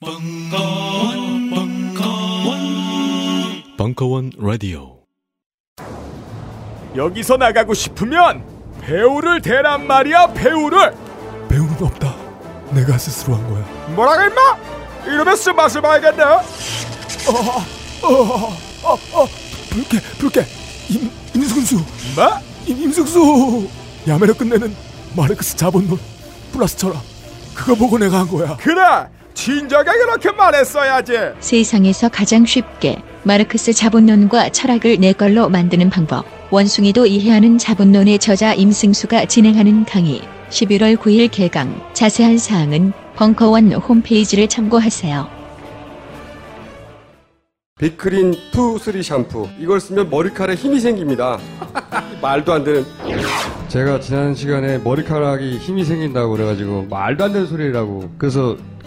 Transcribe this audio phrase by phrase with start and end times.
[0.00, 2.60] 벙커원, 벙커원,
[3.76, 5.00] 벙커원 라디오.
[6.94, 8.44] 여기서 나가고 싶으면
[8.80, 10.94] 배우를 대란 말이야 배우를
[11.48, 12.14] 배우는 없다.
[12.70, 13.64] 내가 스스로 한 거야.
[13.96, 16.22] 뭐라고 임마 이러면 쓴맛을 봐야겠네
[19.70, 20.46] 불게, 불게.
[20.90, 21.74] 임, 임승수.
[21.74, 21.84] 뭐?
[22.66, 23.68] 임, 임승수.
[24.06, 24.76] 야매로 끝내는
[25.16, 25.98] 마르크스 자본론
[26.52, 27.02] 플러스 철학.
[27.52, 28.56] 그거 보고 내가 한 거야.
[28.58, 29.08] 그래
[29.38, 36.24] 진작에 그렇게 말했어야지 세상에서 가장 쉽게 마르크스 자본론과 철학을 내 걸로 만드는 방법.
[36.50, 40.22] 원숭이도 이해하는 자본론의 저자 임승수가 진행하는 강의.
[40.50, 41.92] 11월 9일 개강.
[41.92, 45.28] 자세한 사항은 벙커원 홈페이지를 참고하세요.
[47.78, 51.38] 빅크린 투 쓰리 샴푸 이걸 쓰면 머리카락에 힘이 생깁니다
[52.20, 52.84] 말도 안 되는
[53.68, 58.56] 제가 지난 시간에 머리카락이 힘이 생긴다고 그래가지고 말도 안 되는 소리라고 그래서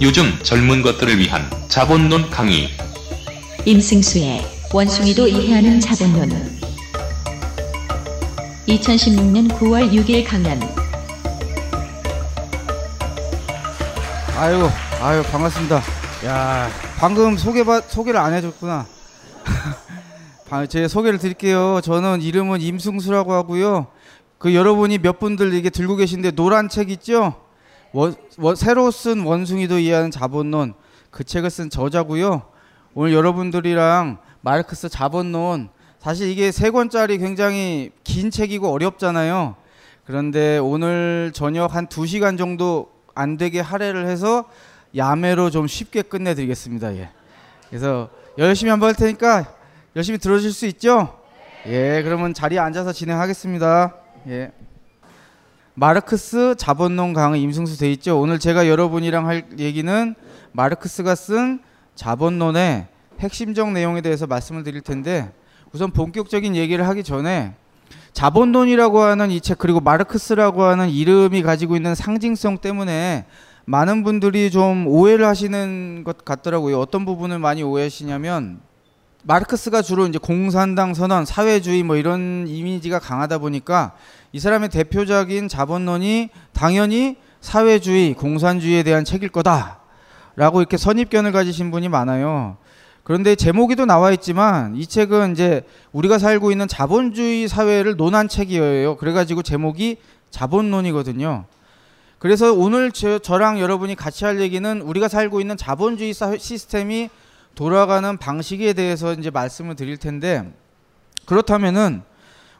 [0.00, 2.68] 요즘 젊은 것들을 위한 자본론 강의.
[3.64, 6.30] 임승수의 원숭이도 이해하는 자본론.
[8.66, 10.60] 2016년 9월 6일 강연.
[14.36, 14.68] 아유,
[15.02, 15.82] 아유, 반갑습니다.
[16.24, 18.86] 야, 방금 소개 받 소개를 안 해줬구나.
[20.48, 21.80] 방- 제 소개를 드릴게요.
[21.84, 23.88] 저는 이름은 임승수라고 하고요.
[24.38, 27.34] 그 여러분이 몇 분들 이게 들고 계신데 노란 책 있죠?
[27.92, 30.74] 원, 원- 새로 쓴 원숭이도 이해하는 자본론
[31.10, 32.42] 그 책을 쓴 저자고요.
[32.94, 35.68] 오늘 여러분들이랑 마르크스 자본론
[35.98, 39.56] 사실 이게 세 권짜리 굉장히 긴 책이고 어렵잖아요.
[40.06, 44.44] 그런데 오늘 저녁 한 두 시간 정도 안 되게 할애를 해서
[44.96, 46.96] 야매로 좀 쉽게 끝내드리겠습니다.
[46.96, 47.10] 예.
[47.68, 48.08] 그래서
[48.38, 49.52] 열심히 한번 할 테니까
[49.94, 51.16] 열심히 들어주실 수 있죠?
[51.66, 53.94] 예, 그러면 자리에 앉아서 진행하겠습니다.
[54.28, 54.52] 예.
[55.74, 58.20] 마르크스 자본론 강의 임승수 돼 있죠.
[58.20, 60.14] 오늘 제가 여러분이랑 할 얘기는
[60.52, 61.60] 마르크스가 쓴
[61.94, 62.86] 자본론의
[63.20, 65.30] 핵심적 내용에 대해서 말씀을 드릴 텐데
[65.72, 67.54] 우선 본격적인 얘기를 하기 전에
[68.12, 73.24] 자본론이라고 하는 이 책 그리고 마르크스라고 하는 이름이 가지고 있는 상징성 때문에
[73.66, 76.80] 많은 분들이 좀 오해를 하시는 것 같더라고요.
[76.80, 78.60] 어떤 부분을 많이 오해하시냐면
[79.22, 83.92] 마르크스가 주로 이제 공산당 선언, 사회주의 뭐 이런 이미지가 강하다 보니까
[84.32, 92.56] 이 사람의 대표적인 자본론이 당연히 사회주의, 공산주의에 대한 책일 거다라고 이렇게 선입견을 가지신 분이 많아요.
[93.02, 98.96] 그런데 제목에도 나와 있지만 이 책은 이제 우리가 살고 있는 자본주의 사회를 논한 책이에요.
[98.98, 99.96] 그래가지고 제목이
[100.30, 101.46] 자본론이거든요.
[102.20, 107.08] 그래서 오늘 저, 저랑 여러분이 같이 할 얘기는 우리가 살고 있는 자본주의 사회 시스템이
[107.56, 110.52] 돌아가는 방식에 대해서 이제 말씀을 드릴 텐데
[111.24, 112.02] 그렇다면은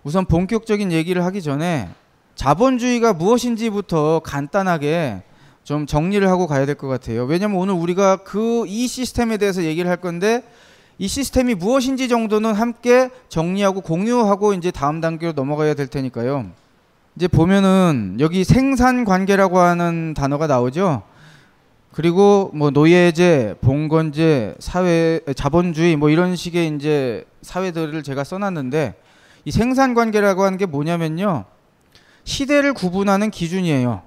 [0.02, 1.88] 우선 본격적인 얘기를 하기 전에
[2.34, 5.22] 자본주의가 무엇인지부터 간단하게
[5.62, 7.24] 좀 정리를 하고 가야 될 것 같아요.
[7.24, 10.42] 왜냐면 오늘 우리가 그 이 시스템에 대해서 얘기를 할 건데
[10.98, 16.46] 이 시스템이 무엇인지 정도는 함께 정리하고 공유하고 이제 다음 단계로 넘어가야 될 테니까요.
[17.16, 21.02] 이제 보면은 여기 생산 관계라고 하는 단어가 나오죠.
[21.92, 28.94] 그리고 뭐 노예제, 봉건제, 사회 자본주의 뭐 이런 식의 이제 사회들을 제가 써놨는데
[29.44, 31.44] 이 생산 관계라고 하는 게 뭐냐면요.
[32.24, 34.02] 시대를 구분하는 기준이에요.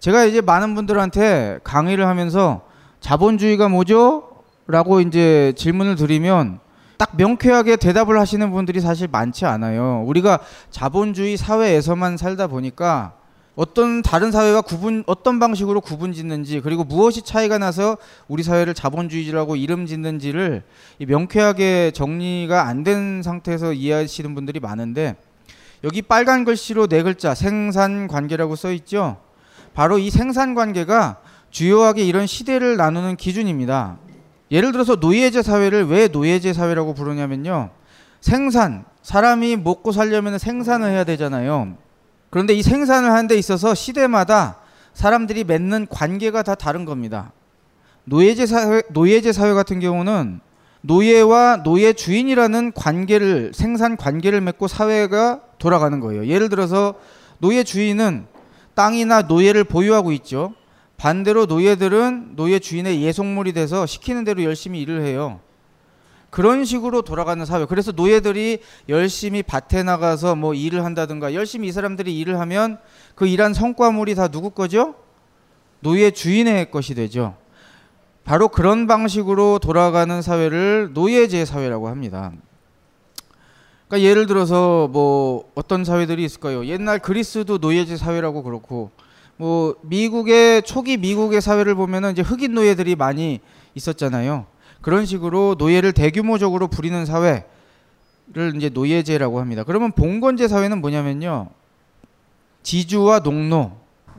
[0.00, 2.62] 제가 이제 많은 분들한테 강의를 하면서
[3.00, 4.30] 자본주의가 뭐죠?
[4.66, 6.60] 라고 이제 질문을 드리면
[6.96, 10.04] 딱 명쾌하게 대답을 하시는 분들이 사실 많지 않아요.
[10.06, 10.40] 우리가
[10.70, 13.14] 자본주의 사회에서만 살다 보니까
[13.56, 17.96] 어떤 다른 사회와 구분 어떤 방식으로 구분 짓는지 그리고 무엇이 차이가 나서
[18.26, 20.62] 우리 사회를 자본주의라고 이름 짓는지를
[20.98, 25.16] 이 명쾌하게 정리가 안 된 상태에서 이해하시는 분들이 많은데
[25.84, 29.18] 여기 빨간 글씨로 네 글자 생산 관계라고 써 있죠.
[29.72, 31.18] 바로 이 생산 관계가
[31.50, 33.98] 주요하게 이런 시대를 나누는 기준입니다.
[34.50, 37.70] 예를 들어서 노예제 사회를 왜 노예제 사회라고 부르냐면요.
[38.20, 41.76] 생산, 사람이 먹고 살려면 생산을 해야 되잖아요.
[42.34, 44.56] 그런데 이 생산을 하는 데 있어서 시대마다
[44.92, 47.30] 사람들이 맺는 관계가 다 다른 겁니다.
[48.06, 50.40] 노예제 사회, 노예제 사회 같은 경우는
[50.80, 56.26] 노예와 노예 주인이라는 관계를 생산 관계를 맺고 사회가 돌아가는 거예요.
[56.26, 56.94] 예를 들어서
[57.38, 58.26] 노예 주인은
[58.74, 60.54] 땅이나 노예를 보유하고 있죠.
[60.96, 65.38] 반대로 노예들은 노예 주인의 예속물이 돼서 시키는 대로 열심히 일을 해요.
[66.34, 67.64] 그런 식으로 돌아가는 사회.
[67.64, 68.58] 그래서 노예들이
[68.88, 72.78] 열심히 밭에 나가서 뭐 일을 한다든가 열심히 이 사람들이 일을 하면
[73.14, 74.96] 그 일한 성과물이 다 누구 거죠?
[75.78, 77.36] 노예 주인의 것이 되죠.
[78.24, 82.32] 바로 그런 방식으로 돌아가는 사회를 노예제 사회라고 합니다.
[83.86, 86.66] 그러니까 예를 들어서 뭐 어떤 사회들이 있을까요?
[86.66, 88.90] 옛날 그리스도 노예제 사회라고 그렇고
[89.36, 93.38] 뭐 미국의 초기 미국의 사회를 보면은 이제 흑인 노예들이 많이
[93.76, 94.46] 있었잖아요.
[94.84, 97.46] 그런 식으로 노예를 대규모적으로 부리는 사회를
[98.54, 99.64] 이제 노예제라고 합니다.
[99.64, 101.48] 그러면 봉건제 사회는 뭐냐면요.
[102.62, 103.72] 지주와 농노,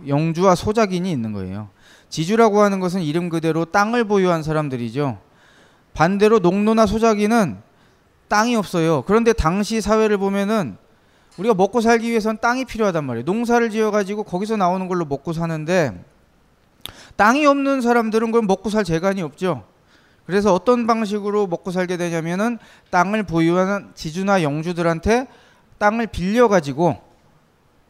[0.07, 1.69] 영주와 소작인이 있는 거예요.
[2.09, 5.19] 지주라고 하는 것은 이름 그대로 땅을 보유한 사람들이죠.
[5.93, 7.59] 반대로 농노나 소작이는
[8.27, 9.03] 땅이 없어요.
[9.03, 10.77] 그런데 당시 사회를 보면은
[11.37, 13.23] 우리가 먹고 살기 위해선 땅이 필요하단 말이에요.
[13.25, 16.03] 농사를 지어 가지고 거기서 나오는 걸로 먹고 사는데
[17.17, 19.74] 땅이 없는 사람들은 그럼 먹고 살 재간이 없죠.
[20.25, 22.57] 그래서 어떤 방식으로 먹고 살게 되냐면은
[22.89, 25.27] 땅을 보유하는 지주나 영주들한테
[25.77, 26.97] 땅을 빌려 가지고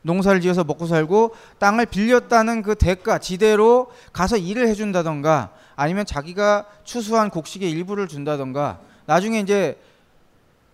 [0.01, 7.29] 농사를 지어서 먹고 살고 땅을 빌렸다는 그 대가 지대로 가서 일을 해준다던가 아니면 자기가 추수한
[7.29, 9.79] 곡식의 일부를 준다던가 나중에 이제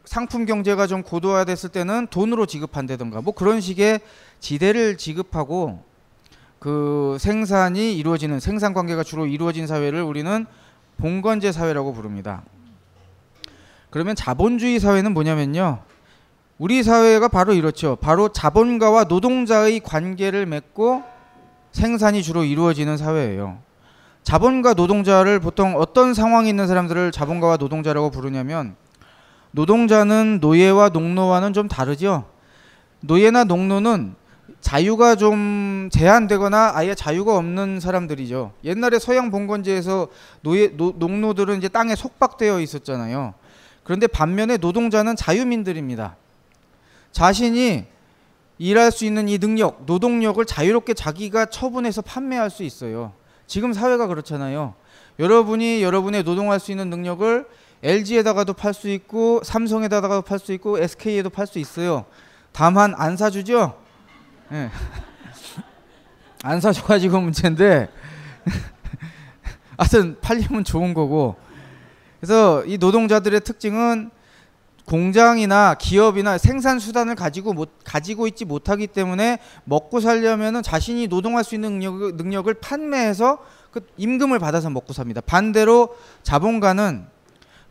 [0.04, 4.02] 상품 경제가 좀 고도화됐을 때는 돈으로 지급한다던가 뭐 그런 식의
[4.40, 5.84] 지대를 지급하고
[6.60, 10.46] 그 생산이 이루어지는 생산 관계가 주로 이루어진 사회를 우리는
[10.98, 12.44] 봉건제 사회라고 부릅니다.
[13.90, 15.80] 그러면 자본주의 사회는 뭐냐면요.
[16.58, 17.98] 우리 사회가 바로 이렇죠.
[17.98, 21.04] 바로 자본가와 노동자의 관계를 맺고
[21.72, 23.60] 생산이 주로 이루어지는 사회예요.
[24.24, 28.76] 자본가 노동자를 보통 어떤 상황이 있는 사람들을 자본가와 노동자라고 부르냐면
[29.52, 32.26] 노동자는 노예와 농노와는 좀 다르죠.
[33.02, 34.16] 노예나 농노는
[34.62, 38.54] 자유가 좀 제한되거나 아예 자유가 없는 사람들이죠.
[38.64, 40.08] 옛날에 서양 봉건제에서
[40.42, 43.34] 노예 노, 농노들은 이제 땅에 속박되어 있었잖아요.
[43.84, 46.16] 그런데 반면에 노동자는 자유민들입니다.
[47.12, 47.86] 자신이
[48.60, 53.14] 일할 수 있는 이 능력, 노동력을 자유롭게 자기가 처분해서 판매할 수 있어요.
[53.48, 54.76] 지금 사회가 그렇잖아요.
[55.18, 57.46] 여러분이 여러분의 노동할 수 있는 능력을
[57.84, 62.06] LG에다가도 팔 수 있고 삼성에다가도 팔 수 있고 SK에도 팔 수 있어요.
[62.52, 63.81] 다만 안 사주죠.
[64.52, 64.70] 네.
[66.44, 67.88] 안 사줘가지고 문제인데
[69.80, 71.38] 하여튼 팔리면 좋은 거고.
[72.20, 74.12] 그래서 이 노동자들의 특징은
[74.86, 81.56] 공장이나 기업이나 생산 수단을 가지고 못 가지고 있지 못하기 때문에 먹고 살려면은 자신이 노동할 수
[81.56, 83.38] 있는 능력, 능력을 판매해서
[83.72, 85.22] 그 임금을 받아서 먹고 삽니다.
[85.22, 87.06] 반대로 자본가는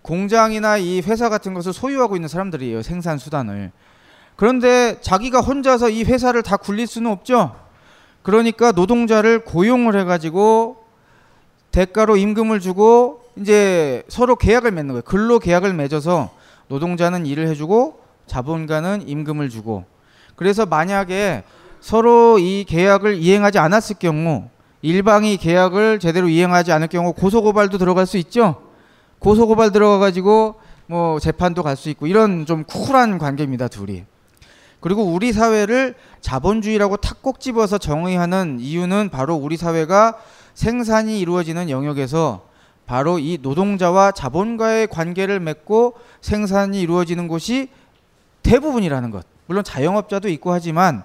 [0.00, 2.80] 공장이나 이 회사 같은 것을 소유하고 있는 사람들이에요.
[2.80, 3.70] 생산 수단을.
[4.40, 7.54] 그런데 자기가 혼자서 이 회사를 다 굴릴 수는 없죠.
[8.22, 10.78] 그러니까 노동자를 고용을 해가지고
[11.72, 15.02] 대가로 임금을 주고 이제 서로 계약을 맺는 거예요.
[15.02, 16.30] 근로 계약을 맺어서
[16.68, 19.84] 노동자는 일을 해주고 자본가는 임금을 주고
[20.36, 21.42] 그래서 만약에
[21.82, 24.48] 서로 이 계약을 이행하지 않았을 경우
[24.80, 28.62] 일방이 계약을 제대로 이행하지 않을 경우 고소고발도 들어갈 수 있죠.
[29.18, 30.54] 고소고발 들어가가지고
[30.86, 34.06] 뭐 재판도 갈 수 있고 이런 좀 쿨한 관계입니다 둘이.
[34.80, 40.16] 그리고 우리 사회를 자본주의라고 탁 꼭 집어서 정의하는 이유는 바로 우리 사회가
[40.54, 42.46] 생산이 이루어지는 영역에서
[42.86, 47.68] 바로 이 노동자와 자본가의 관계를 맺고 생산이 이루어지는 곳이
[48.42, 49.26] 대부분이라는 것.
[49.46, 51.04] 물론 자영업자도 있고 하지만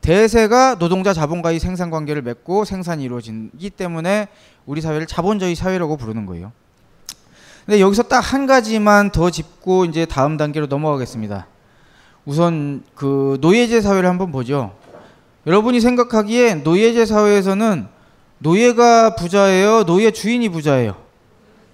[0.00, 4.28] 대세가 노동자 자본가의 생산 관계를 맺고 생산이 이루어지기 때문에
[4.66, 6.50] 우리 사회를 자본주의 사회라고 부르는 거예요.
[7.66, 11.46] 근데 여기서 딱 한 가지만 더 짚고 이제 다음 단계로 넘어가겠습니다.
[12.24, 14.72] 우선 그 노예제 사회를 한번 보죠.
[15.46, 17.86] 여러분이 생각하기에 노예제 사회에서는
[18.38, 20.96] 노예가 부자예요, 노예 주인이 부자예요.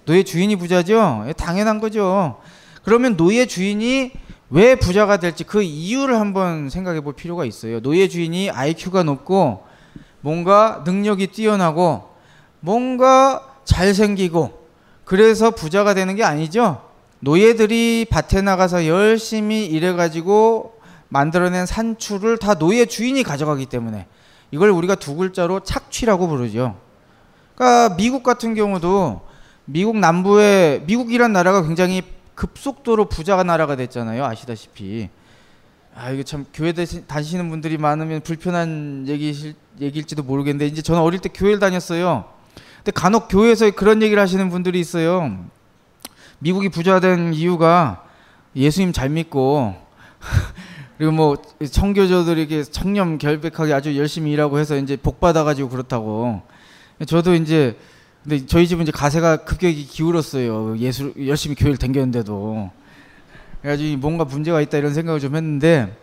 [0.05, 1.25] 노예 주인이 부자죠?
[1.27, 2.37] 예, 당연한 거죠.
[2.83, 4.11] 그러면 노예 주인이
[4.49, 7.79] 왜 부자가 될지 그 이유를 한번 생각해 볼 필요가 있어요.
[7.81, 9.63] 노예 주인이 IQ가 높고
[10.21, 12.09] 뭔가 능력이 뛰어나고
[12.59, 14.67] 뭔가 잘생기고
[15.05, 16.88] 그래서 부자가 되는 게 아니죠.
[17.21, 24.07] 노예들이 밭에 나가서 열심히 일해가지고 만들어낸 산출을 다 노예 주인이 가져가기 때문에
[24.51, 26.77] 이걸 우리가 두 글자로 착취라고 부르죠.
[27.55, 29.21] 그러니까 미국 같은 경우도
[29.65, 32.01] 미국 남부에 미국이란 나라가 굉장히
[32.35, 34.23] 급속도로 부자가 나라가 됐잖아요.
[34.23, 35.09] 아시다시피.
[35.95, 41.29] 아 이거 참 교회 다니시는 분들이 많으면 불편한 얘기실 얘기일지도 모르겠는데 이제 저는 어릴 때
[41.33, 42.25] 교회를 다녔어요.
[42.77, 45.45] 근데 간혹 교회에서 그런 얘기를 하시는 분들이 있어요.
[46.39, 48.03] 미국이 부자된 이유가
[48.55, 49.75] 예수님 잘 믿고
[50.97, 51.37] 그리고 뭐
[51.71, 56.41] 청교조들에게 청렴 결백하게 아주 열심히 일하고 해서 이제 복 받아가지고 그렇다고.
[57.05, 57.77] 저도 이제
[58.23, 60.77] 근데 저희 집은 이제 가세가 급격히 기울었어요.
[60.79, 62.69] 예수 열심히 교회를 댕겼는데도.
[63.61, 65.95] 그래가지고 뭔가 문제가 있다 이런 생각을 좀 했는데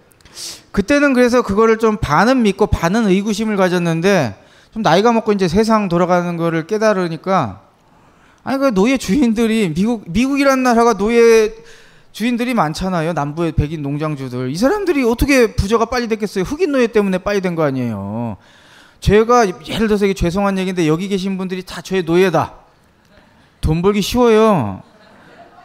[0.72, 4.34] 그때는 그래서 그거를 좀 반은 믿고 반은 의구심을 가졌는데
[4.72, 7.65] 좀 나이가 먹고 이제 세상 돌아가는 거를 깨달으니까
[8.46, 11.52] 아니 그 노예 주인들이 미국 미국이라는 나라가 노예
[12.12, 13.12] 주인들이 많잖아요.
[13.12, 14.50] 남부의 백인 농장주들.
[14.52, 16.44] 이 사람들이 어떻게 부자가 빨리 됐겠어요?
[16.44, 18.36] 흑인 노예 때문에 빨리 된 거 아니에요.
[19.00, 22.54] 제가 예를 들어서 이게 죄송한 얘기인데 여기 계신 분들이 다 저의 노예다.
[23.60, 24.80] 돈 벌기 쉬워요.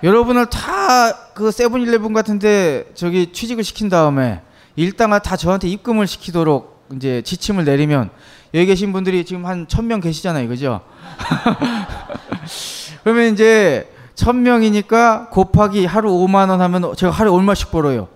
[0.03, 4.41] 여러분을 다 그 세븐일레븐 같은데 저기 취직을 시킨 다음에
[4.75, 8.09] 일당을 다 저한테 입금을 시키도록 이제 지침을 내리면
[8.53, 10.81] 여기 계신 분들이 지금 한 천 명 계시잖아요, 그죠?
[13.03, 18.07] 그러면 이제 천 명이니까 곱하기 하루 5만 원 하면 제가 하루에 얼마씩 벌어요?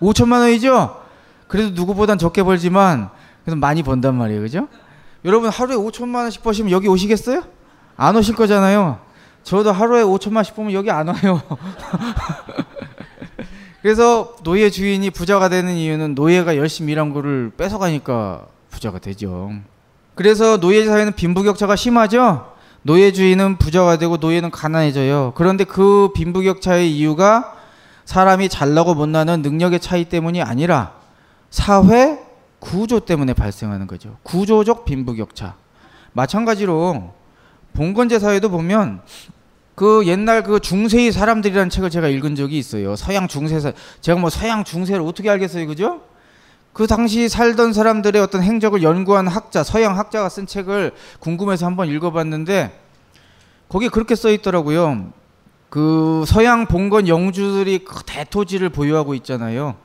[0.00, 1.00] 5천만 원이죠?
[1.48, 3.10] 그래도 누구보단 적게 벌지만
[3.44, 4.40] 그래도 많이 번단 말이에요.
[4.40, 4.68] 그죠?
[5.24, 7.42] 여러분 하루에 5천만 원씩 버시면 여기 오시겠어요?
[7.96, 8.98] 안 오실 거잖아요.
[9.42, 11.40] 저도 하루에 5천만 원씩 보면 여기 안 와요.
[13.82, 18.46] 그래서 노예 주인이 부자가 되는 이유는 노예가 열심히 일한 거를 뺏어가니까
[18.78, 19.50] 부자가 되죠.
[20.14, 22.52] 그래서 노예 사회는 빈부격차가 심하죠.
[22.82, 25.32] 노예 주인은 부자가 되고 노예는 가난해져요.
[25.34, 27.54] 그런데 그 빈부격차의 이유가
[28.04, 30.94] 사람이 잘나고 못나는 능력의 차이 때문이 아니라
[31.50, 32.20] 사회
[32.60, 34.16] 구조 때문에 발생하는 거죠.
[34.22, 35.56] 구조적 빈부격차.
[36.12, 37.12] 마찬가지로
[37.74, 39.02] 봉건제 사회도 보면
[39.74, 42.96] 그 옛날 그 중세의 사람들이라는 책을 제가 읽은 적이 있어요.
[42.96, 46.00] 서양 중세 사 제가 뭐 서양 중세를 어떻게 알겠어요, 그죠?
[46.72, 52.78] 그 당시 살던 사람들의 어떤 행적을 연구한 학자, 서양 학자가 쓴 책을 궁금해서 한번 읽어봤는데
[53.68, 55.12] 거기에 그렇게 써 있더라고요.
[55.68, 59.76] 그 서양 봉건 영주들이 그 대토지를 보유하고 있잖아요.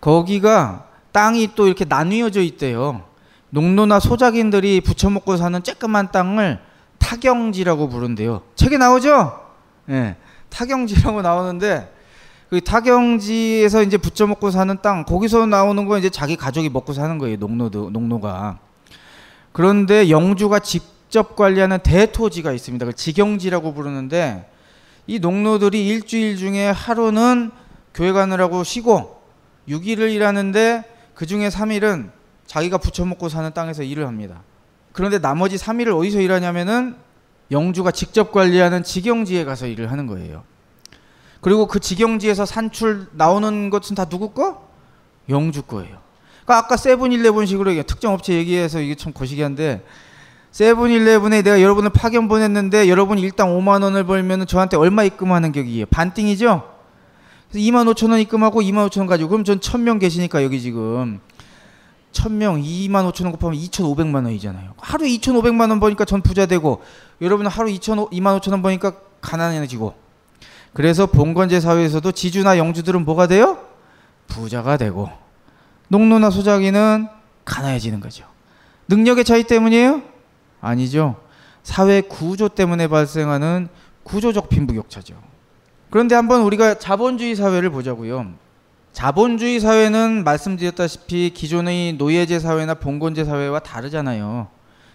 [0.00, 3.02] 거기가 땅이 또 이렇게 나뉘어져 있대요.
[3.50, 6.60] 농노나 소작인들이 부쳐먹고 사는 쬐끄만 땅을
[6.98, 8.42] 타경지라고 부른대요.
[8.54, 9.40] 책에 나오죠?
[9.88, 9.92] 예.
[9.92, 10.16] 네,
[10.50, 11.95] 타경지라고 나오는데
[12.48, 17.18] 그 타경지에서 이제 붙여 먹고 사는 땅 거기서 나오는 건 이제 자기 가족이 먹고 사는
[17.18, 17.36] 거예요.
[17.38, 18.58] 농노도 농노가.
[19.52, 22.86] 그런데 영주가 직접 관리하는 대토지가 있습니다.
[22.86, 24.48] 그 지경지라고 부르는데
[25.06, 27.50] 이 농노들이 일주일 중에 하루는
[27.94, 29.22] 교회 가느라고 쉬고
[29.68, 30.84] 6일을 일하는데
[31.14, 32.10] 그 중에 3일은
[32.46, 34.42] 자기가 부쳐먹고 사는 땅에서 일을 합니다.
[34.92, 36.96] 그런데 나머지 3일을 어디서 일하냐면은
[37.50, 40.44] 영주가 직접 관리하는 직영지에 가서 일을 하는 거예요.
[41.40, 44.66] 그리고 그 직영지에서 산출 나오는 것은 다 누구 거?
[45.28, 45.98] 영주 거예요.
[46.44, 49.84] 그러니까 아까 세븐일레븐식으로 특정 업체 얘기해서 이게 참 거시기한데
[50.52, 55.86] 세븐일레븐에 내가 여러분을 파견 보냈는데 여러분이 일당 5만 원을 벌면 저한테 얼마 입금하는 격이에요?
[55.86, 56.76] 반띵이죠?
[57.50, 61.20] 그래서 2만 5천 원 입금하고 2만 5천 원 가지고 그럼 전 1000명 계시니까 여기 지금
[62.12, 64.72] 1000명 2만 5천 원 곱하면 2,500만 원이잖아요.
[64.78, 66.82] 하루에 2,500만 원 버니까 전 부자 되고
[67.20, 70.05] 여러분은 하루 2천 2만 5천 원 버니까 가난해지고
[70.76, 73.56] 그래서 봉건제 사회에서도 지주나 영주들은 뭐가 돼요?
[74.26, 75.08] 부자가 되고
[75.88, 77.08] 농노나 소작이는
[77.46, 78.26] 가난해지는 거죠.
[78.86, 80.02] 능력의 차이 때문이에요?
[80.60, 81.16] 아니죠.
[81.62, 83.68] 사회 구조 때문에 발생하는
[84.02, 85.14] 구조적 빈부격차죠.
[85.88, 88.34] 그런데 한번 우리가 자본주의 사회를 보자고요.
[88.92, 94.48] 자본주의 사회는 말씀드렸다시피 기존의 노예제 사회나 봉건제 사회와 다르잖아요.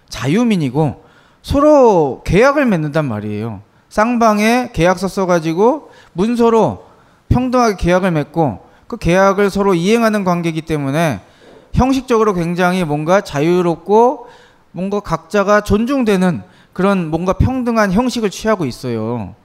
[0.09, 1.03] 자유민이고
[1.41, 3.70] 서로 계약을 맺는단 말이에요.
[3.91, 6.85] 쌍방에 계약서 써가지고 문서로
[7.27, 11.19] 평등하게 계약을 맺고 그 계약을 서로 이행하는 관계이기 때문에
[11.73, 14.27] 형식적으로 굉장히 뭔가 자유롭고
[14.71, 19.35] 뭔가 각자가 존중되는 그런 뭔가 평등한 형식을 취하고 있어요.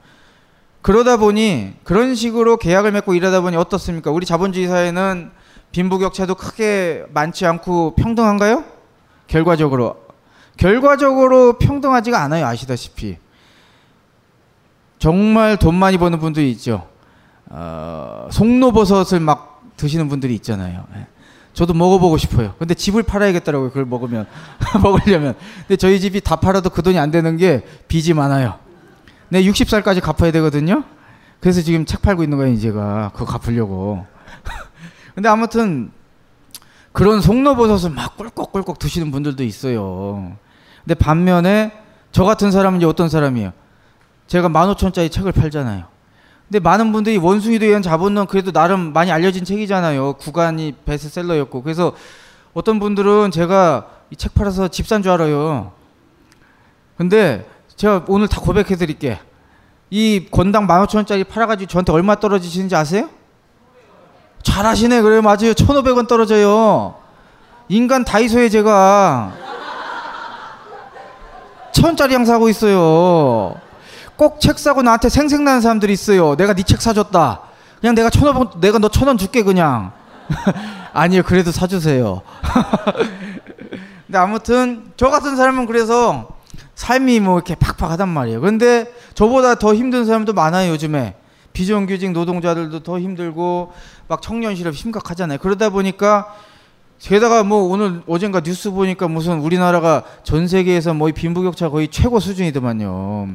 [0.81, 4.11] 그러다 보니 그런 식으로 계약을 맺고 일하다 보니 어떻습니까?
[4.11, 5.29] 우리 자본주의 사회는
[5.73, 8.63] 빈부격차도 크게 많지 않고 평등한가요?
[9.27, 9.97] 결과적으로
[10.55, 12.45] 결과적으로 평등하지가 않아요.
[12.45, 13.17] 아시다시피
[14.99, 16.87] 정말 돈 많이 버는 분들이 있죠.
[17.49, 20.85] 어, 송로버섯을 막 드시는 분들이 있잖아요.
[20.95, 21.07] 예.
[21.53, 22.53] 저도 먹어보고 싶어요.
[22.59, 23.69] 근데 집을 팔아야겠더라고요.
[23.69, 24.27] 그걸 먹으면
[24.81, 25.35] 먹으려면.
[25.61, 28.59] 근데 저희 집이 다 팔아도 그 돈이 안 되는 게 빚이 많아요.
[29.29, 30.83] 내 60살까지 갚아야 되거든요.
[31.39, 33.11] 그래서 지금 책 팔고 있는 거예요, 제가.
[33.13, 34.05] 그거 갚으려고.
[35.15, 35.91] 근데 아무튼
[36.91, 40.35] 그런 송로버섯을 막 꿀꺽꿀꺽 드시는 분들도 있어요.
[40.83, 41.71] 근데 반면에
[42.11, 43.51] 저 같은 사람은 이제 어떤 사람이에요?
[44.27, 45.85] 제가 15,000원짜리 책을 팔잖아요.
[46.47, 50.13] 근데 많은 분들이 원숭이도 위한 자본론 그래도 나름 많이 알려진 책이잖아요.
[50.13, 51.61] 구간이 베스트셀러였고.
[51.63, 51.93] 그래서
[52.53, 55.73] 어떤 분들은 제가 이 책 팔아서 집 산 줄 알아요.
[56.97, 59.19] 근데 제가 오늘 다 고백해 드릴게.
[59.89, 63.09] 이 권당 15,000원짜리 팔아가지고 저한테 얼마 떨어지시는지 아세요?
[64.43, 65.01] 잘하시네.
[65.01, 65.21] 그래요.
[65.21, 65.53] 맞아요.
[65.53, 66.95] 1,500원 떨어져요.
[67.67, 69.33] 인간 다이소에 제가
[71.73, 73.55] 천짜리 양 사고 있어요.
[74.17, 76.35] 꼭 책 사고 나한테 생색나는 사람들이 있어요.
[76.35, 77.41] 내가 네 책 사줬다.
[77.79, 79.91] 그냥 내가 천 원, 내가 너 천 원 줄게 그냥.
[80.93, 82.21] 아니요, 그래도 사주세요.
[84.07, 86.29] 근데 아무튼 저 같은 사람은 그래서
[86.75, 88.41] 삶이 뭐 이렇게 팍팍하단 말이에요.
[88.41, 91.15] 근데 저보다 더 힘든 사람도 많아요 요즘에.
[91.53, 93.73] 비정규직 노동자들도 더 힘들고
[94.07, 95.39] 막 청년 실업 심각하잖아요.
[95.39, 96.27] 그러다 보니까
[96.99, 103.29] 게다가 뭐 오늘 어젠가 뉴스 보니까 무슨 우리나라가 전 세계에서 뭐 빈부격차 거의 최고 수준이더만요.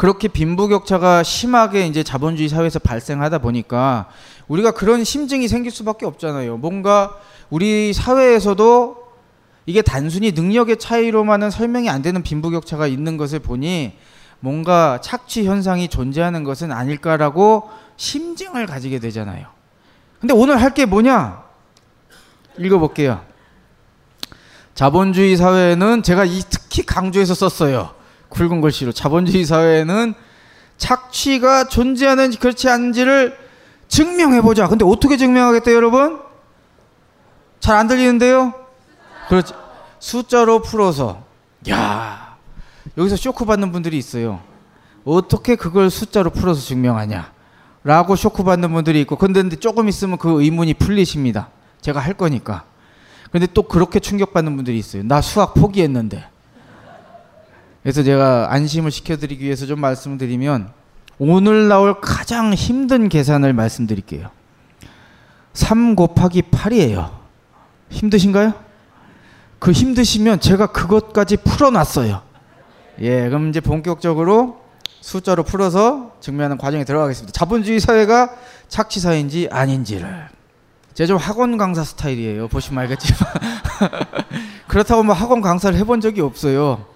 [0.00, 4.08] 그렇게 빈부격차가 심하게 이제 자본주의 사회에서 발생하다 보니까
[4.48, 6.56] 우리가 그런 심증이 생길 수밖에 없잖아요.
[6.56, 7.18] 뭔가
[7.50, 8.96] 우리 사회에서도
[9.66, 13.92] 이게 단순히 능력의 차이로만은 설명이 안 되는 빈부격차가 있는 것을 보니
[14.40, 19.48] 뭔가 착취 현상이 존재하는 것은 아닐까라고 심증을 가지게 되잖아요.
[20.18, 21.42] 근데 오늘 할 게 뭐냐?
[22.56, 23.22] 읽어볼게요.
[24.74, 27.99] 자본주의 사회는 제가 이 특히 강조해서 썼어요.
[28.30, 30.14] 굵은 글씨로 자본주의 사회에는
[30.76, 33.36] 착취가 존재하는지 그렇지 않은지를
[33.88, 34.68] 증명해 보자.
[34.68, 36.20] 근데 어떻게 증명하겠대요, 여러분?
[37.60, 38.54] 잘 안 들리는데요?
[39.28, 39.52] 그렇지.
[39.98, 41.24] 숫자로 풀어서.
[41.68, 42.36] 야.
[42.96, 44.40] 여기서 쇼크 받는 분들이 있어요.
[45.04, 47.32] 어떻게 그걸 숫자로 풀어서 증명하냐?
[47.84, 51.48] 라고 쇼크 받는 분들이 있고 근데 조금 있으면 그 의문이 풀리십니다.
[51.80, 52.64] 제가 할 거니까.
[53.30, 55.02] 근데 또 그렇게 충격받는 분들이 있어요.
[55.02, 56.24] 나 수학 포기했는데.
[57.82, 60.70] 그래서 제가 안심을 시켜드리기 위해서 좀 말씀드리면
[61.18, 64.30] 오늘 나올 가장 힘든 계산을 말씀드릴게요.
[65.52, 67.10] 3 곱하기 8이에요.
[67.90, 68.54] 힘드신가요?
[69.58, 72.22] 그 힘드시면 제가 그것까지 풀어놨어요.
[73.00, 74.60] 예, 그럼 이제 본격적으로
[75.00, 77.32] 숫자로 풀어서 증명하는 과정에 들어가겠습니다.
[77.32, 78.34] 자본주의 사회가
[78.68, 80.28] 착취 사회인지 아닌지를.
[80.94, 82.48] 제가 좀 학원 강사 스타일이에요.
[82.48, 83.32] 보시면 알겠지만.
[84.68, 86.89] 그렇다고 뭐 학원 강사를 해본 적이 없어요.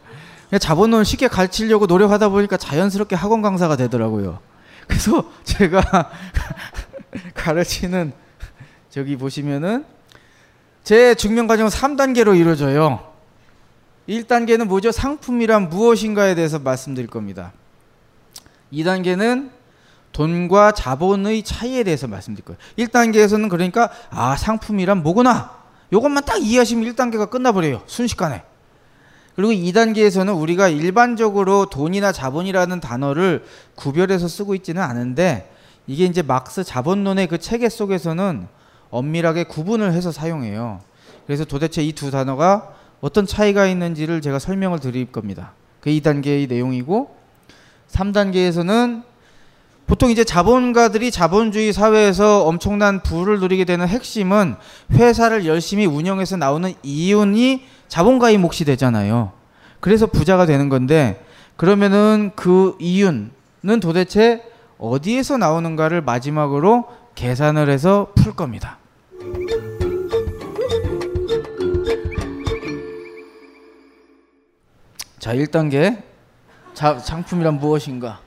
[0.55, 4.39] 그냥 자본론을 쉽게 가르치려고 노력하다 보니까 자연스럽게 학원 강사가 되더라고요.
[4.87, 5.83] 그래서 제가
[7.35, 8.13] 가르치는
[8.89, 9.85] 저기 보시면은
[10.85, 13.13] 제 증명 과정은 3단계로 이루어져요.
[14.09, 14.93] 1단계는 뭐죠?
[14.93, 17.53] 상품이란 무엇인가에 대해서 말씀드릴 겁니다.
[18.73, 19.51] 2단계는
[20.13, 22.59] 돈과 자본의 차이에 대해서 말씀드릴 거예요.
[22.79, 25.51] 1단계에서는 그러니까 아 상품이란 뭐구나
[25.93, 27.83] 요것만 딱 이해하시면 1단계가 끝나버려요.
[27.87, 28.45] 순식간에.
[29.37, 33.45] 그리고 2단계에서는 우리가 일반적으로 돈이나 자본이라는 단어를
[33.75, 35.51] 구별해서 쓰고 있지는 않은데
[35.87, 38.47] 이게 이제 막스 자본론의 그 체계 속에서는
[38.91, 40.81] 엄밀하게 구분을 해서 사용해요.
[41.27, 45.53] 그래서 도대체 이 두 단어가 어떤 차이가 있는지를 제가 설명을 드릴 겁니다.
[45.81, 47.15] 그 2단계의 내용이고
[47.91, 49.03] 3단계에서는
[49.87, 54.57] 보통 이제 자본가들이 자본주의 사회에서 엄청난 부를 누리게 되는 핵심은
[54.93, 59.33] 회사를 열심히 운영해서 나오는 이윤이 자본가의 몫이 되잖아요.
[59.81, 61.23] 그래서 부자가 되는 건데
[61.57, 63.31] 그러면은 그 이윤은
[63.81, 64.43] 도대체
[64.79, 68.79] 어디에서 나오는가를 마지막으로 계산을 해서 풀 겁니다.
[75.19, 76.03] 자, 1단계.
[76.75, 78.24] 자, 상품이란 무엇인가?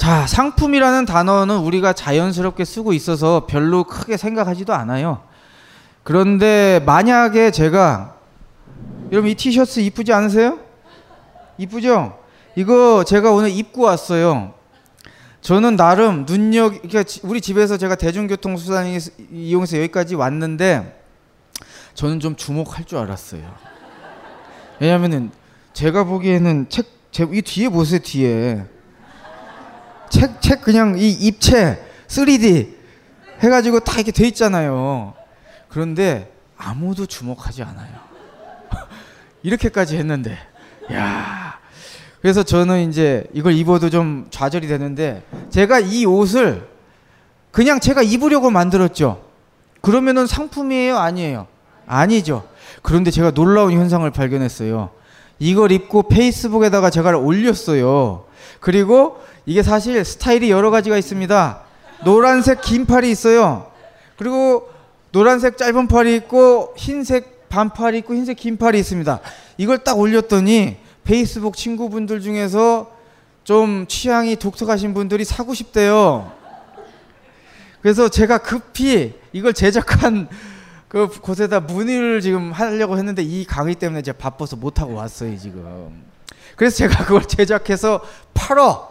[0.00, 5.20] 자, 상품이라는 단어는 우리가 자연스럽게 쓰고 있어서 별로 크게 생각하지도 않아요.
[6.04, 8.16] 그런데 만약에 제가
[9.12, 10.58] 여러분 이 티셔츠 이쁘지 않으세요?
[11.58, 12.18] 이쁘죠?
[12.56, 14.54] 이거 제가 오늘 입고 왔어요.
[15.42, 18.86] 저는 나름 눈력 그러니까 우리 집에서 제가 대중교통 수단
[19.30, 20.98] 이용해서 여기까지 왔는데
[21.92, 23.42] 저는 좀 주목할 줄 알았어요.
[24.80, 25.30] 왜냐면은
[25.74, 28.79] 제가 보기에는 책, 제, 이 뒤에 보세요, 뒤에.
[30.10, 32.74] 책, 책 그냥 이 입체 3D
[33.40, 35.14] 해가지고 다 이렇게 돼 있잖아요.
[35.68, 37.94] 그런데 아무도 주목하지 않아요.
[39.42, 40.36] 이렇게까지 했는데,
[40.92, 41.58] 야
[42.20, 46.68] 그래서 저는 이제 이걸 입어도 좀 좌절이 되는데, 제가 이 옷을
[47.50, 49.24] 그냥 제가 입으려고 만들었죠.
[49.80, 50.98] 그러면은 상품이에요?
[50.98, 51.46] 아니에요?
[51.86, 52.46] 아니죠.
[52.82, 54.90] 그런데 제가 놀라운 현상을 발견했어요.
[55.38, 58.26] 이걸 입고 페이스북에다가 제가 올렸어요.
[58.60, 61.62] 그리고 이게 사실 스타일이 여러 가지가 있습니다.
[62.04, 63.72] 노란색 긴 팔이 있어요.
[64.16, 64.70] 그리고
[65.10, 69.18] 노란색 짧은 팔이 있고 흰색 반팔이 있고 흰색 긴 팔이 있습니다.
[69.56, 72.92] 이걸 딱 올렸더니 페이스북 친구분들 중에서
[73.42, 76.30] 좀 취향이 독특하신 분들이 사고 싶대요.
[77.82, 80.28] 그래서 제가 급히 이걸 제작한
[80.86, 86.04] 그 곳에다 문의를 지금 하려고 했는데 이 강의 때문에 제가 바빠서 못 하고 왔어요 지금.
[86.54, 88.00] 그래서 제가 그걸 제작해서
[88.32, 88.89] 팔어.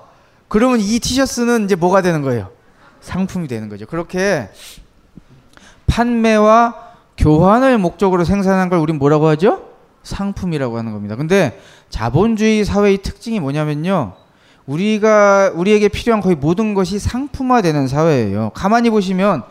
[0.50, 2.50] 그러면 이 티셔츠는 이제 뭐가 되는 거예요?
[3.02, 3.86] 상품이 되는 거죠.
[3.86, 4.50] 그렇게
[5.88, 9.70] 판매와 교환을 목적으로 생산한 걸 우린 뭐라고 하죠?
[10.04, 11.16] 상품이라고 하는 겁니다.
[11.16, 14.14] 근데 자본주의 사회의 특징이 뭐냐면요.
[14.66, 18.52] 우리가 우리에게 필요한 거의 모든 것이 상품화되는 사회예요.
[18.54, 19.44] 가만히 보시면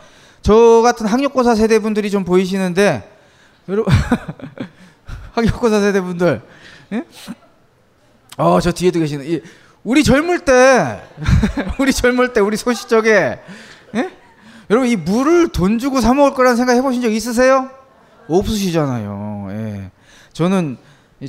[0.43, 3.11] 저 같은 학력고사 세대분들이 좀 보이시는데
[3.69, 3.93] 여러분
[5.35, 6.41] 학력고사 세대분들
[6.93, 7.05] 예?
[8.37, 9.43] 어저 뒤에도 계시는 이,
[9.85, 11.01] 우리 젊을 때
[11.79, 13.39] 우리 젊을 때 우리 소시적에
[13.95, 14.11] 예?
[14.71, 17.71] 여러분 이 물을 돈 주고 사 먹을 거라는 생각 해보신 적 있으세요?
[18.29, 19.49] 없으시잖아요.
[19.51, 19.91] 예.
[20.33, 20.77] 저는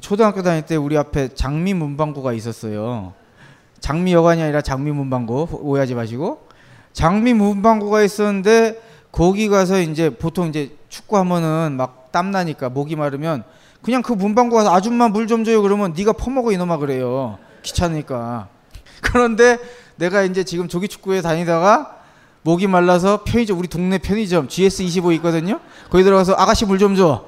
[0.02, 3.14] 초등학교 다닐 때 우리 앞에 장미 문방구가 있었어요.
[3.80, 6.46] 장미 여관이 아니라 장미 문방구 오해하지 마시고
[6.92, 8.82] 장미 문방구가 있었는데
[9.12, 13.44] 거기 가서 이제 보통 이제 축구하면은 막 땀나니까 목이 마르면
[13.82, 18.48] 그냥 그 문방구 가서 아줌마 물 좀 줘요 그러면 네가 퍼먹어 이놈아 그래요 귀찮으니까.
[19.02, 19.58] 그런데
[19.96, 21.98] 내가 이제 지금 조기 축구에 다니다가
[22.42, 25.60] 목이 말라서 편의점 우리 동네 편의점 GS25 있거든요?
[25.90, 27.26] 거기 들어가서 아가씨 물 좀 줘.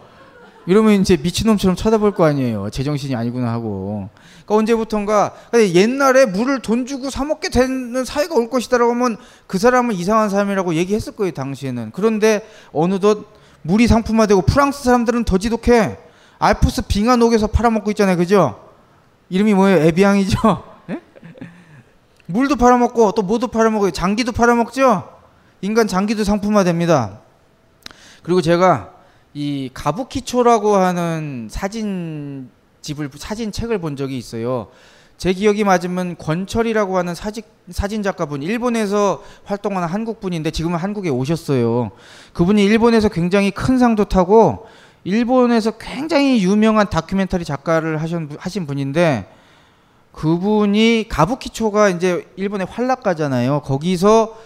[0.67, 2.69] 이러면 이제 미친놈처럼 쳐다볼 거 아니에요.
[2.69, 4.09] 제정신이 아니구나 하고.
[4.45, 5.33] 그러니까 언제부턴가
[5.73, 9.17] 옛날에 물을 돈 주고 사 먹게 되는 사회가 올 것이다라고 하면
[9.47, 11.91] 그 사람은 이상한 사람이라고 얘기했을 거예요 당시에는.
[11.93, 13.25] 그런데 어느덧
[13.63, 15.97] 물이 상품화되고 프랑스 사람들은 더 지독해.
[16.37, 18.70] 알프스 빙하 녹여서 팔아먹고 있잖아요 그죠
[19.31, 20.37] 이름이 뭐예요 에비앙이죠
[20.91, 21.01] 예?
[22.27, 25.09] 물도 팔아먹고 또 뭐도 팔아먹어요 장기도 팔아먹죠
[25.61, 27.21] 인간 장기도 상품화됩니다
[28.21, 28.91] 그리고 제가
[29.33, 32.49] 이 가부키초라고 하는 사진
[32.81, 34.67] 집을 사진 책을 본 적이 있어요.
[35.17, 41.91] 제 기억이 맞으면 권철이라고 하는 사진 사진 작가분 일본에서 활동하는 한국 분인데 지금은 한국에 오셨어요.
[42.33, 44.65] 그분이 일본에서 굉장히 큰 상도 타고
[45.03, 49.27] 일본에서 굉장히 유명한 다큐멘터리 작가를 하신 하신 분인데
[50.11, 53.61] 그분이 가부키초가 이제 일본의 활락가잖아요.
[53.61, 54.37] 거기서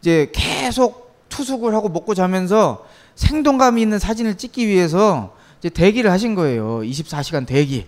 [0.00, 6.80] 이제 계속 투숙을 하고 먹고 자면서 생동감 있는 사진을 찍기 위해서 이제 대기를 하신 거예요.
[6.80, 7.86] 24시간 대기.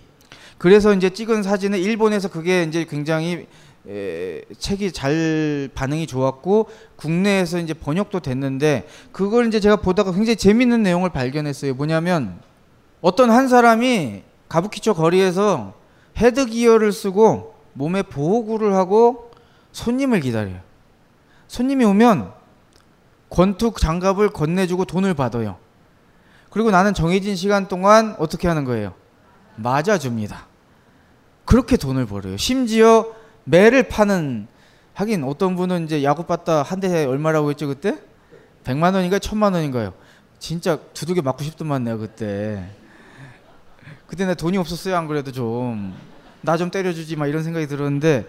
[0.57, 3.47] 그래서 이제 찍은 사진은 일본에서 그게 이제 굉장히
[3.87, 10.83] 에, 책이 잘 반응이 좋았고 국내에서 이제 번역도 됐는데 그걸 이제 제가 보다가 굉장히 재밌는
[10.83, 11.73] 내용을 발견했어요.
[11.73, 12.39] 뭐냐면
[13.01, 15.73] 어떤 한 사람이 가부키초 거리에서
[16.17, 19.31] 헤드 기어를 쓰고 몸에 보호구를 하고
[19.71, 20.59] 손님을 기다려요.
[21.47, 22.31] 손님이 오면
[23.29, 25.57] 권투 장갑을 건네주고 돈을 받아요.
[26.49, 28.93] 그리고 나는 정해진 시간 동안 어떻게 하는 거예요?
[29.55, 30.47] 맞아줍니다.
[31.45, 32.37] 그렇게 돈을 벌어요.
[32.37, 33.07] 심지어
[33.51, 34.47] 매를 파는
[34.93, 37.97] 하긴 어떤 분은 이제 야구 봤다 한 대 얼마라고 했죠 그때?
[38.63, 39.19] 100만 원인가요?
[39.19, 39.93] 1000만 원인가요?
[40.39, 42.63] 진짜 두둑에 맞고 싶더만 내가 그때.
[44.07, 45.93] 그때 내 돈이 없었어요 안 그래도 좀.
[46.41, 48.25] 나 좀 때려주지 막 이런 생각이 들었는데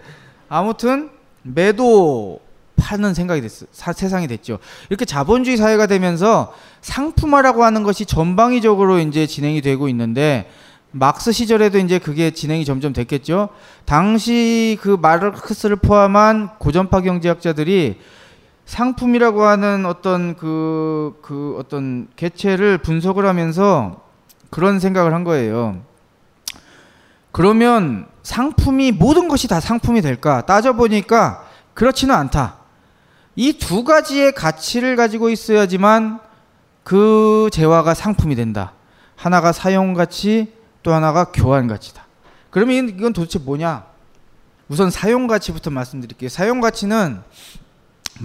[0.49, 1.09] 아무튼
[1.41, 2.39] 매도
[2.75, 3.65] 파는 생각이 됐어.
[3.71, 4.59] 사, 세상이 됐죠.
[4.89, 10.49] 이렇게 자본주의 사회가 되면서 상품화라고 하는 것이 전방위적으로 이제 진행이 되고 있는데
[10.93, 13.49] 막스 시절에도 이제 그게 진행이 점점 됐겠죠.
[13.85, 17.99] 당시 그 마르크스를 포함한 고전파 경제학자들이
[18.65, 24.03] 상품이라고 하는 어떤 그, 그 어떤 개체를 분석을 하면서
[24.51, 25.81] 그런 생각을 한 거예요.
[27.31, 30.45] 그러면 상품이 모든 것이 다 상품이 될까?
[30.45, 32.57] 따져보니까 그렇지는 않다.
[33.35, 36.19] 이 두 가지의 가치를 가지고 있어야지만
[36.83, 38.73] 그 재화가 상품이 된다.
[39.15, 40.53] 하나가 사용 가치,
[40.83, 42.05] 또 하나가 교환 가치다.
[42.49, 43.85] 그러면 이건 도대체 뭐냐?
[44.69, 46.29] 우선 사용 가치부터 말씀드릴게요.
[46.29, 47.21] 사용 가치는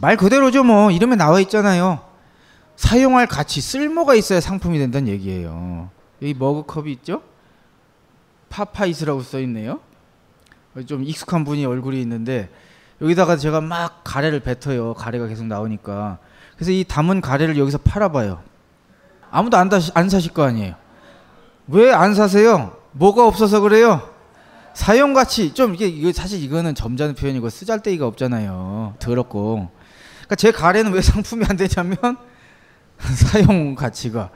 [0.01, 0.91] 말 그대로죠, 뭐.
[0.91, 2.01] 이름에 나와 있잖아요.
[2.77, 5.91] 사용할 가치, 쓸모가 있어야 상품이 된다는 얘기예요.
[6.21, 7.23] 여기 머그컵이 있죠?
[8.51, 9.81] 파파이스라고 써 있네요.
[10.87, 12.51] 좀 익숙한 분이 얼굴이 있는데
[13.01, 14.95] 여기다가 제가 막 가래를 뱉어요.
[14.95, 16.19] 가래가 계속 나오니까.
[16.55, 18.43] 그래서 이 담은 가래를 여기서 팔아봐요.
[19.31, 20.75] 아무도 안, 다시, 안 사실 거 아니에요.
[21.69, 22.77] 왜 안 사세요?
[22.93, 24.09] 뭐가 없어서 그래요?
[24.75, 28.95] 사용 가치 좀 이게 이거 사실 이거는 점잖은 표현이고 쓰잘데기가 없잖아요.
[28.99, 29.69] 더럽고.
[30.19, 31.97] 그러니까 제 가래는 왜 상품이 안 되냐면
[32.99, 34.31] 사용 가치가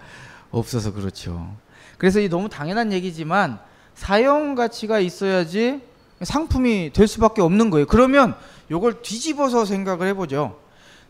[0.51, 1.57] 없어서 그렇죠.
[1.97, 3.59] 그래서 이 너무 당연한 얘기지만
[3.95, 5.81] 사용 가치가 있어야지
[6.23, 7.87] 상품이 될 수밖에 없는 거예요.
[7.87, 8.37] 그러면
[8.71, 10.59] 요걸 뒤집어서 생각을 해보죠.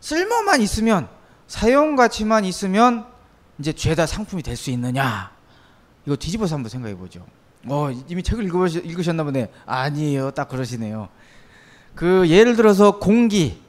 [0.01, 1.09] 쓸모만 있으면
[1.47, 3.07] 사용 가치만 있으면
[3.59, 5.32] 이제 죄다 상품이 될 수 있느냐?
[6.07, 7.25] 이거 뒤집어서 한번 생각해 보죠.
[7.67, 9.49] 어, 이미 책을 읽으셨, 읽으셨나 보네.
[9.67, 10.33] 아니에요.
[10.33, 11.09] 딱 그러시네요.
[11.95, 13.61] 그 예를 들어서 공기.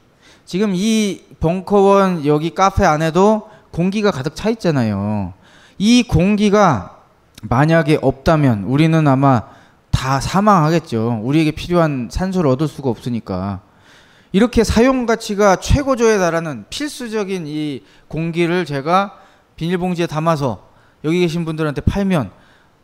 [0.45, 5.33] 지금 이 벙커원 여기 카페 안에도 공기가 가득 차 있잖아요.
[5.77, 7.01] 이 공기가
[7.43, 9.43] 만약에 없다면 우리는 아마
[9.91, 11.21] 다 사망하겠죠.
[11.23, 13.61] 우리에게 필요한 산소를 얻을 수가 없으니까.
[14.31, 19.19] 이렇게 사용 가치가 최고조에 달하는 필수적인 이 공기를 제가
[19.55, 20.72] 비닐봉지에 담아서
[21.03, 22.31] 여기 계신 분들한테 팔면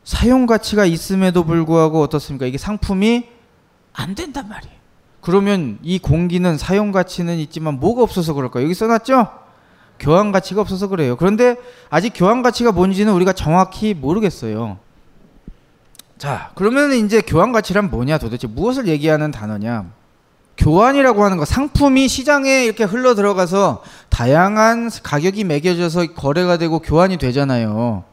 [0.04, 2.46] 사용 가치가 있음에도 불구하고 어떻습니까?
[2.46, 3.28] 이게 상품이
[3.94, 4.76] 안 된단 말이에요.
[5.22, 8.64] 그러면 이 공기는 사용 가치는 있지만 뭐가 없어서 그럴까?
[8.64, 9.28] 여기 써놨죠?
[10.00, 11.18] 교환 가치가 없어서 그래요.
[11.18, 11.58] 그런데
[11.90, 14.78] 아직 교환 가치가 뭔지는 우리가 정확히 모르겠어요.
[16.18, 19.86] 자, 그러면 이제 교환 가치란 뭐냐 도대체 무엇을 얘기하는 단어냐?
[20.58, 28.04] 교환이라고 하는 거 상품이 시장에 이렇게 흘러 들어가서 다양한 가격이 매겨져서 거래가 되고 교환이 되잖아요.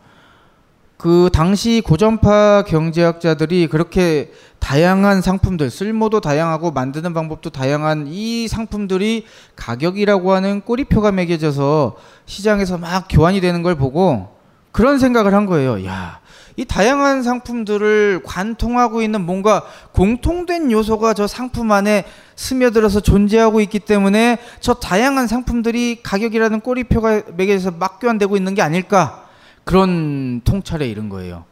[0.96, 10.32] 그 당시 고전파 경제학자들이 그렇게 다양한 상품들 쓸모도 다양하고 만드는 방법도 다양한 이 상품들이 가격이라고
[10.32, 14.34] 하는 꼬리표가 매겨져서 시장에서 막 교환이 되는 걸 보고
[14.72, 15.84] 그런 생각을 한 거예요.
[15.84, 16.20] 야,
[16.56, 22.04] 이 다양한 상품들을 관통하고 있는 뭔가 공통된 요소가 저 상품 안에
[22.36, 29.25] 스며들어서 존재하고 있기 때문에 저 다양한 상품들이 가격이라는 꼬리표가 매겨져서 막 교환되고 있는 게 아닐까
[29.66, 31.44] 그런 통찰에 이른 거예요.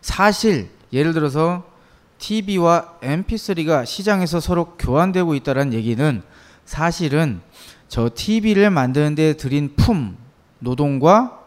[0.00, 1.64] 사실 예를 들어서
[2.18, 6.22] TV와 MP3가 시장에서 서로 교환되고 있다는 얘기는
[6.64, 7.40] 사실은
[7.88, 10.16] 저 TV를 만드는데 들인 품
[10.60, 11.40] 노동과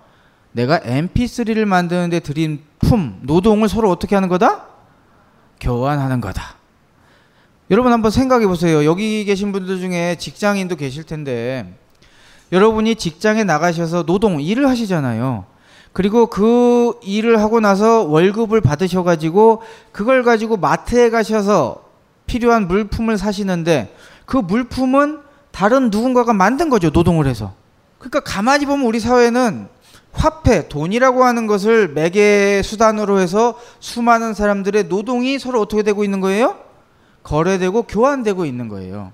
[0.52, 4.66] 내가 MP3를 만드는데 들인 품 노동을 서로 어떻게 하는 거다?
[5.62, 6.56] 교환하는 거다.
[7.72, 8.84] 여러분 한번 생각해 보세요.
[8.84, 11.74] 여기 계신 분들 중에 직장인도 계실 텐데
[12.52, 15.55] 여러분이 직장에 나가셔서 노동 일을 하시잖아요.
[15.96, 19.62] 그리고 그 일을 하고 나서 월급을 받으셔 가지고
[19.94, 21.86] 그걸 가지고 마트에 가셔서
[22.26, 26.90] 필요한 물품을 사시는데 그 물품은 다른 누군가가 만든 거죠.
[26.90, 27.54] 노동을 해서.
[27.98, 29.70] 그러니까 가만히 보면 우리 사회는
[30.12, 36.58] 화폐, 돈이라고 하는 것을 매개 수단으로 해서 수많은 사람들의 노동이 서로 어떻게 되고 있는 거예요?
[37.24, 39.14] 거래되고 교환되고 있는 거예요.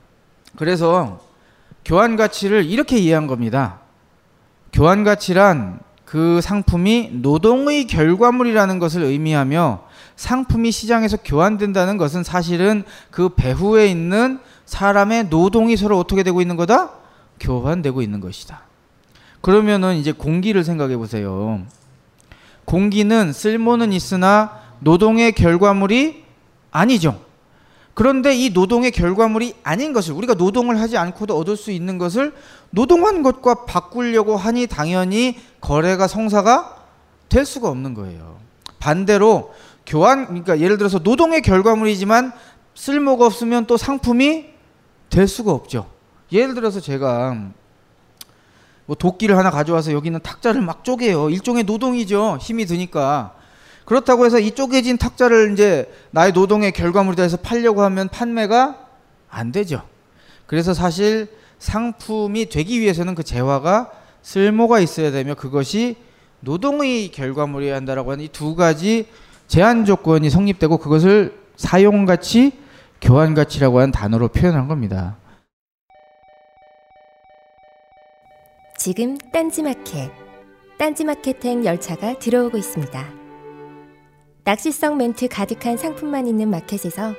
[0.58, 1.20] 그래서
[1.86, 3.82] 교환 가치를 이렇게 이해한 겁니다.
[4.74, 9.84] 교환 가치란 그 상품이 노동의 결과물이라는 것을 의미하며
[10.18, 16.92] 상품이 시장에서 교환된다는 것은 사실은 그 배후에 있는 사람의 노동이 서로 어떻게 되고 있는 거다?
[17.40, 18.64] 교환되고 있는 것이다.
[19.40, 21.62] 그러면은 이제 공기를 생각해 보세요.
[22.66, 26.26] 공기는 쓸모는 있으나 노동의 결과물이
[26.72, 27.22] 아니죠.
[27.94, 32.34] 그런데 이 노동의 결과물이 아닌 것을 우리가 노동을 하지 않고도 얻을 수 있는 것을
[32.72, 36.78] 노동한 것과 바꾸려고 하니 당연히 거래가 성사가
[37.30, 38.40] 될 수가 없는 거예요.
[38.80, 39.54] 반대로
[39.86, 42.32] 교환 그러니까 예를 들어서 노동의 결과물이지만
[42.76, 44.46] 쓸모가 없으면 또 상품이
[45.10, 45.90] 될 수가 없죠.
[46.32, 47.38] 예를 들어서 제가
[48.86, 51.30] 뭐 도끼를 하나 가져와서 여기는 탁자를 막 쪼개요.
[51.30, 52.38] 일종의 노동이죠.
[52.42, 53.36] 힘이 드니까.
[53.86, 58.78] 그렇다고 해서 이 쪼개진 탁자를 이제 나의 노동의 결과물이다 해서 팔려고 하면 판매가
[59.30, 59.82] 안 되죠.
[60.46, 61.30] 그래서 사실
[61.62, 63.92] 상품이 되기 위해서는 그 재화가
[64.24, 65.96] 쓸모가 있어야 되며 그것이
[66.40, 69.08] 노동의 결과물이어야 한다라고 하는 이 두 가지
[69.48, 72.54] 제한 조건이 성립되고 그것을 사용 가치,
[73.00, 75.18] 교환 가치라고 하는 단어로 표현한 겁니다.
[78.78, 80.12] 지금 딴지마켓,
[80.80, 83.06] 딴지마켓행 열차가 들어오고 있습니다.
[84.44, 87.14] 낚시성 멘트 가득한 상품만 있는 마켓에서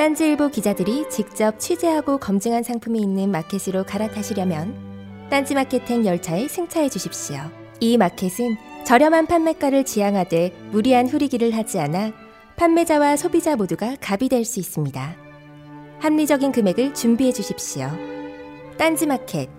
[0.00, 7.36] 딴지일보 기자들이 직접 취재하고 검증한 상품이 있는 마켓으로 갈아타시려면 딴지마켓행 열차에 승차해 주십시오.
[7.80, 12.12] 이 마켓은 저렴한 판매가를 지향하되 무리한 후리기를 하지 않아
[12.56, 15.16] 판매자와 소비자 모두가 갑이 될 수 있습니다.
[15.98, 17.90] 합리적인 금액을 준비해 주십시오.
[18.78, 19.50] 딴지 마켓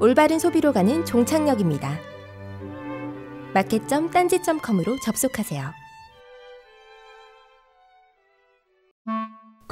[0.00, 2.00] 올바른 소비로 가는 종착역입니다.
[3.54, 5.83] 마켓.딴지.com으로 접속하세요.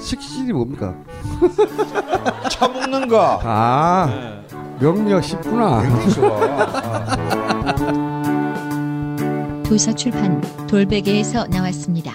[0.00, 0.94] 식신이 뭡니까?
[2.50, 3.40] 처먹는 거.
[3.42, 4.42] 아
[4.80, 5.82] 명리학 쉽구나.
[9.64, 12.14] 도서 출판 돌베개에서 나왔습니다.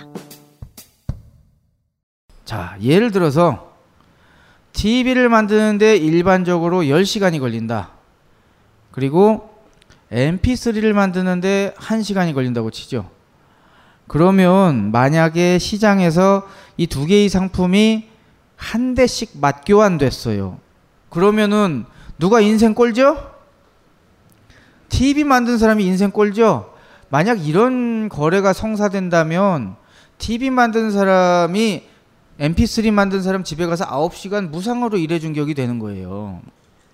[2.44, 3.74] 자, 예를 들어서
[4.74, 7.92] TV를 만드는데 일반적으로 10시간이 걸린다.
[8.92, 9.50] 그리고
[10.12, 13.10] MP3를 만드는데 1시간이 걸린다고 치죠.
[14.08, 18.10] 그러면 만약에 시장에서 이 두 개의 상품이
[18.56, 20.60] 한 대씩 맞교환됐어요.
[21.10, 21.86] 그러면은
[22.20, 23.32] 누가 인생 꼴죠?
[24.90, 26.74] TV 만든 사람이 인생 꼴죠?
[27.10, 29.76] 만약 이런 거래가 성사된다면
[30.18, 31.84] TV 만든 사람이
[32.40, 36.42] MP3 만든 사람 집에 가서 9시간 무상으로 일해준 격이 되는 거예요.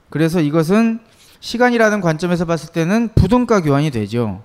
[0.09, 0.99] 그래서 이것은
[1.39, 4.43] 시간이라는 관점에서 봤을 때는 부등가 교환이 되죠.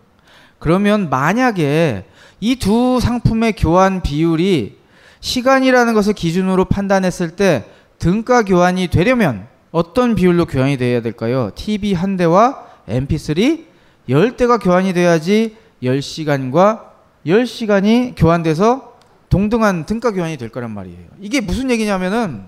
[0.58, 2.06] 그러면 만약에
[2.40, 4.76] 이 두 상품의 교환 비율이
[5.20, 7.64] 시간이라는 것을 기준으로 판단했을 때
[7.98, 11.50] 등가 교환이 되려면 어떤 비율로 교환이 돼야 될까요?
[11.54, 13.64] TV 한 대와 MP3
[14.08, 16.82] 10대가 교환이 돼야지 10시간과
[17.26, 18.96] 10시간이 교환돼서
[19.28, 21.08] 동등한 등가 교환이 될 거란 말이에요.
[21.20, 22.44] 이게 무슨 얘기냐면은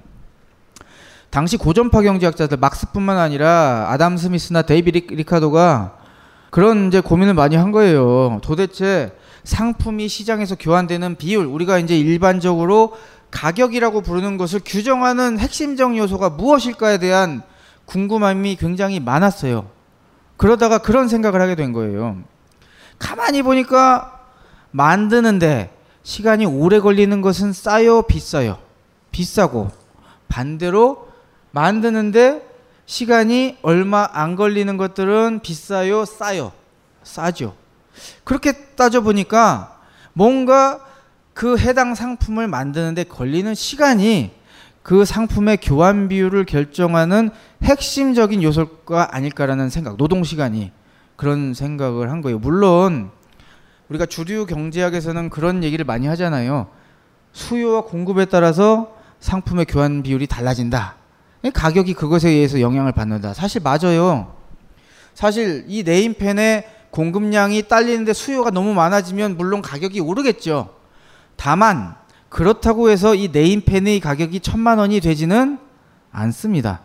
[1.31, 5.99] 당시 고전파 경제학자들 막스뿐만 아니라 아담 스미스나 데이비 리카도가
[6.51, 8.41] 그런 이제 고민을 많이 한 거예요.
[8.43, 9.13] 도대체
[9.45, 12.97] 상품이 시장에서 교환되는 비율, 우리가 이제 일반적으로
[13.31, 17.43] 가격이라고 부르는 것을 규정하는 핵심적 요소가 무엇일까에 대한
[17.85, 19.69] 궁금함이 굉장히 많았어요.
[20.37, 22.19] 그러다가 그런 생각을 하게 된 거예요.
[22.99, 24.21] 가만히 보니까
[24.71, 28.59] 만드는데 시간이 오래 걸리는 것은 싸요, 비싸요?
[29.11, 29.71] 비싸고
[30.29, 31.09] 반대로
[31.51, 32.47] 만드는데
[32.87, 36.53] 시간이 얼마 안 걸리는 것들은 비싸요, 싸요?
[37.03, 37.55] 싸죠.
[38.25, 39.81] 그렇게 따져보니까
[40.13, 40.81] 뭔가
[41.35, 44.33] 그 해당 상품을 만드는데 걸리는 시간이
[44.83, 47.31] 그 상품의 교환 비율을 결정하는
[47.63, 50.73] 핵심적인 요소가 아닐까라는 생각, 노동 시간이
[51.17, 52.39] 그런 생각을 한 거예요.
[52.39, 53.11] 물론
[53.89, 56.69] 우리가 주류 경제학에서는 그런 얘기를 많이 하잖아요.
[57.33, 60.97] 수요와 공급에 따라서 상품의 교환 비율이 달라진다.
[61.53, 63.35] 가격이 그것에 의해서 영향을 받는다.
[63.35, 64.35] 사실 맞아요.
[65.15, 70.71] 사실 이 네임펜의 공급량이 딸리는데 수요가 너무 많아지면 물론 가격이 오르겠죠.
[71.37, 71.95] 다만
[72.29, 75.59] 그렇다고 해서 이 네임펜의 가격이 천만 원이 되지는
[76.13, 76.83] 않습니다.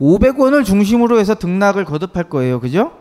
[0.00, 2.60] 500원을 중심으로 해서 등락을 거듭할 거예요.
[2.60, 2.92] 그죠?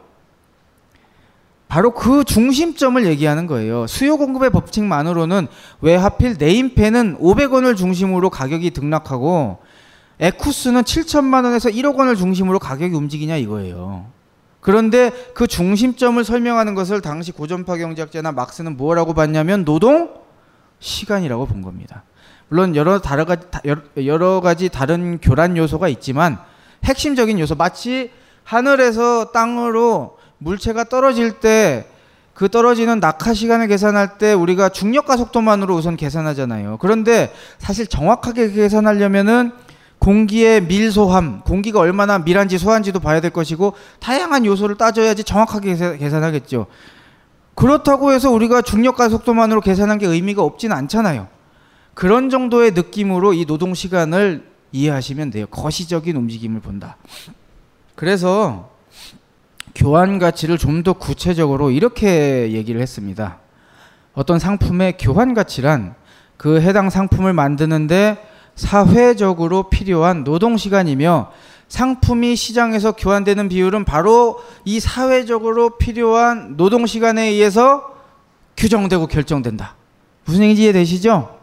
[1.68, 3.88] 바로 그 중심점을 얘기하는 거예요.
[3.88, 5.48] 수요 공급의 법칙만으로는
[5.80, 9.60] 왜 하필 네임펜은 500원을 중심으로 가격이 등락하고
[10.20, 14.06] 에쿠스는 7천만 원에서 1억 원을 중심으로 가격이 움직이냐 이거예요.
[14.62, 20.14] 그런데 그 중심점을 설명하는 것을 당시 고전파 경제학자나 막스는 뭐라고 봤냐면 노동
[20.80, 22.04] 시간이라고 본 겁니다.
[22.48, 23.48] 물론 여러 다른 가지
[24.06, 26.40] 여러 가지 다른 교란 요소가 있지만
[26.86, 28.12] 핵심적인 요소 마치
[28.44, 31.92] 하늘에서 땅으로 물체가 떨어질 때
[32.34, 36.78] 그 떨어지는 낙하 시간을 계산할 때 우리가 중력과 속도만으로 우선 계산하잖아요.
[36.80, 39.52] 그런데 사실 정확하게 계산하려면은
[40.02, 46.66] 공기의 밀소함, 공기가 얼마나 밀한지 소한지도 봐야 될 것이고 다양한 요소를 따져야지 정확하게 계산하겠죠.
[47.54, 51.28] 그렇다고 해서 우리가 중력과 속도만으로 계산한 게 의미가 없지는 않잖아요.
[51.94, 55.46] 그런 정도의 느낌으로 이 노동 시간을 이해하시면 돼요.
[55.52, 56.98] 거시적인 움직임을 본다.
[57.94, 58.72] 그래서
[59.76, 63.38] 교환 가치를 좀 더 구체적으로 이렇게 얘기를 했습니다.
[64.16, 65.94] 어떤 상품의 교환 가치란
[66.38, 71.32] 그 해당 상품을 만드는데 사회적으로 필요한 노동 시간이며
[71.68, 77.94] 상품이 시장에서 교환되는 비율은 바로 이 사회적으로 필요한 노동 시간에 의해서
[78.58, 79.76] 규정되고 결정된다.
[80.26, 81.38] 무슨 얘기인지 이해되시죠?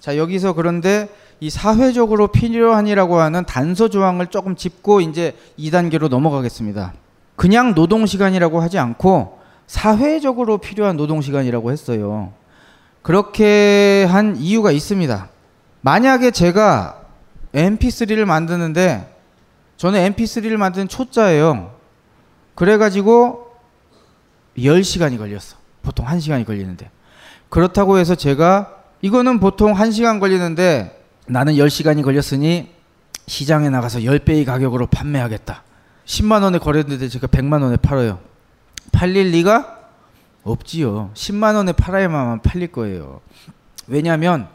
[0.00, 1.08] 자, 여기서 그런데
[1.40, 6.94] 이 사회적으로 필요한이라고 하는 단서 조항을 조금 짚고 이제 2단계로 넘어가겠습니다.
[7.36, 12.32] 그냥 노동 시간이라고 하지 않고 사회적으로 필요한 노동 시간이라고 했어요.
[13.02, 15.28] 그렇게 한 이유가 있습니다.
[15.80, 17.02] 만약에 제가
[17.54, 19.14] MP3를 만드는데
[19.76, 21.74] 저는 MP3를 만드는 초짜예요.
[22.54, 23.52] 그래가지고
[24.56, 25.56] 10시간이 걸렸어.
[25.82, 26.90] 보통 1시간이 걸리는데.
[27.48, 32.74] 그렇다고 해서 제가 이거는 보통 1시간 걸리는데 나는 10시간이 걸렸으니
[33.26, 35.62] 시장에 나가서 10배의 가격으로 판매하겠다.
[36.04, 38.18] 10만 원에 거래했는데 제가 100만 원에 팔아요.
[38.90, 39.78] 팔릴 리가
[40.42, 41.10] 없지요.
[41.14, 43.20] 10만 원에 팔아야만 팔릴 거예요.
[43.86, 44.48] 왜냐하면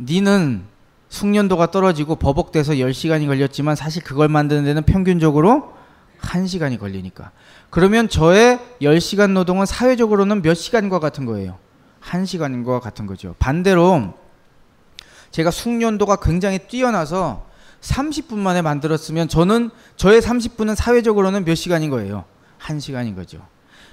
[0.00, 0.64] 니는
[1.08, 5.74] 숙련도가 떨어지고 버벅대서 10시간이 걸렸지만 사실 그걸 만드는 데는 평균적으로
[6.20, 7.30] 1시간이 걸리니까.
[7.70, 11.58] 그러면 저의 10시간 노동은 사회적으로는 몇 시간과 같은 거예요?
[12.02, 13.34] 1시간과 같은 거죠.
[13.38, 14.14] 반대로
[15.30, 17.46] 제가 숙련도가 굉장히 뛰어나서
[17.80, 22.24] 30분 만에 만들었으면 저는 저의 30분은 사회적으로는 몇 시간인 거예요?
[22.60, 23.46] 1시간인 거죠.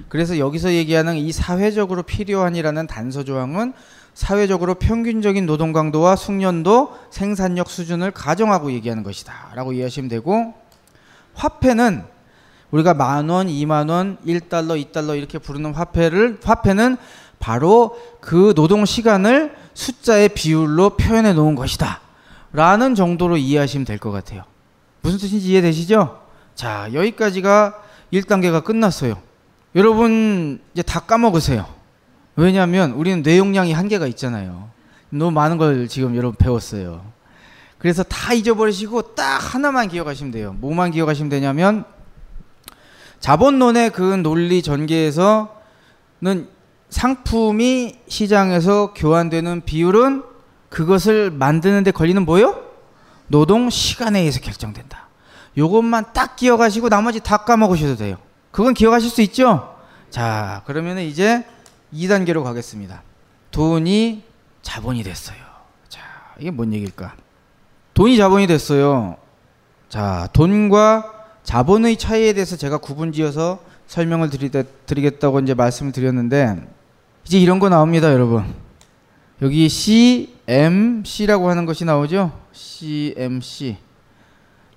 [0.10, 3.74] 그래서 여기서 얘기하는 이 사회적으로 필요한이라는 단서 조항은
[4.14, 10.54] 사회적으로 평균적인 노동 강도와 숙련도, 생산력 수준을 가정하고 얘기하는 것이다라고 이해하시면 되고
[11.34, 12.04] 화폐는
[12.72, 16.98] 우리가 만 원, 이만 원, 1달러, 2달러 이렇게 부르는 화폐를 화폐는
[17.40, 22.02] 바로 그 노동 시간을 숫자의 비율로 표현해 놓은 것이다.
[22.54, 24.44] 라는 정도로 이해하시면 될 것 같아요.
[25.02, 26.22] 무슨 뜻인지 이해되시죠?
[26.56, 27.76] 자, 여기까지가
[28.14, 29.18] 1단계가 끝났어요.
[29.76, 31.68] 여러분 이제 다 까먹으세요.
[32.38, 34.70] 왜냐하면 우리는 뇌 용량이 한계가 있잖아요.
[35.10, 37.06] 너무 많은 걸 지금 여러분 배웠어요.
[37.78, 40.56] 그래서 다 잊어버리시고 딱 하나만 기억하시면 돼요.
[40.60, 41.84] 뭐만 기억하시면 되냐면
[43.20, 45.48] 자본론의 그 논리 전개에서는
[46.90, 50.24] 상품이 시장에서 교환되는 비율은
[50.70, 52.64] 그것을 만드는데 걸리는 뭐요?
[53.28, 55.10] 노동 시간에 의해서 결정된다.
[55.58, 58.18] 요것만 딱 기억하시고 나머지 다 까먹으셔도 돼요.
[58.56, 59.76] 그건 기억하실 수 있죠?
[60.10, 61.44] 자, 그러면 이제
[61.94, 63.04] 2단계로 가겠습니다.
[63.52, 64.24] 돈이
[64.62, 65.36] 자본이 됐어요.
[65.90, 66.00] 자,
[66.40, 67.16] 이게 뭔 얘기일까?
[67.94, 69.18] 돈이 자본이 됐어요.
[69.90, 74.30] 자, 돈과 자본의 차이에 대해서 제가 구분지어서 설명을
[74.86, 76.66] 드리겠다고 이제 말씀을 드렸는데
[77.26, 78.56] 이제 이런 거 나옵니다, 여러분.
[79.42, 82.32] 여기 CMC라고 하는 것이 나오죠?
[82.54, 83.76] CMC.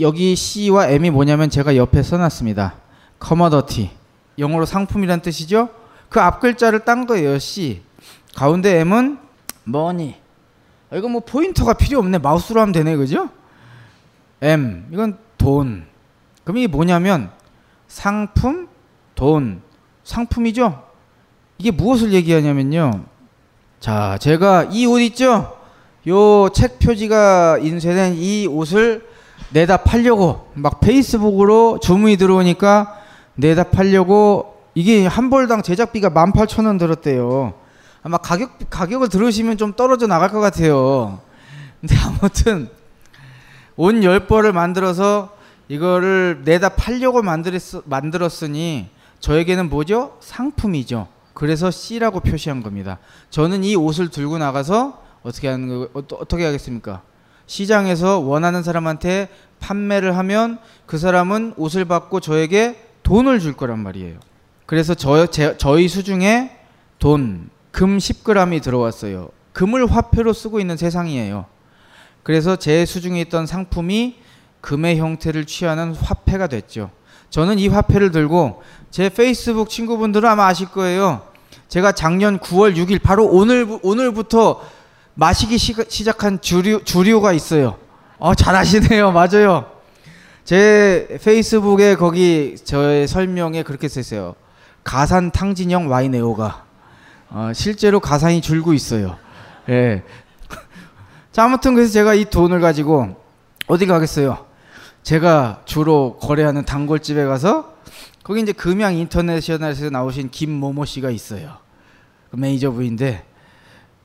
[0.00, 2.88] 여기 C와 M이 뭐냐면 제가 옆에 써놨습니다.
[3.24, 3.90] Commodity.
[4.38, 5.68] 영어로 상품이란 뜻이죠?
[6.08, 7.82] 그 앞 글자를 딴 거예요, C.
[8.34, 9.18] 가운데 M은
[9.66, 10.14] money.
[10.92, 12.18] 이거 뭐 포인터가 필요 없네.
[12.18, 13.28] 마우스로 하면 되네, 그죠?
[14.40, 14.86] M.
[14.92, 15.86] 이건 돈.
[16.44, 17.30] 그럼 이게 뭐냐면
[17.88, 18.68] 상품,
[19.14, 19.62] 돈.
[20.04, 20.82] 상품이죠?
[21.58, 23.04] 이게 무엇을 얘기하냐면요.
[23.80, 25.56] 자, 제가 이 옷 있죠?
[26.06, 29.06] 요 책 표지가 인쇄된 이 옷을
[29.50, 32.97] 내다 팔려고 막 페이스북으로 주문이 들어오니까
[33.39, 37.55] 내다 팔려고 이게 한 벌당 제작비가 18,000원 들었대요.
[38.03, 41.20] 아마 가격 가격을 들으시면 좀 떨어져 나갈 것 같아요.
[41.80, 42.68] 근데 아무튼
[43.76, 45.36] 옷 10벌을 만들어서
[45.68, 48.89] 이거를 내다 팔려고 만들었, 만들었으니
[49.20, 50.16] 저에게는 뭐죠?
[50.20, 51.07] 상품이죠.
[51.32, 52.99] 그래서 C라고 표시한 겁니다.
[53.30, 57.03] 저는 이 옷을 들고 나가서 어떻게 하는 거 어떻게 하겠습니까?
[57.47, 59.28] 시장에서 원하는 사람한테
[59.61, 64.18] 판매를 하면 그 사람은 옷을 받고 저에게 돈을 줄 거란 말이에요.
[64.66, 66.50] 그래서 저, 제, 저희 수중에
[66.98, 69.30] 돈, 금 10g이 들어왔어요.
[69.54, 71.46] 금을 화폐로 쓰고 있는 세상이에요.
[72.22, 74.18] 그래서 제 수중에 있던 상품이
[74.61, 76.90] 금의 형태를 취하는 화폐가 됐죠.
[77.30, 81.22] 저는 이 화폐를 들고 제 페이스북 친구분들은 아마 아실 거예요.
[81.68, 84.62] 제가 작년 9월 6일 바로 오늘 오늘부터
[85.14, 87.78] 마시기 시, 작한 주류 주류가 있어요.
[88.18, 89.12] 어, 잘 아시네요.
[89.12, 89.77] 맞아요.
[90.49, 94.34] 제 페이스북에 거기 저의 설명에 그렇게 썼어요.
[94.82, 96.64] 가산 탕진형 에어가
[97.28, 99.18] 어, 실제로 가산이 줄고 있어요.
[99.68, 100.03] 예.
[101.32, 103.22] 자 아무튼 그래서 제가 이 돈을 가지고
[103.66, 104.46] 어디 가겠어요?
[105.03, 107.74] 제가 주로 거래하는 단골집에 가서
[108.22, 111.59] 거기 이제 금양 인터내셔널에서 나오신 김모모 씨가 있어요.
[112.30, 113.22] 그 매니저 부인데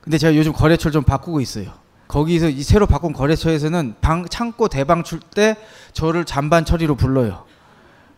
[0.02, 1.72] 근데 제가 요즘 거래처를 좀 바꾸고 있어요.
[2.14, 5.56] 거기서 이 새로 바꾼 거래처에서는 방 창고 대방출 때
[5.92, 7.44] 저를 잔반 처리로 불러요.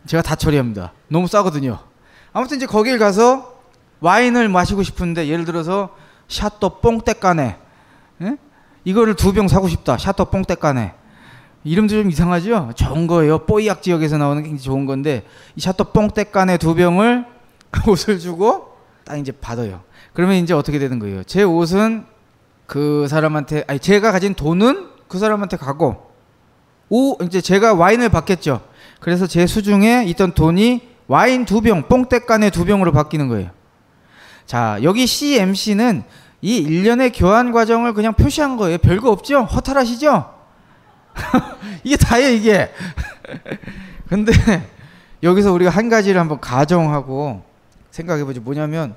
[0.05, 0.93] 제가 다 처리합니다.
[1.07, 1.79] 너무 싸거든요.
[2.31, 3.55] 아무튼 이제 거길 가서
[4.01, 5.95] 와인을 마시고 싶은데 예를 들어서
[6.27, 7.57] Château Pontet-Canet
[8.21, 8.37] 예?
[8.85, 9.97] 이거를 두 병 사고 싶다.
[9.97, 10.93] Château Pontet-Canet
[11.63, 12.73] 이름도 좀 이상하죠?
[12.75, 13.47] 좋은 거예요.
[13.47, 15.25] Pauillac 지역에서 나오는 게 좋은 건데
[15.55, 17.25] 이 샤또 뽕떼까네 두 병을
[17.87, 19.81] 옷을 주고 딱 이제 받아요.
[20.13, 21.23] 그러면 이제 어떻게 되는 거예요?
[21.23, 22.05] 제 옷은
[22.67, 26.11] 그 사람한테 아니 제가 가진 돈은 그 사람한테 가고
[26.89, 28.61] 오 이제 제가 와인을 받겠죠.
[28.99, 33.49] 그래서 제 수중에 있던 돈이 와인 두 병, 뽕떼간의 두 병으로 바뀌는 거예요.
[34.45, 36.03] 자, 여기 CMC는
[36.41, 38.77] 이 일련의 교환 과정을 그냥 표시한 거예요.
[38.77, 39.43] 별거 없죠?
[39.43, 40.33] 허탈하시죠?
[41.83, 42.71] 이게 다예요, 이게.
[44.07, 44.31] 근데
[45.23, 47.43] 여기서 우리가 한 가지를 한번 가정하고
[47.91, 48.41] 생각해 보죠.
[48.41, 48.95] 뭐냐면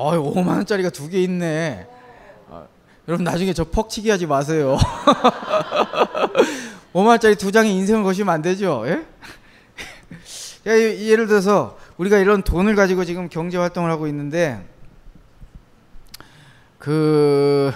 [0.00, 1.84] 어, 5만 원짜리가 두 개 있네.
[2.46, 2.68] 어,
[3.08, 4.78] 여러분 나중에 저 퍽치기 하지 마세요.
[6.94, 8.84] 5만 원짜리 두 장에 인생을 거시면 안 되죠.
[8.86, 9.04] 예?
[10.66, 14.64] 예를 들어서 우리가 이런 돈을 가지고 지금 경제 활동을 하고 있는데
[16.78, 17.72] 그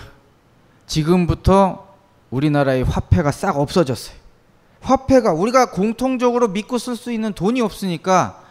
[0.87, 1.89] 지금부터
[2.31, 4.17] 우리나라의 화폐가 싹 없어졌어요.
[4.81, 8.42] 화폐가 우리가 공통적으로 믿고 쓸 수 있는 돈이 없으니까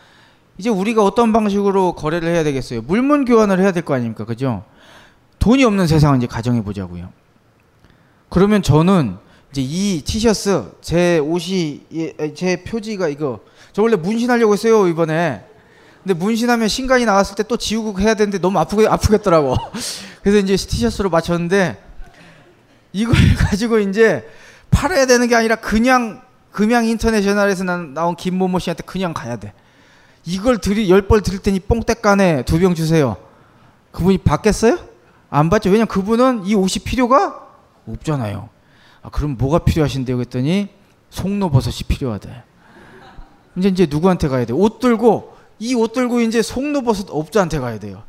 [0.58, 2.82] 이제 우리가 어떤 방식으로 거래를 해야 되겠어요?
[2.84, 4.26] 물문 교환을 해야 될 거 아닙니까?
[4.26, 4.64] 그죠?
[5.40, 7.10] 돈이 없는 세상을 이제 가정해 보자고요.
[8.30, 9.18] 그러면 저는
[9.52, 11.82] 이제 이 티셔츠 제 옷이
[12.36, 13.40] 제 표지가 이거
[13.74, 15.46] 저 원래 문신하려고 했어요 이번에.
[16.04, 19.56] 근데 문신하면 신간이 나왔을 때 또 지우고 해야 되는데 너무 아프게 아프겠더라고.
[20.24, 21.82] 그래서 이제 티셔츠로 맞췄는데
[22.94, 24.28] 이걸 가지고 이제
[24.70, 26.22] 팔아야 되는 게 아니라 그냥
[26.52, 29.54] 금양 인터내셔널에서 난- 나온 김모모 씨한테 그냥 가야 돼.
[30.26, 33.18] 이걸 들이 열벌 드릴 테니 뽕떼간에 두 병 주세요.
[33.92, 34.78] 그분이 받겠어요?
[35.30, 35.70] 안 받죠.
[35.70, 37.48] 왜냐면 그분은 이 옷이 필요가
[37.88, 38.50] 없잖아요.
[39.02, 40.18] 아, 그럼 뭐가 필요하신데요?
[40.18, 40.70] 그랬더니
[41.10, 42.44] 송로버섯이 필요하대.
[43.58, 44.54] 이제 이제 누구한테 가야 돼?
[44.54, 48.04] 옷 들고 이 옷 들고 이제 송로버섯 업자한테 가야 돼요.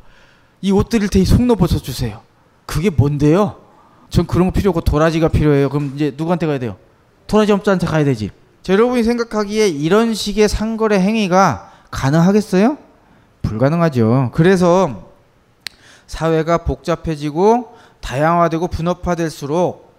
[0.60, 2.20] 이 옷 드릴 테니 송로버섯 주세요.
[2.66, 3.56] 그게 뭔데요?
[4.10, 5.68] 전 그런 거 필요 없고 도라지가 필요해요.
[5.70, 6.76] 그럼 이제 누구한테 가야 돼요?
[7.26, 8.30] 도라지 업자한테 가야 되지.
[8.62, 12.78] 자, 여러분이 생각하기에 이런 식의 상거래 행위가 가능하겠어요?
[13.42, 14.30] 불가능하죠.
[14.34, 15.12] 그래서
[16.08, 19.92] 사회가 복잡해지고 다양화되고 분업화될수록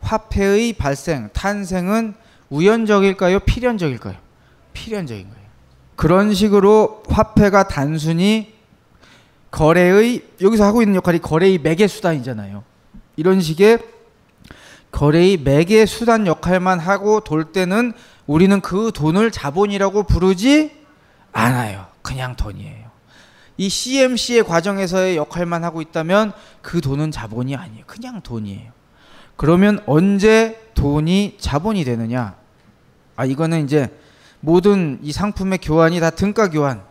[0.00, 2.14] 화폐의 발생, 탄생은
[2.50, 3.38] 우연적일까요?
[3.40, 4.16] 필연적일까요?
[4.74, 5.42] 필연적인 거예요.
[5.96, 8.54] 그런 식으로 화폐가 단순히
[9.50, 12.64] 거래의 여기서 하고 있는 역할이 거래의 매개 수단이잖아요.
[13.16, 13.78] 이런 식의
[14.90, 17.92] 거래의 매개 수단 역할만 하고 돌 때는
[18.26, 20.81] 우리는 그 돈을 자본이라고 부르지
[21.32, 21.86] 않아요.
[22.02, 22.90] 그냥 돈이에요.
[23.56, 27.84] 이 CMC의 과정에서의 역할만 하고 있다면 그 돈은 자본이 아니에요.
[27.86, 28.72] 그냥 돈이에요.
[29.36, 32.34] 그러면 언제 돈이 자본이 되느냐?
[33.16, 33.88] 아 이거는 이제
[34.40, 36.82] 모든 이 상품의 교환이 다 등가 교환.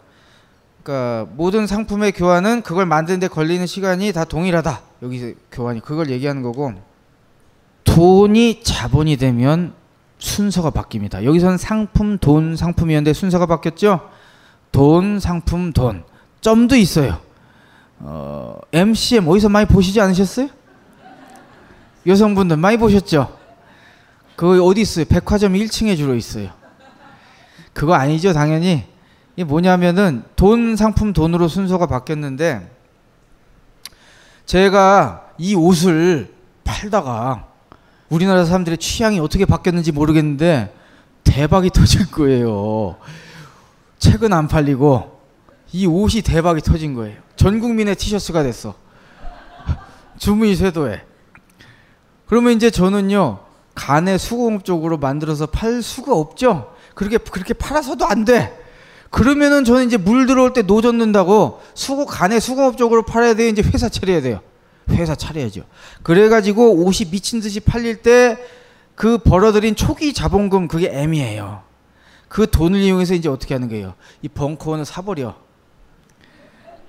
[0.84, 4.82] 그러니까 모든 상품의 교환은 그걸 만드는데 걸리는 시간이 다 동일하다.
[5.04, 6.74] 여기서 교환이 그걸 얘기하는 거고
[7.84, 9.74] 돈이 자본이 되면
[10.20, 11.24] 순서가 바뀝니다.
[11.24, 14.10] 여기서는 상품, 돈, 상품이었는데 순서가 바뀌었죠.
[14.72, 16.04] 돈, 상품, 돈.
[16.40, 17.20] 점도 있어요.
[18.00, 20.50] 어, MCM 어디서 많이 보시지 않으셨어요?
[22.08, 23.38] 여성분들 많이 보셨죠?
[24.36, 25.06] 그거 어디 있어요?
[25.06, 26.50] 백화점 1층에 주로 있어요.
[27.74, 28.86] 그거 아니죠, 당연히.
[29.36, 32.70] 이게 뭐냐면은 돈, 상품, 돈으로 순서가 바뀌었는데
[34.46, 37.48] 제가 이 옷을 팔다가
[38.10, 40.76] 우리나라 사람들의 취향이 어떻게 바뀌었는지 모르겠는데
[41.24, 42.98] 대박이 터질 거예요.
[44.02, 45.22] 책은 안 팔리고
[45.72, 47.18] 이 옷이 대박이 터진 거예요.
[47.38, 48.76] 전 국민의 티셔츠가 됐어.
[50.20, 51.02] 주문이 쇄도해.
[52.26, 53.40] 그러면 이제 저는요
[53.74, 56.74] 간의 수공업 쪽으로 만들어서 팔 수가 없죠.
[56.94, 58.58] 그렇게 그렇게 팔아서도 안 돼.
[59.10, 63.48] 그러면은 저는 이제 물 들어올 때 노젓는다고 수고 간의 수공업 쪽으로 팔아야 돼요.
[63.48, 64.42] 이제 회사 차려야 돼요.
[64.90, 65.64] 회사 차려야죠.
[66.04, 68.38] 그래가지고 옷이 미친 듯이 팔릴 때
[69.02, 71.64] 그 벌어들인 초기 자본금 그게 M이에요.
[72.32, 73.94] 그 돈을 이용해서 이제 어떻게 하는 거예요?
[74.22, 75.36] 이 벙커원을 사버려.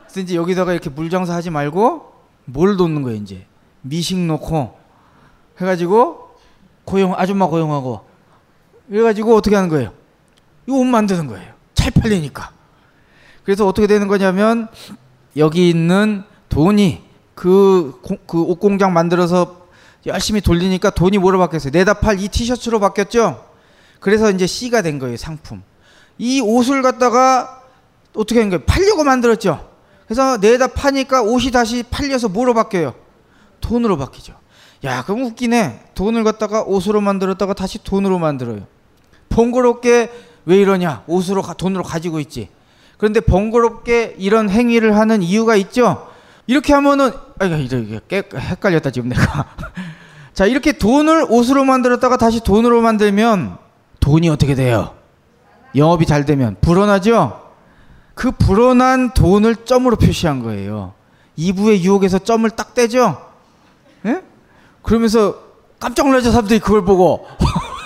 [0.05, 2.13] 그래서 이제 여기다가 이렇게 물장사 하지 말고
[2.45, 3.45] 뭘 놓는 거예요 이제
[3.81, 4.79] 미식 놓고
[5.61, 6.37] 해가지고
[6.85, 8.05] 고용 아줌마 고용하고
[8.89, 9.93] 이래가지고 어떻게 하는 거예요?
[10.69, 11.53] 이옷 만드는 거예요.
[11.75, 12.53] 잘 팔리니까.
[13.43, 14.69] 그래서 어떻게 되는 거냐면
[15.37, 17.03] 여기 있는 돈이
[17.35, 19.67] 그, 고- 그 옷공장 만들어서
[20.07, 21.73] 열심히 돌리니까 돈이 뭐로 바뀌었어요?
[21.73, 23.52] 내다 팔 이 티셔츠로 바뀌었죠?
[24.03, 25.63] 그래서 이제 C가 된 거예요, 상품.
[26.19, 27.63] 이 옷을 갖다가
[28.15, 28.65] 어떻게 한 거예요?
[28.67, 29.71] 팔려고 만들었죠?
[30.07, 32.95] 그래서 내다 파니까 옷이 다시 팔려서 뭐로 바뀌어요?
[33.61, 34.35] 돈으로 바뀌죠.
[34.85, 35.91] 야, 그럼 웃기네.
[35.95, 38.67] 돈을 갖다가 옷으로 만들었다가 다시 돈으로 만들어요.
[39.29, 40.11] 번거롭게
[40.47, 41.05] 왜 이러냐?
[41.07, 42.49] 옷으로 가- 돈으로 가지고 있지.
[42.99, 46.09] 그런데 번거롭게 이런 행위를 하는 이유가 있죠.
[46.49, 47.49] 이렇게 하면은 아
[48.09, 49.47] 깨- 헷갈렸다 지금 내가.
[50.35, 53.62] 자 이렇게 돈을 옷으로 만들었다가 다시 돈으로 만들면
[54.03, 54.95] 돈이 어떻게 돼요?
[55.77, 57.41] 영업이 잘 되면 불어나죠.
[58.15, 60.93] 그 불어난 돈을 점으로 표시한 거예요.
[61.39, 63.31] 2부의 유혹에서 점을 딱 떼죠.
[64.05, 64.23] 예?
[64.83, 65.37] 그러면서
[65.79, 67.27] 깜짝 놀라죠 사람들이 그걸 보고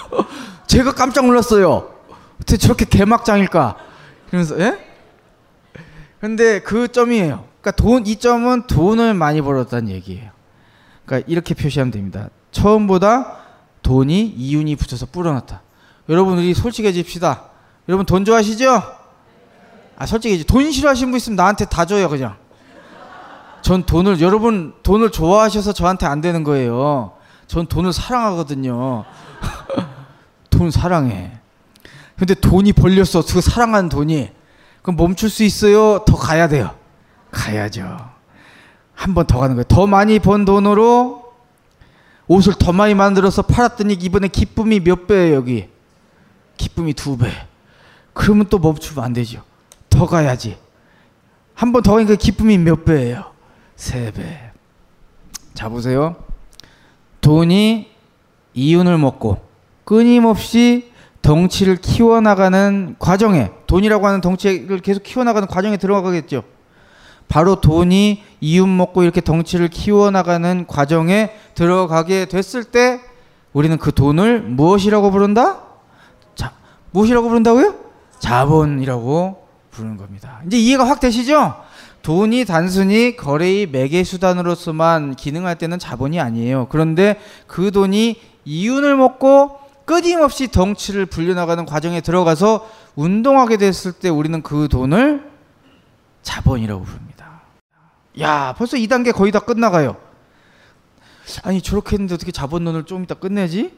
[0.67, 1.95] 제가 깜짝 놀랐어요.
[2.41, 3.77] 어떻게 저렇게 개막장일까?
[4.29, 4.79] 그러면서 예?
[6.19, 7.45] 근데 그 점이에요.
[7.61, 10.31] 그러니까 돈 이 점은 돈을 많이 벌었다는 얘기예요.
[11.05, 12.31] 그러니까 이렇게 표시하면 됩니다.
[12.53, 13.37] 처음보다
[13.83, 15.62] 돈이 이윤이 붙어서 불어났다.
[16.09, 17.43] 여러분 우리 솔직해집시다.
[17.89, 18.83] 여러분 돈 좋아하시죠?
[19.99, 22.37] 아 솔직히 돈 싫어하시는 분 있으면 나한테 다 줘요 그냥.
[23.63, 27.13] 전 돈을 여러분 돈을 좋아하셔서 저한테 안 되는 거예요.
[27.47, 29.05] 전 돈을 사랑하거든요.
[30.51, 31.33] 돈 사랑해.
[32.17, 33.23] 근데 돈이 벌렸어.
[33.27, 34.31] 그 사랑하는 돈이.
[34.83, 36.05] 그럼 멈출 수 있어요?
[36.05, 36.71] 더 가야 돼요.
[37.33, 37.83] 가야죠.
[38.95, 39.65] 한 번 더 가는 거예요.
[39.65, 41.25] 더 많이 번 돈으로
[42.29, 45.69] 옷을 더 많이 만들어서 팔았더니 이번에 기쁨이 몇 배예요, 여기?
[46.57, 47.31] 기쁨이 두 배.
[48.13, 49.43] 그러면 또 멈추면 안 되죠.
[49.91, 50.57] 더 가야지.
[51.55, 53.33] 한 번 더 가니까 기쁨이 몇 배예요?
[53.77, 54.51] 세 배.
[55.55, 56.17] 자, 보세요.
[57.21, 57.91] 돈이
[58.55, 59.39] 이윤을 먹고
[59.85, 60.93] 끊임없이
[61.23, 66.45] 덩치를 키워나가는 과정에 돈이라고 하는 덩치를 계속 키워나가는 과정에 들어가겠죠.
[67.29, 73.01] 바로 돈이 이윤 먹고 이렇게 덩치를 키워나가는 과정에 들어가게 됐을 때
[73.53, 75.63] 우리는 그 돈을 무엇이라고 부른다?
[76.97, 77.75] 자, 무엇이라고 부른다고요?
[78.19, 80.41] 자본이라고 부르는 겁니다.
[80.47, 81.55] 이제 이해가 확 되시죠?
[82.01, 86.69] 돈이 단순히 거래의 매개 수단으로서만 기능할 때는 자본이 아니에요.
[86.71, 94.69] 그런데 그 돈이 이윤을 먹고 끊임없이 덩치를 불려나가는 과정에 들어가서 운동하게 됐을 때 우리는 그
[94.69, 95.31] 돈을
[96.23, 97.43] 자본이라고 부릅니다.
[98.21, 99.97] 야, 벌써 2단계 거의 다 끝나가요.
[101.43, 103.77] 아니, 저렇게 했는데 어떻게 자본론을 좀 이따 끝내지?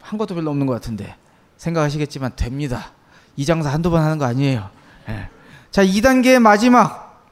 [0.00, 1.14] 한 것도 별로 없는 것 같은데.
[1.58, 2.92] 생각하시겠지만 됩니다.
[3.36, 4.70] 이 장사 한두 번 하는 거 아니에요.
[5.08, 5.28] 예.
[5.70, 7.22] 자, 2단계 마지막.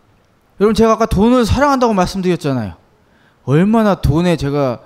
[0.61, 2.75] 여러분, 제가 아까 돈을 사랑한다고 말씀드렸잖아요.
[3.45, 4.81] 얼마나 돈에 제가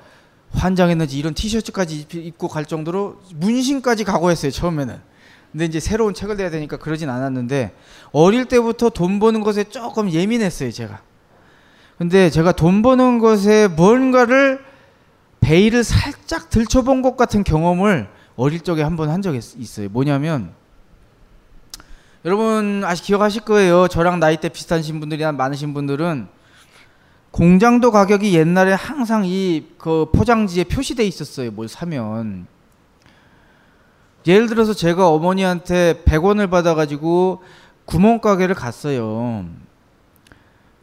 [0.53, 5.11] 환장했는지 이런 티셔츠까지 입고 갈 정도로 문신까지 각오했어요, 처음에는.
[5.53, 7.75] 근데 이제 새로운 책을 내야 되니까 그러진 않았는데
[8.13, 11.01] 어릴 때부터 돈 버는 것에 조금 예민했어요, 제가.
[11.99, 14.65] 근데 제가 돈 버는 것에 뭔가를
[15.41, 18.09] 베일을 살짝 들춰본 것 같은 경험을
[18.41, 19.89] 어릴 적에 한 번 한 적이 있어요.
[19.91, 20.53] 뭐냐면
[22.25, 23.87] 여러분 아직 기억하실 거예요.
[23.89, 26.27] 저랑 나이 대 비슷하신 분들이 많으신 분들은
[27.31, 31.51] 공장도 가격이 옛날에 항상 이 그 포장지에 표시돼 있었어요.
[31.51, 32.47] 뭘 사면.
[34.27, 37.43] 예를 들어서 제가 어머니한테 100원을 받아가지고
[37.87, 39.47] 구멍가게를 갔어요.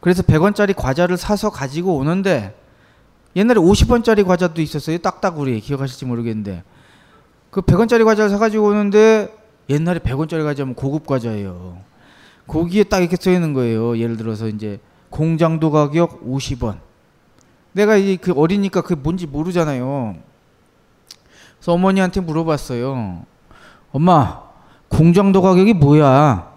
[0.00, 2.56] 그래서 100원짜리 과자를 사서 가지고 오는데
[3.36, 4.98] 옛날에 50원짜리 과자도 있었어요.
[4.98, 6.64] 딱딱우리 기억하실지 모르겠는데
[7.58, 9.34] 그 100원짜리 과자를 사가지고 오는데
[9.68, 11.78] 옛날에 100원짜리 과자면 고급 과자예요.
[12.46, 13.98] 거기에 딱 이렇게 써 있는 거예요.
[13.98, 14.78] 예를 들어서 이제
[15.10, 16.78] 공장도 가격 50원.
[17.72, 20.14] 내가 이그 어리니까 그게 뭔지 모르잖아요.
[21.56, 23.24] 그래서 어머니한테 물어봤어요.
[23.90, 24.42] 엄마,
[24.86, 26.52] 공장도 가격이 뭐야?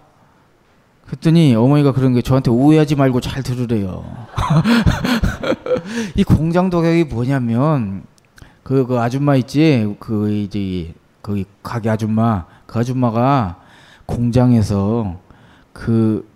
[1.06, 4.04] 그랬더니 어머니가 그런 게 저한테 오해하지 말고 잘 들으래요.
[6.14, 8.04] 이 공장도 가격이 뭐냐면
[8.62, 9.96] 그, 그 아줌마 있지?
[9.98, 13.60] 그 이제 그 가게 아줌마 그 아줌마가
[14.06, 15.18] 공장에서
[15.72, 16.28] 그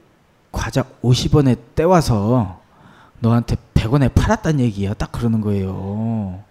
[0.53, 2.61] 과자 50원에 떼와서
[3.20, 4.95] 너한테 100원에 팔았단 얘기야.
[4.95, 6.43] 딱 그러는 거예요.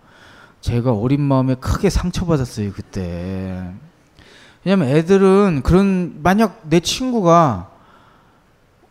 [0.61, 3.71] 제가 어린 마음에 크게 상처받았어요, 그때.
[4.63, 7.69] 왜냐면 애들은 그런, 만약 내 친구가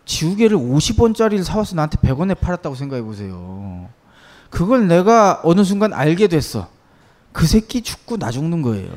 [0.04, 3.88] 지우개를 50원짜리를 사와서 나한테 100원에 팔았다고 생각해 보세요.
[4.50, 6.68] 그걸 내가 어느 순간 알게 됐어.
[7.34, 8.88] 그 새끼 죽고 나 죽는 거예요.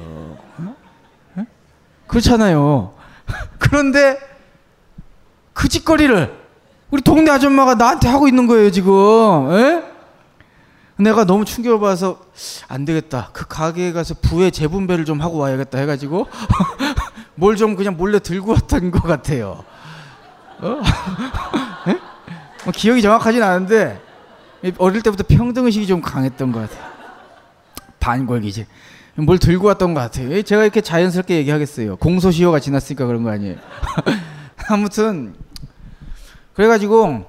[0.59, 0.75] 어?
[2.05, 2.93] 그렇잖아요.
[3.57, 4.17] 그런데
[5.53, 6.37] 그 짓거리를
[6.91, 8.93] 우리 동네 아줌마가 나한테 하고 있는 거예요, 지금.
[9.51, 9.83] 에?
[10.99, 12.19] 내가 너무 충격을 받아서
[12.67, 13.31] 안 되겠다.
[13.33, 16.27] 그 가게에 가서 부의 재분배를 좀 하고 와야겠다 해가지고
[17.35, 19.63] 뭘 좀 그냥 몰래 들고 왔던 것 같아요.
[20.59, 20.81] 어?
[22.65, 23.99] 뭐 기억이 정확하진 않은데
[24.77, 26.96] 어릴 때부터 평등의식이 좀 강했던 것 같아요.
[28.07, 28.65] 반골기지.
[29.15, 30.41] 뭘 들고 왔던 것 같아요.
[30.41, 31.97] 제가 이렇게 자연스럽게 얘기하겠어요.
[31.97, 33.57] 공소시효가 지났으니까 그런 거 아니에요.
[34.69, 35.33] 아무튼
[36.53, 37.25] 그래가지고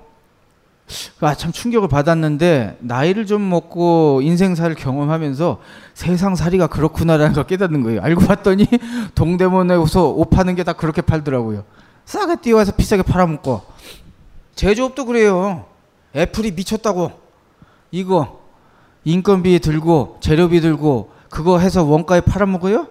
[1.20, 5.61] 아, 참 충격을 받았는데 나이를 좀 먹고 인생사를 경험하면서
[5.95, 8.01] 세상살이가 그렇구나라는 걸 깨닫는 거예요.
[8.03, 8.66] 알고 봤더니
[9.16, 11.64] 동대문에서 옷 파는 게 다 그렇게 팔더라고요.
[12.05, 13.62] 싸게 뛰어와서 비싸게 팔아먹고
[14.55, 15.66] 제조업도 그래요.
[16.14, 17.12] 애플이 미쳤다고
[17.91, 18.38] 이거
[19.05, 22.89] 인건비 들고 재료비 들고 그거 해서 원가에 팔아먹어요?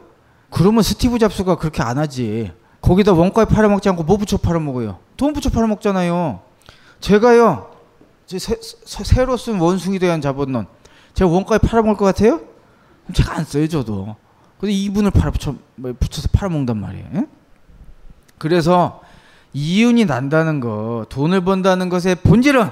[0.49, 2.51] 그러면 스티브 잡스가 그렇게 안 하지.
[2.81, 4.99] 거기다 원가에 팔아먹지 않고 뭐 붙여 팔아먹어요?
[5.17, 6.39] 돈 붙여 팔아먹잖아요.
[6.99, 7.71] 제가요,
[8.25, 10.67] 제 새, 새, 로 쓴 원숭이 대한 자본론.
[11.13, 12.41] 제가 원가에 팔아먹을 것 같아요?
[13.13, 14.15] 제가 안 써요, 저도.
[14.59, 17.05] 근데 이분을 팔아 붙여, 뭐 붙여서 팔아먹는단 말이에요.
[17.15, 17.25] 에?
[18.37, 19.01] 그래서
[19.53, 22.69] 이윤이 난다는 거, 돈을 번다는 것의 본질은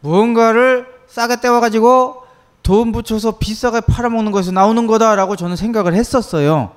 [0.00, 2.23] 무언가를 싸게 떼와가지고
[2.64, 6.72] 돈 붙여서 비싸게 팔아먹는 것에서 나오는 거다라고 저는 생각을 했었어요.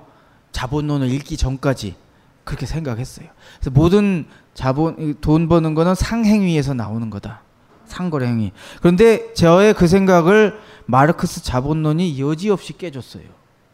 [0.52, 1.96] 자본론을 읽기 전까지
[2.44, 3.28] 그렇게 생각했어요.
[3.60, 7.42] 그래서 모든 자본 돈 버는 거는 상행위에서 나오는 거다.
[7.86, 8.52] 상거래 행위.
[8.82, 13.24] 그런데 저의 그 생각을 마르크스 자본론이 여지없이 깨줬어요.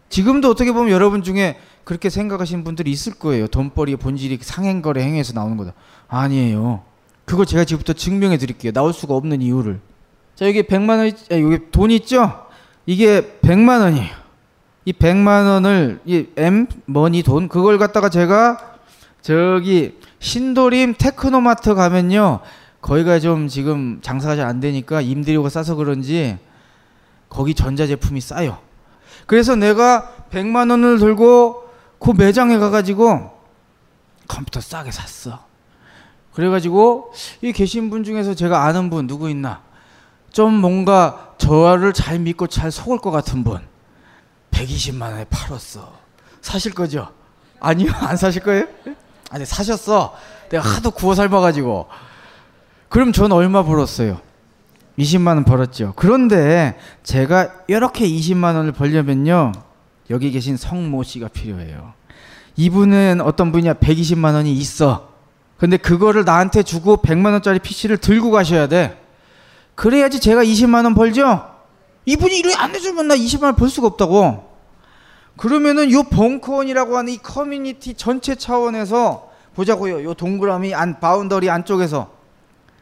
[0.09, 3.47] 지금도 어떻게 보면 여러분 중에 그렇게 생각하시는 분들이 있을 거예요.
[3.47, 5.73] 돈벌이의 본질이 상행거래 행위에서 나오는 거다.
[6.07, 6.83] 아니에요.
[7.25, 8.71] 그걸 제가 지금부터 증명해 드릴게요.
[8.71, 9.81] 나올 수가 없는 이유를.
[10.35, 12.47] 자, 여기 100만 원, 아, 여기 돈 있죠?
[12.85, 14.23] 이게 100만 원이에요.
[14.85, 18.77] 이 100만 원을, 이 M, 머니 돈, 그걸 갖다가 제가
[19.21, 22.39] 저기 신도림 테크노마트 가면요.
[22.81, 26.37] 거기가 좀 지금 장사가 잘 안 되니까 임대료가 싸서 그런지
[27.29, 28.57] 거기 전자제품이 싸요.
[29.25, 31.63] 그래서 내가 100만 원을 들고
[31.99, 33.31] 그 매장에 가가지고
[34.27, 35.45] 컴퓨터 싸게 샀어.
[36.33, 39.61] 그래가지고 이 계신 분 중에서 제가 아는 분 누구 있나?
[40.33, 43.61] 좀 뭔가 저를 잘 믿고 잘 속을 것 같은 분.
[44.51, 45.93] 120만 원에 팔았어.
[46.41, 47.09] 사실 거죠?
[47.61, 48.65] 아니요, 안 사실 거예요?
[49.29, 50.15] 아니 사셨어.
[50.49, 51.87] 내가 하도 구워 삶아가지고.
[52.89, 54.19] 그럼 전 얼마 벌었어요?
[54.97, 55.93] 20만 원 벌었죠.
[55.95, 59.51] 그런데 제가 이렇게 20만 원을 벌려면요.
[60.09, 61.93] 여기 계신 성모 씨가 필요해요.
[62.55, 63.75] 이분은 어떤 분이야?
[63.75, 65.09] 120만 원이 있어.
[65.57, 69.02] 근데 그거를 나한테 주고 100만 원짜리 PC를 들고 가셔야 돼.
[69.75, 71.49] 그래야지 제가 20만 원 벌죠.
[72.05, 74.51] 이분이 이렇게 안 해주면 나 20만 원 벌 수가 없다고.
[75.37, 80.03] 그러면은 요 벙커원이라고 하는 이 커뮤니티 전체 차원에서 보자고요.
[80.03, 82.11] 요 동그라미 안 boundary 안쪽에서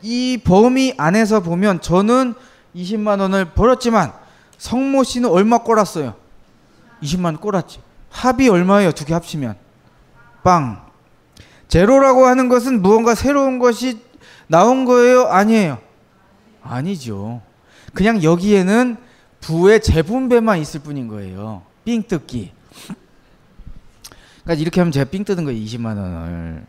[0.01, 2.33] 이 범위 안에서 보면 저는
[2.75, 4.11] 20만 원을 벌었지만
[4.57, 6.15] 성모 씨는 얼마 꼴았어요?
[7.03, 7.79] 20만 원 꼴았지.
[8.09, 8.91] 합이 얼마예요?
[8.91, 9.55] 두 개 합치면
[10.43, 10.81] 빵.
[11.67, 14.01] 제로라고 하는 것은 무언가 새로운 것이
[14.47, 15.27] 나온 거예요?
[15.27, 15.77] 아니에요?
[16.63, 17.41] 아니죠.
[17.93, 18.97] 그냥 여기에는
[19.39, 21.63] 부의 재분배만 있을 뿐인 거예요.
[21.83, 22.51] 삥 뜯기.
[24.43, 25.59] 그러니까 이렇게 하면 제가 삥 뜯은 거예요.
[25.59, 26.65] 20만 원을.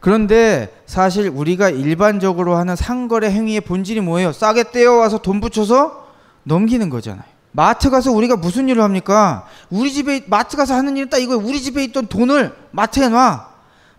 [0.00, 4.32] 그런데 사실 우리가 일반적으로 하는 상거래 행위의 본질이 뭐예요?
[4.32, 6.08] 싸게 떼어와서 돈 붙여서
[6.42, 7.24] 넘기는 거잖아요.
[7.52, 9.46] 마트 가서 우리가 무슨 일을 합니까?
[9.70, 11.40] 우리 집에 마트 가서 하는 일은 딱 이거예요.
[11.40, 13.48] 우리 집에 있던 돈을 마트에 놔.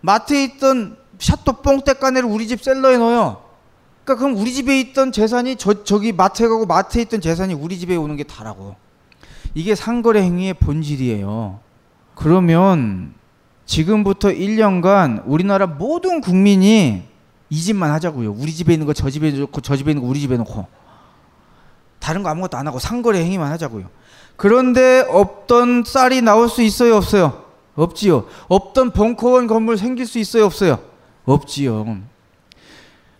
[0.01, 3.44] 마트에 있던 샤또 뽕떼까네를 우리 집 셀러에 넣어요.
[4.05, 7.95] 그러니까 그럼 우리 집에 있던 재산이 저 저기 마트에 가고 마트에 있던 재산이 우리 집에
[7.95, 8.75] 오는 게 다라고.
[9.55, 11.59] 이게 상거래 행위의 본질이에요.
[12.13, 13.15] 그러면
[13.65, 17.03] 지금부터 1년간 우리나라 모든 국민이
[17.49, 18.31] 이 집만 하자고요.
[18.33, 20.67] 우리 집에 있는 거 저 집에 놓고 저 집에 있는 거 우리 집에 놓고
[21.99, 23.89] 다른 거 아무것도 안 하고 상거래 행위만 하자고요.
[24.35, 27.43] 그런데 없던 쌀이 나올 수 있어요, 없어요?
[27.73, 28.25] 없지요.
[28.49, 30.79] 없던 벙커원 건물 생길 수 있어요, 없어요?
[31.25, 31.97] 없지요.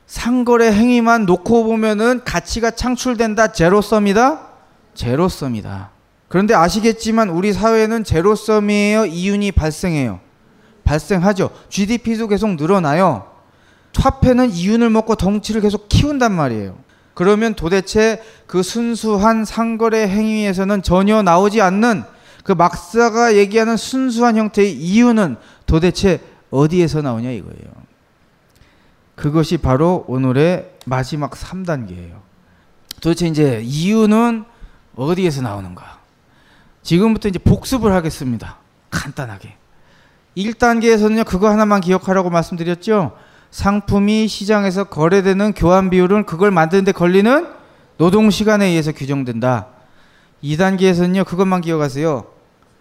[0.07, 3.51] 상거래 행위만 놓고 보면은 가치가 창출된다.
[3.53, 4.47] 제로섬이다.
[4.93, 5.91] 제로섬이다.
[6.27, 9.05] 그런데 아시겠지만 우리 사회는 제로섬이에요.
[9.05, 10.19] 이윤이 발생해요.
[10.83, 11.49] 발생하죠.
[11.69, 13.31] GDP도 계속 늘어나요.
[13.97, 16.77] 화폐는 이윤을 먹고 덩치를 계속 키운단 말이에요.
[17.13, 22.03] 그러면 도대체 그 순수한 상거래 행위에서는 전혀 나오지 않는
[22.43, 26.19] 그 막사가 얘기하는 순수한 형태의 이유는 도대체
[26.51, 27.84] 어디에서 나오냐 이거예요.
[29.15, 32.19] 그것이 바로 오늘의 마지막 3단계예요.
[33.01, 34.45] 도대체 이제 이유는
[34.95, 35.99] 어디에서 나오는가?
[36.83, 38.57] 지금부터 이제 복습을 하겠습니다.
[38.89, 39.55] 간단하게.
[40.37, 43.17] 1단계에서는요, 그거 하나만 기억하라고 말씀드렸죠.
[43.51, 47.47] 상품이 시장에서 거래되는 교환 비율은 그걸 만드는데 걸리는
[47.97, 49.67] 노동 시간에 의해서 규정된다.
[50.43, 52.25] 2단계에서는요, 그것만 기억하세요.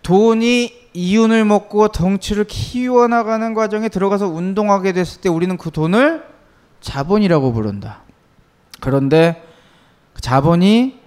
[0.03, 6.25] 돈이 이윤을 먹고 덩치를 키워나가는 과정에 들어가서 운동하게 됐을 때 우리는 그 돈을
[6.81, 8.03] 자본이라고 부른다.
[8.81, 9.45] 그런데
[10.13, 11.01] 그 자본이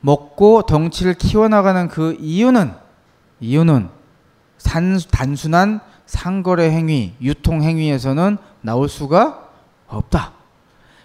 [0.00, 2.72] 먹고 덩치를 키워나가는 그 이유는
[3.40, 3.88] 이유는
[4.56, 9.50] 산, 단순한 상거래 행위, 유통 행위에서는 나올 수가
[9.86, 10.32] 없다.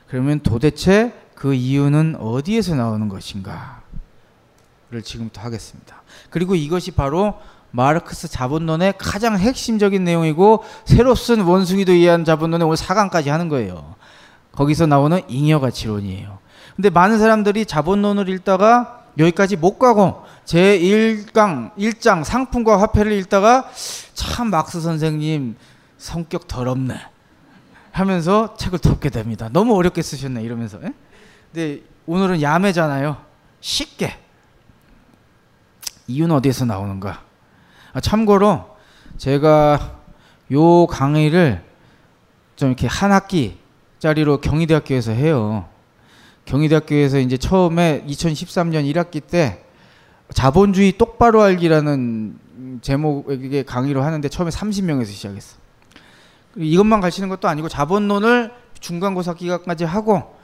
[0.07, 3.79] 그러면 도대체 그 이유는 어디에서 나오는 것인가?
[4.91, 6.01] 를 지금부터 하겠습니다.
[6.31, 7.35] 그리고 이것이 바로
[7.71, 13.95] 마르크스 자본론의 가장 핵심적인 내용이고 새로 쓴 원숭이도 이해한 자본론의 오늘 4강까지 하는 거예요.
[14.51, 16.39] 거기서 나오는 잉여 가치론이에요.
[16.75, 23.69] 근데 많은 사람들이 자본론을 읽다가 여기까지 못 가고 제 1강 1장 상품과 화폐를 읽다가
[24.13, 25.55] 참 막스 선생님
[25.97, 26.95] 성격 더럽네
[27.91, 29.49] 하면서 책을 덮게 됩니다.
[29.51, 30.77] 너무 어렵게 쓰셨네 이러면서.
[30.83, 30.93] 에?
[31.51, 33.17] 근데 오늘은 야매잖아요.
[33.59, 34.17] 쉽게
[36.07, 37.28] 이유는 어디에서 나오는가?
[37.93, 38.65] 아, 참고로
[39.17, 39.99] 제가
[40.51, 41.63] 요 강의를
[42.55, 45.67] 좀 이렇게 한 학기짜리로 경희대학교에서 해요.
[46.45, 49.63] 경희대학교에서 이제 처음에 2013년 1학기 때
[50.33, 52.37] 자본주의 똑바로 알기라는
[52.81, 55.57] 제목의 강의로 하는데 처음에 30명에서 시작했어.
[56.55, 60.35] 이것만 가르치는 것도 아니고 자본론을 중간고사 기간까지 하고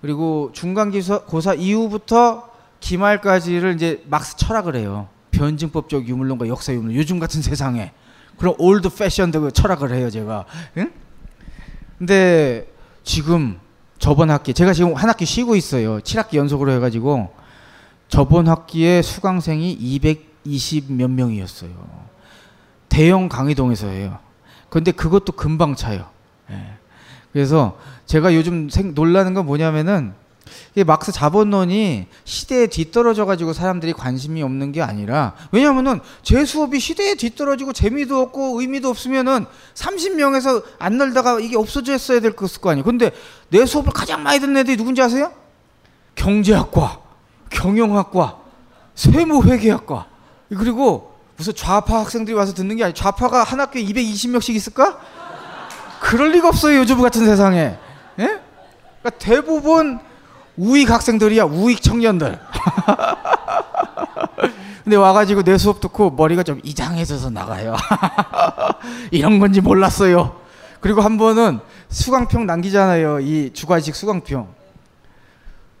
[0.00, 5.08] 그리고 중간고사 이후부터 기말까지를 이제 막스 철학을 해요.
[5.32, 6.94] 변증법적 유물론과 역사 유물.
[6.94, 7.92] 요즘 같은 세상에
[8.38, 10.44] 그런 old-fashioned 철학을 해요, 제가.
[10.78, 10.92] 응?
[11.98, 12.66] 근데
[13.02, 13.58] 지금
[13.98, 15.98] 저번 학기 제가 지금 한 학기 쉬고 있어요.
[16.00, 17.32] 7학기 연속으로 해가지고
[18.08, 21.70] 저번 학기에 수강생이 220 몇 명이었어요.
[22.88, 24.18] 대형 강의동에서 해요.
[24.68, 26.06] 근데 그것도 금방 차요.
[26.50, 26.56] 예.
[27.32, 30.12] 그래서 제가 요즘 생, 놀라는 건 뭐냐면은
[30.74, 37.14] 이 막스 자본론이 시대에 뒤떨어져 가지고 사람들이 관심이 없는 게 아니라 왜냐면은 제 수업이 시대에
[37.14, 42.84] 뒤떨어지고 재미도 없고 의미도 없으면은 30명에서 안 놀다가 이게 없어졌어야 될거 아니에요.
[42.84, 43.10] 근데
[43.50, 45.32] 내 수업을 가장 많이 듣는 애들이 누군지 아세요?
[46.14, 47.00] 경제학과,
[47.50, 48.38] 경영학과,
[48.94, 50.06] 세무회계학과
[50.50, 55.00] 그리고 무슨 좌파 학생들이 와서 듣는 게 아니고 좌파가 한 학교에 220명씩 있을까?
[56.00, 57.78] 그럴 리가 없어요 요즘 같은 세상에.
[58.18, 58.40] 예?
[59.02, 60.00] 그러니까 대부분
[60.56, 62.38] 우익 학생들이야 우익 청년들.
[64.84, 67.76] 근데 와가지고 내 수업 듣고 머리가 좀 이상해져서 나가요.
[69.12, 70.40] 이런 건지 몰랐어요.
[70.80, 73.20] 그리고 한 번은 수강평 남기잖아요.
[73.20, 74.48] 이 주관식 수강평.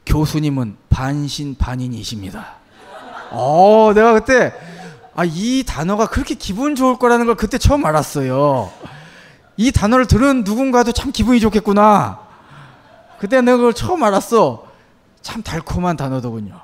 [0.06, 2.46] 교수님은 반신반인이십니다.
[3.30, 4.52] 어, 내가 그때
[5.14, 8.70] 아, 이 단어가 그렇게 기분 좋을 거라는 걸 그때 처음 알았어요.
[9.56, 12.20] 이 단어를 들은 누군가도 참 기분이 좋겠구나.
[13.22, 14.66] 그때 내가 그걸 처음 알았어.
[15.20, 16.58] 참 달콤한 단어더군요.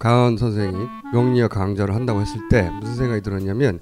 [0.00, 0.74] 강원 선생이
[1.12, 3.78] 명리학 강좌를 한다고 했을 때 무슨 생각이 들었냐면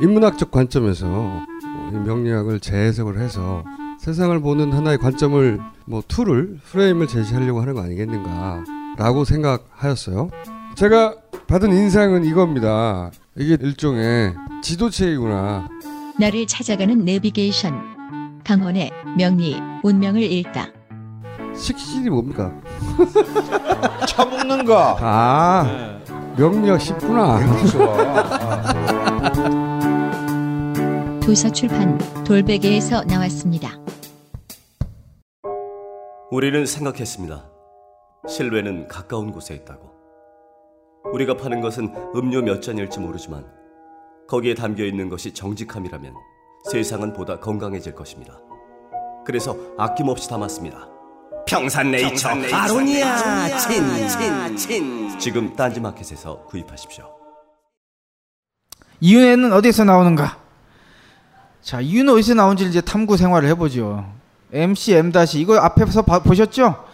[0.00, 1.46] 인문학적 관점에서
[1.92, 3.62] 명리학을 재해석을 해서
[4.00, 10.28] 세상을 보는 하나의 관점을 뭐 tool을 프레임을 제시하려고 하는 거 아니겠는가라고 생각하였어요.
[10.74, 11.14] 제가
[11.46, 13.12] 받은 인상은 이겁니다.
[13.36, 15.68] 이게 일종의 지도책이구나.
[16.18, 18.01] 나를 찾아가는 내비게이션.
[18.44, 20.68] 강헌의 명리 운명을 읽다.
[21.54, 22.52] 식신이 뭡니까?
[24.06, 24.96] 처먹는 거.
[25.00, 26.00] 아
[26.36, 27.38] 명리학 쉽구나.
[31.20, 33.70] 도서출판 돌베개에서 나왔습니다.
[36.30, 37.44] 우리는 생각했습니다.
[38.26, 39.90] 실외는 가까운 곳에 있다고.
[41.12, 43.44] 우리가 파는 것은 음료 몇 잔일지 모르지만
[44.28, 46.14] 거기에 담겨 있는 것이 정직함이라면
[46.70, 48.38] 세상은 보다 건강해질 것입니다.
[49.26, 50.88] 그래서 아낌없이 담았습니다.
[51.46, 55.18] 평산네이처, 평산네이처 아로니아 아로니아 친, 친, 친.
[55.18, 57.04] 지금 딴지마켓에서 구입하십시오.
[59.00, 60.38] 이윤회는 어디서 나오는가?
[61.60, 64.04] 자, 이윤회 어디서 나온지 이제 탐구 생활을 해보죠.
[64.52, 66.84] MC M 다시 이거 앞에서 봐, 보셨죠?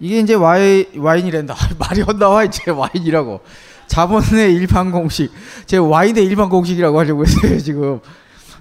[0.00, 1.54] 이게 이제 와이 와인이란다.
[1.78, 3.40] 말이 헛나와 이제 와인이라고.
[3.86, 5.30] 자본의 일반 공식.
[5.66, 8.00] 제 와인의 일반 공식이라고 하려고 했어요 지금.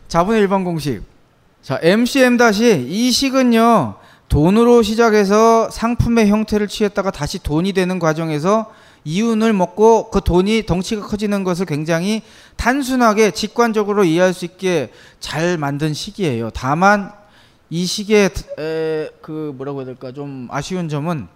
[0.07, 1.01] 자본의 일반 공식.
[1.61, 3.95] 자, MCM 다시 이 식은요
[4.27, 8.71] 돈으로 시작해서 상품의 형태를 취했다가 다시 돈이 되는 과정에서
[9.05, 12.21] 이윤을 먹고 그 돈이 덩치가 커지는 것을 굉장히
[12.55, 16.49] 단순하게 직관적으로 이해할 수 있게 잘 만든 시기예요.
[16.51, 17.11] 다만
[17.69, 18.29] 이 시기에
[18.59, 21.27] 에, 그 뭐라고 해야 될까 좀 아쉬운 점은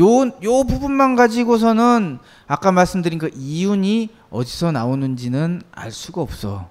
[0.00, 6.68] 요, 요 부분만 가지고서는 아까 말씀드린 그 이윤이 어디서 나오는지는 알 수가 없어.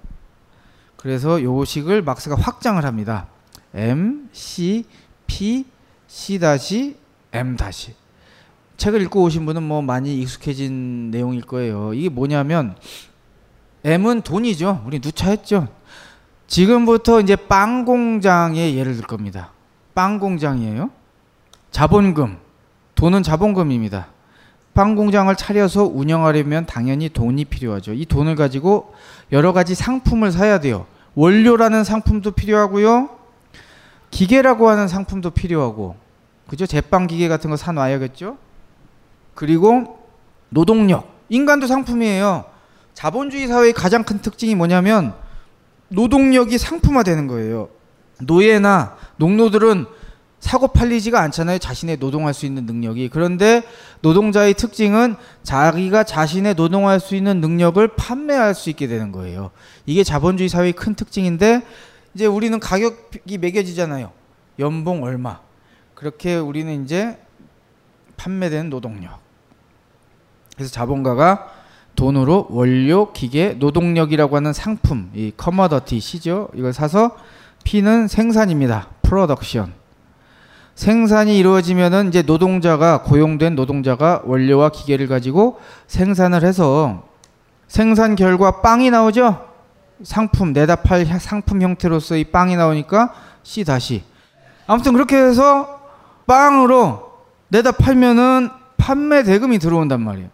[0.98, 3.28] 그래서 요 식을 막스가 확장을 합니다.
[3.72, 4.84] M, C,
[5.26, 5.64] P,
[6.06, 6.96] C 다시
[7.32, 7.94] M 다시.
[8.76, 11.94] 책을 읽고 오신 분은 뭐 많이 익숙해진 내용일 거예요.
[11.94, 12.76] 이게 뭐냐면
[13.84, 14.82] M은 돈이죠.
[14.86, 15.68] 우리 누차했죠.
[16.46, 19.52] 지금부터 이제 빵 공장의 예를 들 겁니다.
[19.94, 20.90] 빵 공장이에요.
[21.70, 22.38] 자본금.
[22.94, 24.08] 돈은 자본금입니다.
[24.78, 27.94] 빵 공장을 차려서 운영하려면 당연히 돈이 필요하죠.
[27.94, 28.94] 이 돈을 가지고
[29.32, 30.86] 여러 가지 상품을 사야 돼요.
[31.16, 33.10] 원료라는 상품도 필요하고요.
[34.12, 35.96] 기계라고 하는 상품도 필요하고.
[36.46, 36.64] 그죠?
[36.64, 38.38] 제빵 기계 같은 거 사놔야겠죠?
[39.34, 39.98] 그리고
[40.48, 41.08] 노동력.
[41.28, 42.44] 인간도 상품이에요.
[42.94, 45.12] 자본주의 사회의 가장 큰 특징이 뭐냐면
[45.88, 47.68] 노동력이 상품화되는 거예요.
[48.22, 49.86] 노예나 농노들은
[50.40, 51.58] 사고 팔리지가 않잖아요.
[51.58, 53.08] 자신의 노동할 수 있는 능력이.
[53.08, 53.62] 그런데
[54.00, 59.50] 노동자의 특징은 자기가 자신의 노동할 수 있는 능력을 판매할 수 있게 되는 거예요.
[59.86, 61.62] 이게 자본주의 사회의 큰 특징인데
[62.14, 64.12] 이제 우리는 가격이 매겨지잖아요.
[64.58, 65.40] 연봉 얼마.
[65.94, 67.18] 그렇게 우리는 이제
[68.16, 69.18] 판매되는 노동력.
[70.54, 71.52] 그래서 자본가가
[71.96, 76.48] 돈으로 원료, 기계, 노동력이라고 하는 상품, 이 commodity C죠.
[76.54, 77.16] 이걸 사서
[77.64, 78.88] P는 생산입니다.
[79.02, 79.72] production.
[80.78, 85.58] 생산이 이루어지면은 이제 노동자가 고용된 노동자가 원료와 기계를 가지고
[85.88, 87.02] 생산을 해서
[87.66, 89.44] 생산 결과 빵이 나오죠.
[90.04, 93.12] 상품 내다 팔 상품 형태로서의 빵이 나오니까
[93.42, 94.04] C 다시.
[94.68, 95.80] 아무튼 그렇게 해서
[96.28, 97.10] 빵으로
[97.48, 100.28] 내다 팔면은 판매 대금이 들어온단 말이에요.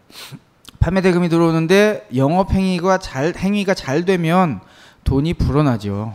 [0.78, 4.60] 판매 대금이 들어오는데 영업 행위가 잘 행위가 잘 되면
[5.04, 6.14] 돈이 불어나죠.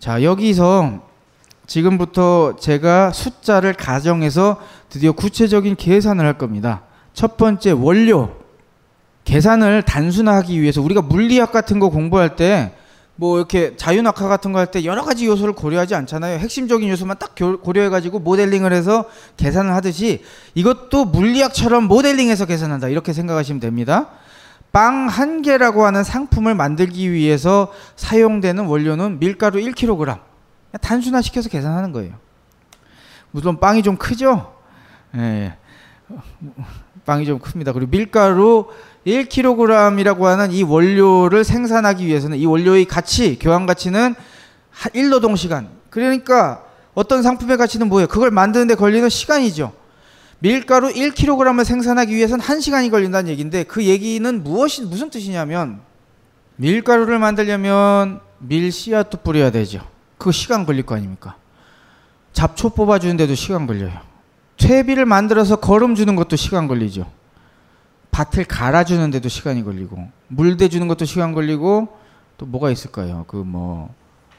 [0.00, 1.11] 자, 여기서
[1.66, 4.58] 지금부터 제가 숫자를 가정해서
[4.90, 6.82] 드디어 구체적인 계산을 할 겁니다.
[7.14, 8.30] 첫 번째 원료
[9.24, 12.72] 계산을 단순화하기 위해서 우리가 물리학 같은 거 공부할 때
[13.14, 16.38] 뭐 이렇게 자유낙하 같은 거 할 때 여러 가지 요소를 고려하지 않잖아요.
[16.38, 19.04] 핵심적인 요소만 딱 교- 고려해가지고 모델링을 해서
[19.36, 24.08] 계산을 하듯이 이것도 물리학처럼 모델링해서 계산한다 이렇게 생각하시면 됩니다.
[24.72, 30.18] 빵 한 개라고 하는 상품을 만들기 위해서 사용되는 원료는 밀가루 1kg.
[30.80, 32.14] 단순화시켜서 계산하는 거예요.
[33.30, 34.54] 물론 빵이 좀 크죠?
[35.16, 35.56] 예.
[37.04, 37.72] 빵이 좀 큽니다.
[37.72, 38.68] 그리고 밀가루
[39.06, 44.14] 1kg이라고 하는 이 원료를 생산하기 위해서는 이 원료의 가치, 교환 가치는
[44.94, 45.68] 1노동 시간.
[45.90, 46.64] 그러니까
[46.94, 48.06] 어떤 상품의 가치는 뭐예요?
[48.06, 49.72] 그걸 만드는데 걸리는 시간이죠.
[50.38, 55.80] 밀가루 1kg을 생산하기 위해서는 1시간이 걸린다는 얘기인데 그 얘기는 무엇이 무슨 뜻이냐면
[56.56, 59.91] 밀가루를 만들려면 밀 씨앗도 뿌려야 되죠.
[60.22, 61.34] 그거 시간 걸릴 거 아닙니까?
[62.32, 63.90] 잡초 뽑아주는데도 시간 걸려요.
[64.56, 67.10] 퇴비를 만들어서 거름 주는 것도 시간 걸리죠.
[68.12, 71.88] 밭을 갈아주는데도 시간이 걸리고 물 대주는 것도 시간 걸리고
[72.38, 73.24] 또 뭐가 있을까요?
[73.26, 73.92] 그 뭐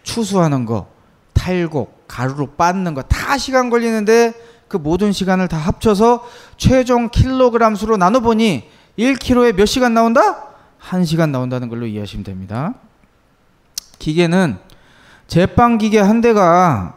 [0.04, 0.88] 추수하는 거,
[1.34, 4.34] 탈곡, 가루로 빻는 거 다 시간 걸리는데
[4.70, 6.26] 그 모든 시간을 다 합쳐서
[6.56, 10.46] 최종 킬로그램 수로 나눠보니 1kg에 몇 시간 나온다?
[10.80, 12.74] 1시간 나온다는 걸로 이해하시면 됩니다.
[14.00, 14.72] 기계는
[15.34, 16.94] 제빵 기계 한 대가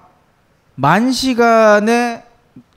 [0.74, 2.22] 만 시간의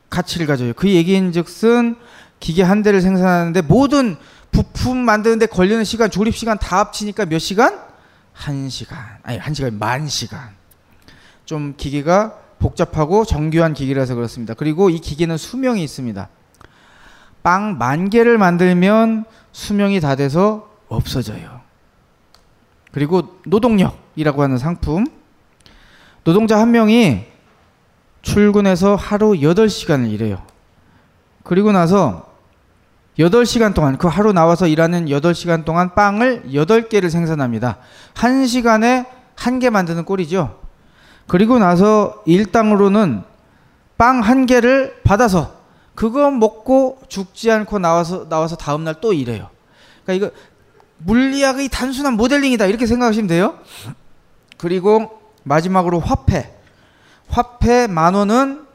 [0.10, 0.72] 가치를 가져요.
[0.74, 1.98] 그 얘기인즉슨
[2.40, 4.16] 기계 한 대를 생산하는데 모든
[4.52, 7.78] 부품 만드는데 걸리는 시간, 조립 시간 다 합치니까 몇 시간?
[8.32, 9.00] 한 시간.
[9.22, 10.40] 아니 한 시간 만 시간.
[11.44, 14.54] 좀 기계가 복잡하고 정교한 기계라서 그렇습니다.
[14.54, 16.30] 그리고 이 기계는 수명이 있습니다.
[17.44, 21.60] 빵 만 개를 만들면 수명이 다 돼서 없어져요.
[22.94, 25.19] 그리고 노동력이라고 하는 상품.
[26.30, 27.26] 노동자 한 명이
[28.22, 30.44] 출근해서 하루 8시간을 일해요.
[31.42, 32.30] 그리고 나서
[33.18, 37.80] 8시간 동안 그 하루 나와서 일하는 8시간 동안 빵을 8개를 생산합니다.
[38.14, 40.60] 1시간에 한 개 만드는 꼴이죠.
[41.26, 43.24] 그리고 나서 일당으로는
[43.98, 45.56] 빵 한 개를 받아서
[45.96, 49.50] 그거 먹고 죽지 않고 나와서 나와서 다음 날 또 일해요.
[50.06, 50.36] 그러니까 이거
[51.00, 53.58] 물리학의 단순한 모델링이다 이렇게 생각하시면 돼요.
[54.60, 56.56] 그리고 마지막으로 화폐.
[57.30, 58.66] 화폐 만 원은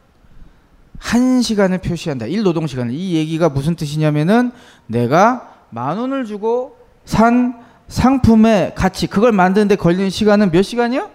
[0.99, 2.27] 한 시간을 표시한다.
[2.27, 2.93] 일 노동 시간을.
[2.93, 4.53] 이 얘기가 무슨 뜻이냐면은
[4.87, 11.11] 내가 만 원을 주고 산 상품의 가치 그걸 만드는데 걸리는 시간은 몇 시간이요?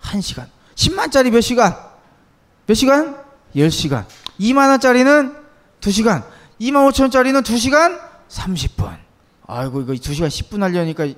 [0.00, 0.46] 한 시간.
[0.74, 1.76] 10만짜리 몇 시간?
[2.66, 3.16] 몇 시간?
[3.54, 4.04] 10시간.
[4.40, 5.34] 2만 원짜리는
[5.80, 6.22] 2시간.
[6.60, 8.96] 2만 5천 원짜리는 2시간 30분.
[9.46, 11.14] 아이고 이거 2시간 10분 하려니까 음?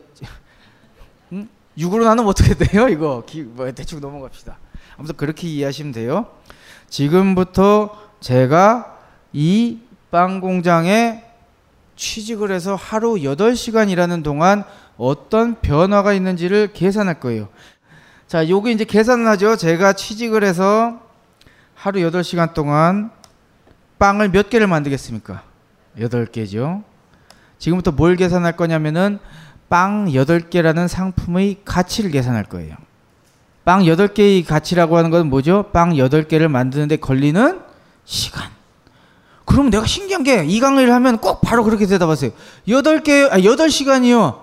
[1.78, 2.88] 6으로 나누면 어떻게 돼요?
[2.88, 4.58] 이거 기, 뭐 대충 넘어갑시다.
[4.96, 6.26] 아무튼 그렇게 이해하시면 돼요.
[6.88, 8.98] 지금부터 제가
[9.32, 11.22] 이 빵 공장에
[11.94, 14.64] 취직을 해서 하루 8시간 일하는 동안
[14.96, 17.48] 어떤 변화가 있는지를 계산할 거예요.
[18.26, 19.56] 자, 요게 이제 계산을 하죠.
[19.56, 21.00] 제가 취직을 해서
[21.74, 23.10] 하루 8시간 동안
[23.98, 25.42] 빵을 몇 개를 만들겠습니까?
[25.98, 26.82] 8개죠.
[27.58, 29.18] 지금부터 뭘 계산할 거냐면은
[29.70, 32.74] 빵 8개라는 상품의 가치를 계산할 거예요.
[33.64, 35.70] 빵 8개의 가치라고 하는 건 뭐죠?
[35.72, 37.60] 빵 8개를 만드는데 걸리는
[38.04, 38.50] 시간.
[39.44, 42.32] 그럼 내가 신기한 게 이 강의를 하면 꼭 바로 그렇게 대답하세요.
[42.68, 44.40] 8개, 아, 8시간이요.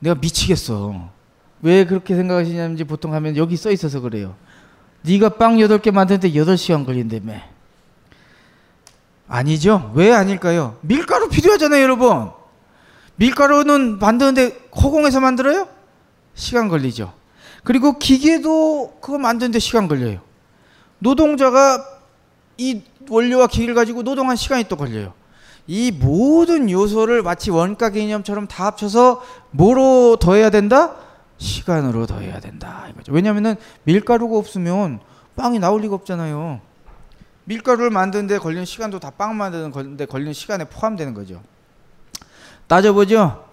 [0.00, 1.10] 내가 미치겠어.
[1.62, 4.34] 왜 그렇게 생각하시냐는지 보통 하면 여기 써 있어서 그래요.
[5.02, 7.34] 네가 빵 8개 만드는데 8시간 걸린다며.
[9.28, 9.92] 아니죠?
[9.94, 10.76] 왜 아닐까요?
[10.82, 12.30] 밀가루 필요하잖아요, 여러분.
[13.16, 15.68] 밀가루는 만드는데 허공에서 만들어요?
[16.34, 17.12] 시간 걸리죠.
[17.62, 20.20] 그리고 기계도 그거 만드는데 시간 걸려요.
[20.98, 21.84] 노동자가
[22.58, 25.12] 이 원료와 기계를 가지고 노동한 시간이 또 걸려요.
[25.66, 30.96] 이 모든 요소를 마치 원가 개념처럼 다 합쳐서 뭐로 더해야 된다?
[31.38, 32.86] 시간으로 더해야 된다.
[32.90, 33.12] 이거죠.
[33.12, 35.00] 왜냐면은 밀가루가 없으면
[35.36, 36.60] 빵이 나올 리가 없잖아요.
[37.44, 41.42] 밀가루를 만드는데 걸리는 시간도 다 빵 만드는 데 걸리는 시간에 포함되는 거죠.
[42.66, 43.44] 따져보죠.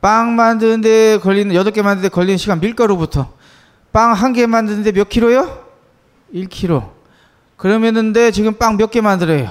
[0.00, 3.32] 빵 만드는데 걸리는 여덟 개 만드는데 걸리는 시간 밀가루부터
[3.92, 5.64] 빵 한 개 만드는데 몇 킬로요?
[6.34, 6.90] 1킬로.
[7.56, 9.50] 그러면은데 지금 빵 몇 개 만들어요?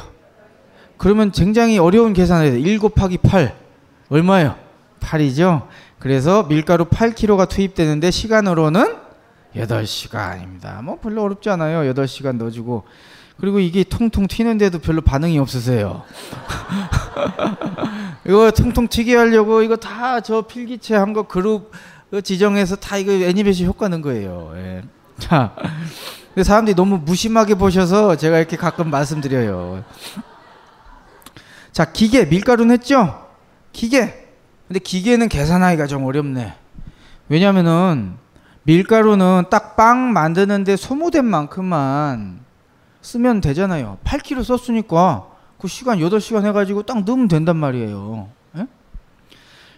[0.97, 2.59] 그러면 굉장히 어려운 계산을 해야 돼.
[2.59, 3.55] 1 곱하기 8
[4.09, 4.55] 얼마예요?
[5.01, 5.67] 8이죠.
[5.99, 8.95] 그래서 밀가루 8kg가 투입되는데 시간으로는
[9.55, 10.81] 8시간입니다.
[10.83, 11.91] 뭐 별로 어렵지 않아요.
[11.93, 12.83] 8시간 넣어주고
[13.39, 16.03] 그리고 이게 통통 튀는데도 별로 반응이 없으세요.
[18.27, 21.71] 이거 통통 튀게 하려고 이거 다 저 필기체 한 거 그룹
[22.23, 24.53] 지정해서 다 이거 애니메이션 효과 는 거예요.
[24.55, 24.83] 예.
[25.19, 25.53] 자,
[26.33, 29.83] 근데 사람들이 너무 무심하게 보셔서 제가 이렇게 가끔 말씀드려요.
[31.71, 33.27] 자, 기계 밀가루는 했죠?
[33.73, 34.25] 기계.
[34.67, 36.55] 근데 기계는 계산하기가 좀 어렵네.
[37.29, 38.13] 왜냐면은
[38.63, 42.45] 밀가루는 딱 빵 만드는데 소모된 만큼만
[43.06, 43.99] 쓰면 되잖아요.
[44.03, 45.28] 8kg 썼으니까
[45.60, 48.30] 그 시간 8시간 해가지고 딱 넣으면 된단 말이에요.
[48.58, 48.68] 예?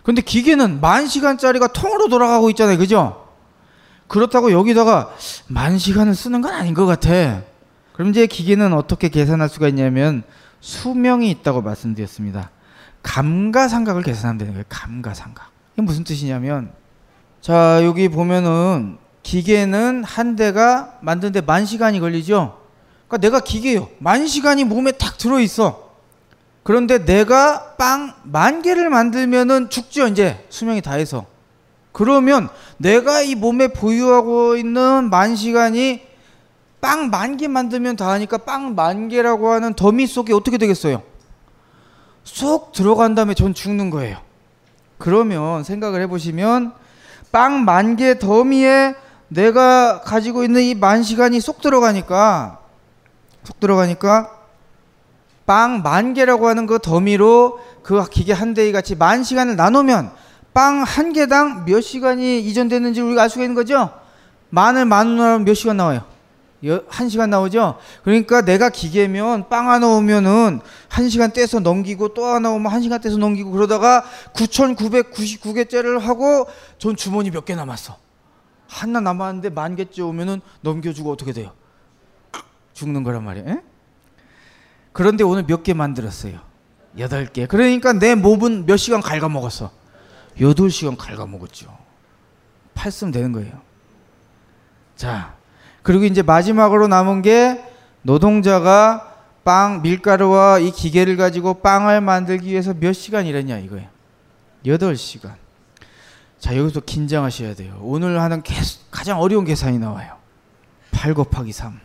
[0.04, 2.78] 근데 기계는 만 시간짜리가 통으로 돌아가고 있잖아요.
[2.78, 3.28] 그죠?
[4.08, 5.14] 그렇다고 여기다가
[5.48, 7.42] 만 시간을 쓰는 건 아닌 것 같아.
[7.92, 10.24] 그럼 이제 기계는 어떻게 계산할 수가 있냐면
[10.62, 12.52] 수명이 있다고 말씀드렸습니다.
[13.04, 14.64] 감가상각을 계산하면 되는 거예요.
[14.70, 15.52] 감가상각.
[15.74, 16.72] 이게 무슨 뜻이냐면
[17.42, 22.67] 자 여기 보면은 기계는 한 대가 만드는데 만 시간이 걸리죠.
[23.08, 23.90] 그러니까 내가 기계요.
[24.00, 25.88] 만 시간이 몸에 딱 들어 있어.
[26.64, 31.26] 그런데 내가 빵 만 개를 만들면은 죽죠 이제 수명이 다해서.
[31.94, 36.06] 그러면 내가 이 몸에 보유하고 있는 만 시간이
[36.82, 41.02] 빵 만 개 만들면 다 하니까 빵 만 개라고 하는 더미 속에 어떻게 되겠어요?
[42.24, 44.18] 쏙 들어간 다음에 전 죽는 거예요.
[44.98, 46.74] 그러면 생각을 해보시면
[47.32, 48.96] 빵 만 개 더미에
[49.30, 52.60] 내가 가지고 있는 이 만 시간이 쏙 들어가니까
[53.48, 54.30] 쏙 들어가니까
[55.46, 60.12] 빵 만 개라고 하는 그 더미로 그 기계 한 대에 같이 만 시간을 나누면
[60.54, 63.90] 빵 한 개당 몇 시간이 이전됐는지 우리가 알 수가 있는 거죠?
[64.50, 66.02] 만을 만으로 몇 시간 나와요?
[66.66, 67.78] 여- 한 시간 나오죠?
[68.04, 73.00] 그러니까 내가 기계면 빵 하나 오면은 한 시간 떼서 넘기고 또 하나 오면 한 시간
[73.00, 76.48] 떼서 넘기고 그러다가 9,999개째를 하고
[76.80, 77.96] 전 주머니 몇 개 남았어.
[78.68, 81.52] 하나 남았는데 만 개째 오면은 넘겨주고 어떻게 돼요?
[82.78, 83.50] 죽는 거란 말이에요.
[83.50, 83.62] 에?
[84.94, 86.40] 그런데 오늘 몇 개 만들었어요?
[86.98, 87.46] 여덟 개.
[87.48, 89.72] 그러니까 내 몸은 몇 시간 갉아먹었어?
[90.42, 91.76] 여덟 시간 갉아먹었죠.
[92.76, 93.60] 팔 쓰면 되는 거예요.
[94.96, 95.36] 자,
[95.82, 97.64] 그리고 이제 마지막으로 남은 게
[98.04, 103.88] 노동자가 빵 밀가루와 이 기계를 가지고 빵을 만들기 위해서 몇 시간 일했냐 이거예요.
[104.66, 105.36] 여덟 시간.
[106.40, 107.80] 자, 여기서 긴장하셔야 돼요.
[107.82, 108.56] 오늘 하는 계,
[108.92, 110.16] 가장 어려운 계산이 나와요.
[110.92, 111.80] 8 곱하기 3.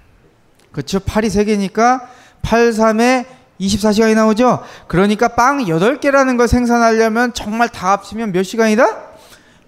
[0.73, 0.99] 그렇죠?
[0.99, 2.07] 8이 3개니까
[2.43, 3.27] 8, 3에
[3.61, 4.63] 24시간이 나오죠?
[4.89, 9.13] 그러니까 빵 8개라는 걸 생산하려면 정말 다 합치면 몇 시간이다?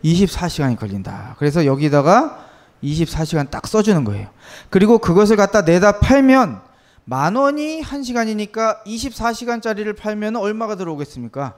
[0.05, 1.37] 24시간이 걸린다.
[1.39, 2.45] 그래서 여기다가
[2.83, 4.29] 24시간 딱 써주는 거예요.
[4.71, 6.61] 그리고 그것을 갖다 내다 팔면
[7.05, 11.55] 만 원이 한 시간이니까 24시간짜리를 팔면 얼마가 들어오겠습니까?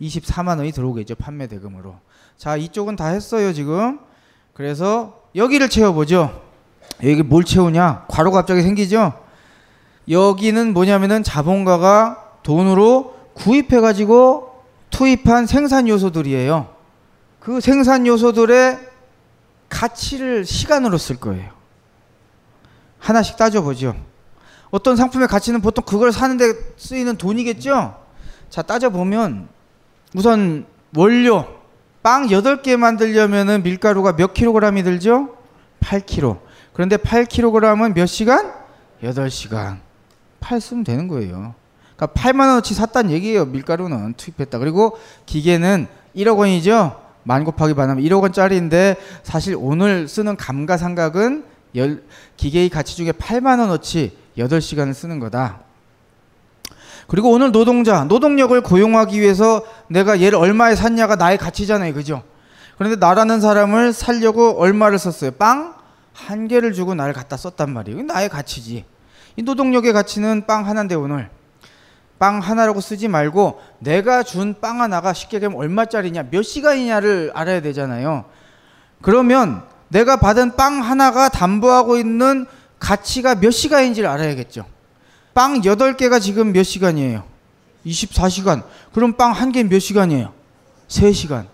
[0.00, 1.14] 24만 원이 들어오겠죠.
[1.16, 1.96] 판매 대금으로.
[2.36, 3.98] 자, 이쪽은 다 했어요, 지금.
[4.54, 6.47] 그래서 여기를 채워보죠.
[7.02, 8.06] 여기 뭘 채우냐?
[8.08, 9.12] 괄호가 갑자기 생기죠?
[10.08, 16.74] 여기는 뭐냐면은 자본가가 돈으로 구입해가지고 투입한 생산 요소들이에요.
[17.40, 18.78] 그 생산 요소들의
[19.68, 21.50] 가치를 시간으로 쓸 거예요.
[22.98, 23.94] 하나씩 따져보죠.
[24.70, 27.96] 어떤 상품의 가치는 보통 그걸 사는데 쓰이는 돈이겠죠?
[28.50, 29.48] 자, 따져보면
[30.14, 30.66] 우선
[30.96, 31.46] 원료,
[32.02, 35.36] 빵 8개 만들려면은 밀가루가 몇 킬로그램이 들죠?
[35.80, 36.38] 8kg.
[36.78, 38.52] 그런데 8kg은 몇 시간?
[39.02, 39.78] 8시간.
[40.38, 41.56] 8 쓰면 되는 거예요.
[41.96, 43.46] 그러니까 8만 원어치 샀다는 얘기예요.
[43.46, 44.58] 밀가루는 투입했다.
[44.60, 47.02] 그리고 기계는 1억 원이죠.
[47.24, 52.04] 만 곱하기 반하면 1억 원짜리인데 사실 오늘 쓰는 감가상각은 열,
[52.36, 55.58] 기계의 가치 중에 8만 원어치 8시간을 쓰는 거다.
[57.08, 61.92] 그리고 오늘 노동자, 노동력을 고용하기 위해서 내가 얘를 얼마에 샀냐가 나의 가치잖아요.
[61.92, 62.22] 그죠?
[62.76, 65.32] 그런데 나라는 사람을 살려고 얼마를 썼어요?
[65.32, 65.77] 빵
[66.26, 68.02] 한 개를 주고 나를 갖다 썼단 말이에요.
[68.02, 68.84] 나의 가치지.
[69.36, 71.30] 이 노동력의 가치는 빵 하나인데 오늘
[72.18, 78.24] 빵 하나라고 쓰지 말고 내가 준 빵 하나가 쉽게 얘기하면 얼마짜리냐, 몇 시간이냐를 알아야 되잖아요.
[79.00, 82.46] 그러면 내가 받은 빵 하나가 담보하고 있는
[82.80, 84.64] 가치가 몇 시간인지를 알아야겠죠.
[85.34, 87.22] 빵 8개가 지금 몇 시간이에요?
[87.86, 88.64] 24시간.
[88.92, 90.32] 그럼 빵 한 개 몇 시간이에요?
[90.88, 91.46] 3시간.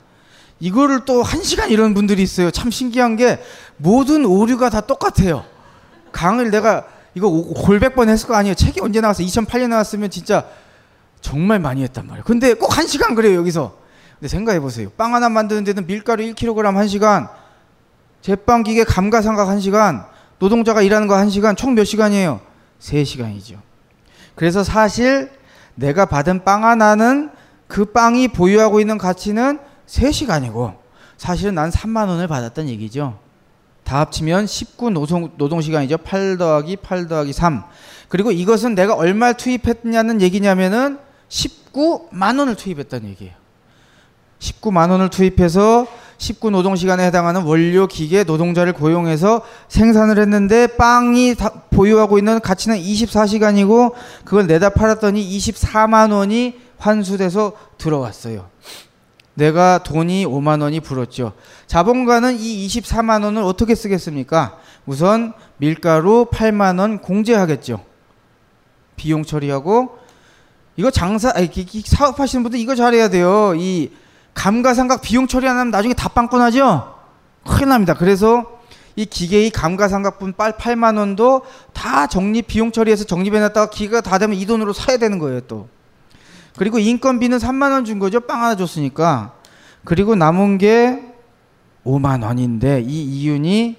[0.61, 2.51] 이거를 또 1시간 이런 분들이 있어요.
[2.51, 3.43] 참 신기한 게
[3.77, 5.45] 모든 오류가 다 똑같아요.
[6.13, 8.55] 강을 내가 이거 골백 번 했을 거 아니에요.
[8.55, 9.23] 책이 언제 나왔어?
[9.23, 10.47] 2008년 나왔으면 진짜
[11.21, 12.25] 정말 많이 했단 말이에요.
[12.25, 13.77] 근데 꼭 1시간 그래요, 여기서.
[14.19, 14.91] 근데 생각해 보세요.
[14.97, 17.29] 빵 하나 만드는 데는 밀가루 1kg 1시간,
[18.21, 20.07] 제빵 기계 감가상각 1시간,
[20.39, 22.41] 노동자가 일하는 거 1시간, 총 몇 시간이에요?
[22.81, 23.59] 3시간이죠.
[24.35, 25.31] 그래서 사실
[25.75, 27.31] 내가 받은 빵 하나는
[27.67, 30.77] 그 빵이 보유하고 있는 가치는 3시간이고
[31.17, 33.19] 사실은 난 3만 원을 받았던 얘기죠.
[33.85, 35.99] 다 합치면 19 노동, 노동 시간이죠.
[35.99, 37.63] 8 더하기 8 더하기 3.
[38.09, 40.99] 그리고 이것은 내가 얼마를 투입했냐는 얘기냐면은
[41.29, 43.35] 19만 원을 투입했다는 얘기예요.
[44.39, 45.87] 19만 원을 투입해서
[46.19, 51.35] 19 노동 시간에 해당하는 원료 기계 노동자를 고용해서 생산을 했는데 빵이
[51.71, 53.93] 보유하고 있는 가치는 24시간이고
[54.25, 58.49] 그걸 내다 팔았더니 24만 원이 환수돼서 들어왔어요.
[59.35, 61.33] 내가 돈이 5만 원이 불었죠.
[61.67, 64.59] 자본가는 이 24만 원을 어떻게 쓰겠습니까?
[64.87, 67.85] 우선 밀가루 8만 원 공제하겠죠.
[68.97, 69.99] 비용 처리하고
[70.77, 71.51] 이거 장사 아니
[71.85, 73.55] 사업하시는 분들 이거 잘해야 돼요.
[73.57, 73.91] 이
[74.35, 76.95] 감가상각 비용 처리 안 하면 나중에 다 빵꾸나죠.
[77.47, 77.95] 큰일 납니다.
[77.95, 78.61] 그래서
[78.97, 81.43] 이 기계의 감가상각분 8만 원도
[81.73, 85.69] 다 적립 비용 처리해서 적립해 놨다가 기계가 다 되면 이 돈으로 사야 되는 거예요, 또.
[86.57, 88.21] 그리고 인건비는 3만 원 준 거죠.
[88.21, 89.35] 빵 하나 줬으니까.
[89.85, 91.03] 그리고 남은 게
[91.85, 93.77] 5만 원인데 이 이윤이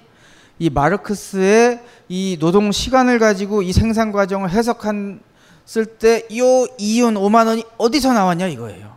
[0.58, 5.20] 이 마르크스의 이 노동 시간을 가지고 이 생산 과정을 해석한
[5.64, 6.38] 쓸때이
[6.78, 8.96] 이윤 5만 원이 어디서 나왔냐 이거예요.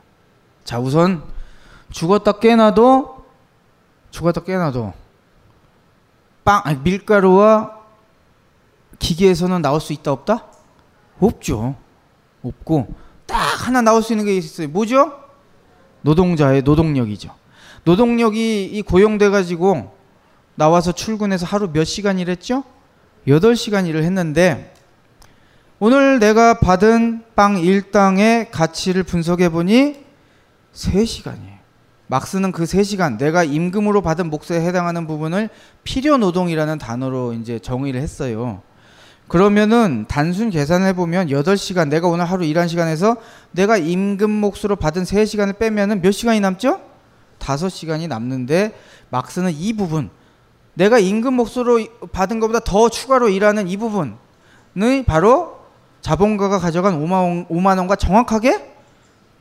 [0.63, 1.23] 자, 우선
[1.91, 3.25] 죽었다 깨나도
[4.11, 4.93] 죽었다 깨나도
[6.43, 7.79] 빵 아니, 밀가루와
[8.99, 10.45] 기계에서는 나올 수 있다 없다?
[11.19, 11.75] 없죠.
[12.43, 12.93] 없고
[13.29, 14.67] 딱 하나 나올 수 있는 게 있어요.
[14.67, 15.13] 뭐죠?
[16.01, 17.29] 노동자의 노동력이죠.
[17.83, 19.95] 노동력이 이 고용돼 가지고
[20.55, 22.63] 나와서 출근해서 하루 몇 시간 일했죠?
[23.27, 24.73] 8시간 일을 했는데
[25.77, 30.03] 오늘 내가 받은 빵 1당의 가치를 분석해 보니
[30.73, 31.59] 3시간이에요.
[32.07, 35.49] 막스는 그 3시간 내가 임금으로 받은 몫에 해당하는 부분을
[35.83, 38.63] 필요 노동이라는 단어로 이제 정의를 했어요.
[39.29, 43.15] 그러면은 단순 계산을 해보면 8시간 내가 오늘 하루 일한 시간에서
[43.51, 46.81] 내가 임금 몫으로 받은 3시간을 빼면은 몇 시간이 남죠?
[47.37, 48.75] 5시간이 남는데
[49.09, 50.09] 막스는 이 부분
[50.73, 54.15] 내가 임금 몫으로 받은 것보다 더 추가로 일하는 이 부분을
[55.05, 55.59] 바로
[56.01, 58.73] 자본가가 가져간 5만, 5만 원과 정확하게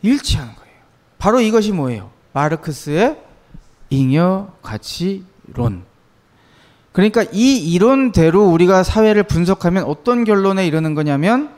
[0.02, 0.74] 일치하는 거예요.
[1.16, 2.10] 바로 이것이 뭐예요?
[2.35, 3.19] 마르크스의
[3.89, 5.88] 잉여 가치론.
[6.99, 11.55] 그러니까 이 이론대로 우리가 사회를 분석하면 어떤 결론에 이르는 거냐면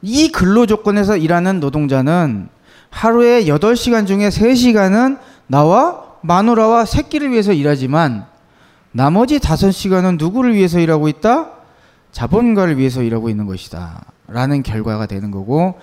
[0.00, 2.48] 이 근로 조건에서 일하는 노동자는
[2.88, 5.18] 하루에 8시간 중에 3시간은
[5.48, 8.26] 나와 마누라와 새끼를 위해서 일하지만
[8.92, 11.50] 나머지 5시간은 누구를 위해서 일하고 있다?
[12.12, 14.04] 자본가를 위해서 일하고 있는 것이다.
[14.28, 15.80] 라는 결과가 되는 거고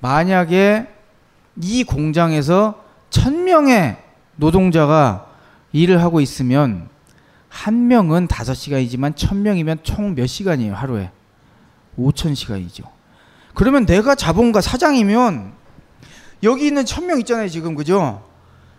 [0.00, 0.88] 만약에
[1.60, 3.98] 이 공장에서 1000명의
[4.36, 5.26] 노동자가
[5.72, 6.88] 일을 하고 있으면
[7.50, 11.10] 한 명은 다섯 시간이지만 천 명이면 총 몇 시간이에요 하루에?
[11.98, 12.84] 5천 시간이죠.
[13.54, 15.52] 그러면 내가 자본가 사장이면
[16.44, 18.22] 여기 있는 천명 있잖아요 지금 그죠?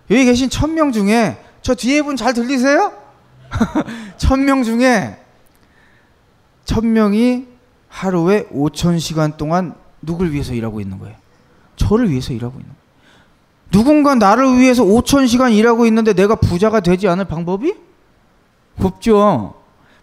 [0.09, 2.91] 여기 계신 천명 중에 저 뒤에 분 잘 들리세요?
[4.17, 5.19] 천명 중에
[6.65, 7.47] 천 명이
[7.89, 11.15] 하루에 5천 시간 동안 누굴 위해서 일하고 있는 거예요?
[11.75, 12.81] 저를 위해서 일하고 있는 거예요.
[13.69, 17.73] 누군가 나를 위해서 5천 시간 일하고 있는데 내가 부자가 되지 않을 방법이?
[18.87, 19.55] 없죠.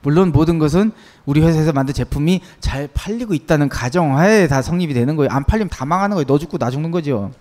[0.02, 0.92] 물론 모든 것은
[1.26, 5.30] 우리 회사에서 만든 제품이 잘 팔리고 있다는 가정하에 다 성립이 되는 거예요.
[5.30, 6.26] 안 팔리면 다 망하는 거예요.
[6.26, 7.32] 너 죽고 나 죽는 거죠.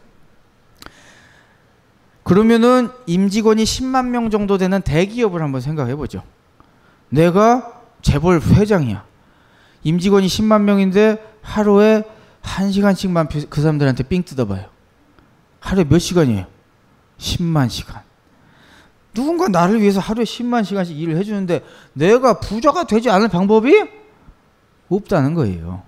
[2.23, 6.23] 그러면은 임직원이 10만 명 정도 되는 대기업을 한번 생각해 보죠.
[7.09, 9.05] 내가 재벌 회장이야.
[9.83, 12.03] 임직원이 10만 명인데 하루에
[12.41, 14.65] 1시간씩만 그 사람들한테 삥 뜯어봐요.
[15.59, 16.45] 하루에 몇 시간이에요?
[17.17, 18.01] 10만 시간.
[19.17, 21.63] 누군가 나를 위해서 하루에 10만 시간씩 일을 해주는데
[21.93, 23.73] 내가 부자가 되지 않을 방법이
[24.89, 25.81] 없다는 거예요.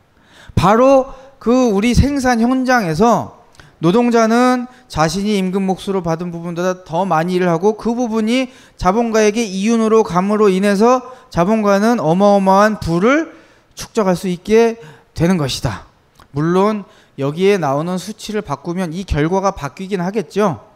[0.56, 1.06] 바로
[1.38, 3.38] 그 우리 생산 현장에서
[3.78, 10.50] 노동자는 자신이 임금 몫으로 받은 부분보다 더 많이 일을 하고 그 부분이 자본가에게 이윤으로 감으로
[10.50, 13.36] 인해서 자본가는 어마어마한 부를
[13.76, 14.82] 축적할 수 있게
[15.14, 15.86] 되는 것이다.
[16.32, 16.84] 물론
[17.20, 20.69] 여기에 나오는 수치를 바꾸면 이 결과가 바뀌긴 하겠죠.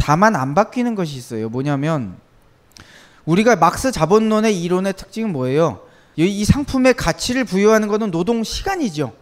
[0.00, 1.48] 다만 안 바뀌는 것이 있어요.
[1.50, 2.16] 뭐냐면
[3.26, 5.82] 우리가 막스 자본론의 이론의 특징은 뭐예요?
[6.16, 9.12] 이 상품의 가치를 부여하는 것은 노동 시간이죠.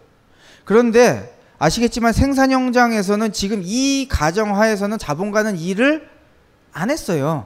[0.63, 6.09] 그런데 아시겠지만 생산 현장에서는 지금 이 가정 하에서는 자본가는 일을
[6.71, 7.45] 안 했어요.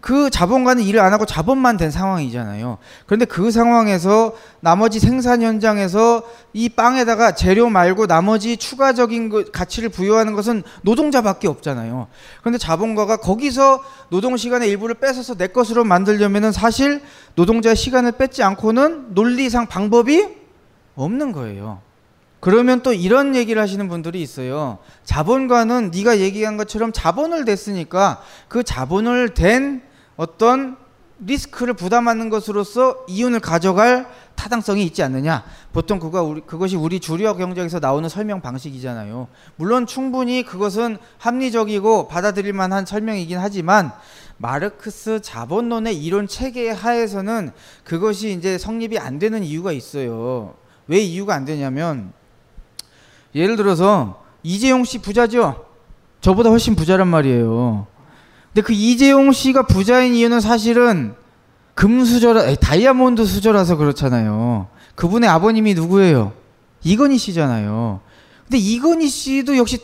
[0.00, 2.78] 그 자본가는 일을 안 하고 자본만 된 상황이잖아요.
[3.06, 10.62] 그런데 그 상황에서 나머지 생산 현장에서 이 빵에다가 재료 말고 나머지 추가적인 가치를 부여하는 것은
[10.82, 12.06] 노동자밖에 없잖아요.
[12.40, 17.02] 그런데 자본가가 거기서 노동 시간의 일부를 뺏어서 내 것으로 만들려면은 사실
[17.34, 20.28] 노동자의 시간을 뺏지 않고는 논리상 방법이
[20.94, 21.80] 없는 거예요.
[22.38, 24.78] 그러면 또 이런 얘기를 하시는 분들이 있어요.
[25.04, 29.82] 자본가는 네가 얘기한 것처럼 자본을 댔으니까 그 자본을 댄
[30.16, 30.76] 어떤
[31.18, 35.44] 리스크를 부담하는 것으로서 이윤을 가져갈 타당성이 있지 않느냐.
[35.72, 39.28] 보통 그거 우리, 그것이 우리 주류 경제에서 나오는 설명 방식이잖아요.
[39.56, 43.92] 물론 충분히 그것은 합리적이고 받아들일 만한 설명이긴 하지만
[44.36, 47.50] 마르크스 자본론의 이론 체계 하에서는
[47.84, 50.54] 그것이 이제 성립이 안 되는 이유가 있어요.
[50.86, 52.12] 왜 이유가 안 되냐면
[53.34, 55.64] 예를 들어서 이재용 씨 부자죠.
[56.20, 57.86] 저보다 훨씬 부자란 말이에요.
[58.56, 61.14] 근데 그 이재용 씨가 부자인 이유는 사실은
[61.74, 64.68] 금수저라, 다이아몬드 수저라서 그렇잖아요.
[64.94, 66.32] 그분의 아버님이 누구예요?
[66.82, 68.00] 이건희 씨잖아요.
[68.44, 69.80] 근데 이건희 씨도 역시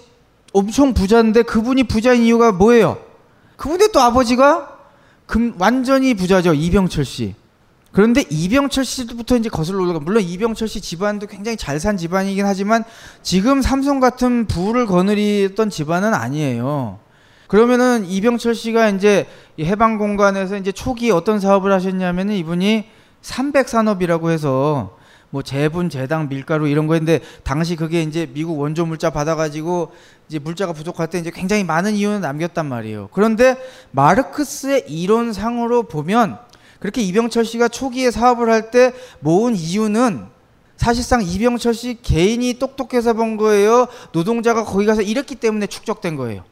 [0.54, 2.96] 엄청 부자인데 그분이 부자인 이유가 뭐예요?
[3.58, 4.70] 그분의 또 아버지가
[5.26, 6.54] 금, 완전히 부자죠.
[6.54, 7.34] 이병철 씨.
[7.90, 12.84] 그런데 이병철 씨부터 이제 거슬러 올라가 물론 이병철 씨 집안도 굉장히 잘 산 집안이긴 하지만
[13.20, 17.02] 지금 삼성 같은 부를 거느리던 집안은 아니에요.
[17.52, 19.26] 그러면은 이병철 씨가 이제
[19.60, 22.86] 해방 공간에서 이제 초기 어떤 사업을 하셨냐면은 이분이
[23.20, 24.96] 삼백산업이라고 해서
[25.28, 29.92] 뭐 재분, 재당, 밀가루 이런 거인데 당시 그게 이제 미국 원조 물자 받아가지고
[30.30, 33.10] 이제 물자가 부족할 때 이제 굉장히 많은 이윤을 남겼단 말이에요.
[33.12, 33.58] 그런데
[33.90, 36.38] 마르크스의 이론상으로 보면
[36.80, 40.24] 그렇게 이병철 씨가 초기에 사업을 할 때 모은 이유는
[40.78, 43.88] 사실상 이병철 씨 개인이 똑똑해서 본 거예요.
[44.12, 46.44] 노동자가 거기 가서 일했기 때문에 축적된 거예요.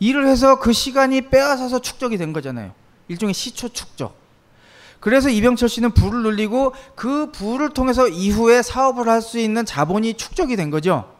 [0.00, 2.72] 일을 해서 그 시간이 빼앗아서 축적이 된 거잖아요.
[3.08, 4.16] 일종의 시초 축적.
[5.00, 10.56] 그래서 이병철 씨는 부를 늘리고 그 부를 통해서 이후에 사업을 할 수 있는 자본이 축적이
[10.56, 11.16] 된 거죠.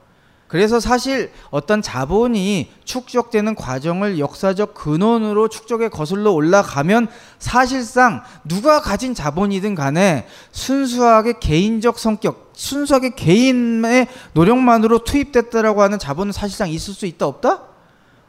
[0.48, 9.74] 그래서 사실 어떤 자본이 축적되는 과정을 역사적 근원으로 축적에 거슬러 올라가면 사실상 누가 가진 자본이든
[9.74, 17.67] 간에 순수하게 개인적 성격, 순수하게 개인의 노력만으로 투입됐다라고 하는 자본은 사실상 있을 수 있다 없다?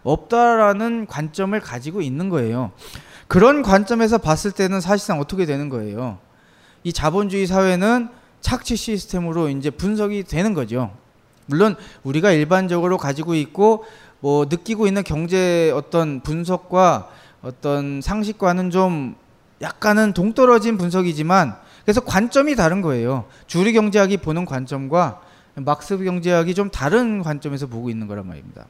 [0.03, 2.71] 없다라는 관점을 가지고 있는 거예요.
[3.27, 6.17] 그런 관점에서 봤을 때는 사실상 어떻게 되는 거예요?
[6.83, 8.09] 이 자본주의 사회는
[8.41, 10.91] 착취 시스템으로 이제 분석이 되는 거죠.
[11.45, 13.85] 물론 우리가 일반적으로 가지고 있고
[14.19, 17.09] 뭐 느끼고 있는 경제 어떤 분석과
[17.41, 19.15] 어떤 상식과는 좀
[19.61, 23.25] 약간은 동떨어진 분석이지만 그래서 관점이 다른 거예요.
[23.47, 25.21] 주류 경제학이 보는 관점과
[25.55, 28.65] 막스 경제학이 좀 다른 관점에서 보고 있는 거란 말입니다.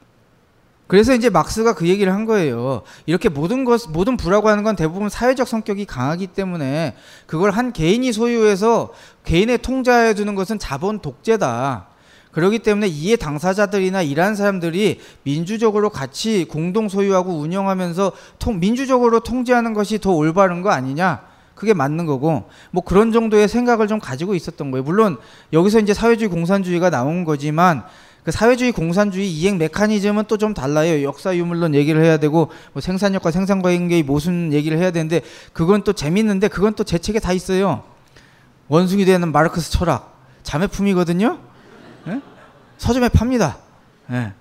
[0.89, 2.81] 그래서 이제 막스가 그 얘기를 한 거예요.
[3.05, 6.95] 이렇게 모든 것, 모든 부라고 하는 건 대부분 사회적 성격이 강하기 때문에
[7.27, 8.91] 그걸 한 개인이 소유해서
[9.23, 11.85] 개인의 통제해 두는 것은 자본 독재다.
[12.31, 19.99] 그렇기 때문에 이해 당사자들이나 일하는 사람들이 민주적으로 같이 공동 소유하고 운영하면서 통, 민주적으로 통제하는 것이
[19.99, 21.21] 더 올바른 거 아니냐?
[21.53, 24.83] 그게 맞는 거고 뭐 그런 정도의 생각을 좀 가지고 있었던 거예요.
[24.83, 25.17] 물론
[25.53, 27.83] 여기서 이제 사회주의 공산주의가 나온 거지만
[28.23, 31.03] 그 사회주의 공산주의 이행 메커니즘은 또 좀 달라요.
[31.03, 35.21] 역사 유물론 얘기를 해야 되고 뭐 생산력과 생산관계의 모순 얘기를 해야 되는데
[35.53, 37.83] 그건 또 재밌는데 그건 또 제 책에 다 있어요.
[38.67, 41.39] 원숭이 되는 마르크스 철학 자매품이거든요.
[42.05, 42.21] 네?
[42.77, 43.57] 서점에 팝니다.
[44.07, 44.33] 네.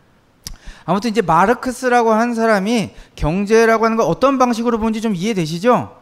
[0.85, 5.97] 아무튼 이제 마르크스라고 한 사람이 경제라고 하는 걸 어떤 방식으로 본지 좀 이해되시죠?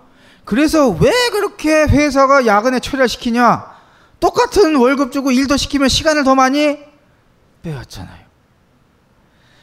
[0.45, 3.67] 그래서 왜 그렇게 회사가 야근에 처리를 시키냐?
[4.21, 6.79] 똑같은 월급 주고 일도 시키면 시간을 더 많이
[7.67, 8.25] 빼앗잖아요.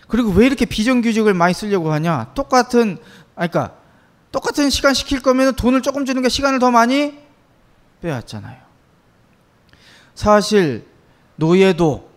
[0.09, 2.33] 그리고 왜 이렇게 비정규직을 많이 쓰려고 하냐?
[2.33, 2.97] 똑같은
[3.35, 3.77] 아 그러니까
[4.31, 7.17] 똑같은 시간 시킬 거면 돈을 조금 주는 게 시간을 더 많이
[8.01, 8.61] 빼앗잖아요.
[10.13, 10.85] 사실
[11.37, 12.11] 노예도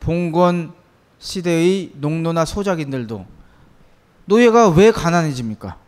[0.00, 0.72] 봉건
[1.18, 3.26] 시대의 농노나 소작인들도
[4.24, 5.78] 노예가 왜 가난해집니까?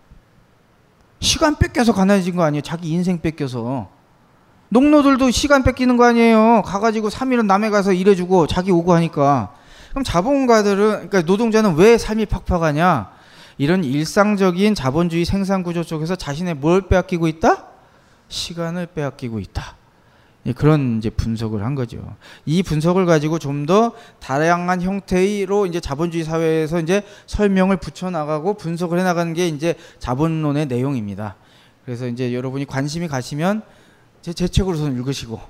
[1.21, 2.61] 시간 뺏겨서 가난해진 거 아니에요?
[2.61, 3.91] 자기 인생 뺏겨서.
[4.69, 6.63] 농노들도 시간 뺏기는 거 아니에요?
[6.65, 9.53] 가가지고 3일은 남해 가서 일해주고 자기 오고 하니까.
[9.91, 13.11] 그럼 자본가들은, 그러니까 노동자는 왜 삶이 팍팍하냐?
[13.59, 17.65] 이런 일상적인 자본주의 생산 구조 속에서 자신의 뭘 빼앗기고 있다?
[18.29, 19.77] 시간을 빼앗기고 있다.
[20.47, 21.99] 예, 그런 이제 분석을 한 거죠.
[22.45, 29.01] 이 분석을 가지고 좀 더 다양한 형태로 이제 자본주의 사회에서 이제 설명을 붙여 나가고 분석을
[29.01, 31.35] 해 나가는 게 이제 자본론의 내용입니다.
[31.85, 33.63] 그래서 이제 여러분이 관심이 가시면
[34.27, 35.41] 제, 제 책으로 선 읽으시고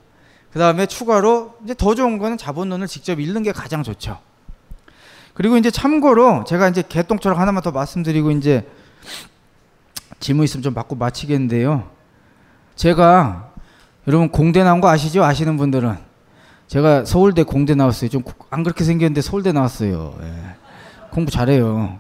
[0.52, 4.18] 그 다음에 추가로 이제 더 좋은 거는 자본론을 직접 읽는 게 가장 좋죠.
[5.32, 8.68] 그리고 이제 참고로 제가 이제 개똥처럼 하나만 더 말씀드리고 이제
[10.20, 11.88] 질문 있으면 좀 받고 마치겠는데요.
[12.74, 13.50] 제가
[14.08, 15.24] 여러분 공대 나온 거 아시죠?
[15.24, 15.96] 아시는 분들은
[16.68, 18.10] 제가 서울대 공대 나왔어요.
[18.10, 20.18] 좀 안 그렇게 생겼는데 서울대 나왔어요.
[20.20, 20.56] 예.
[21.12, 21.98] 공부 잘해요.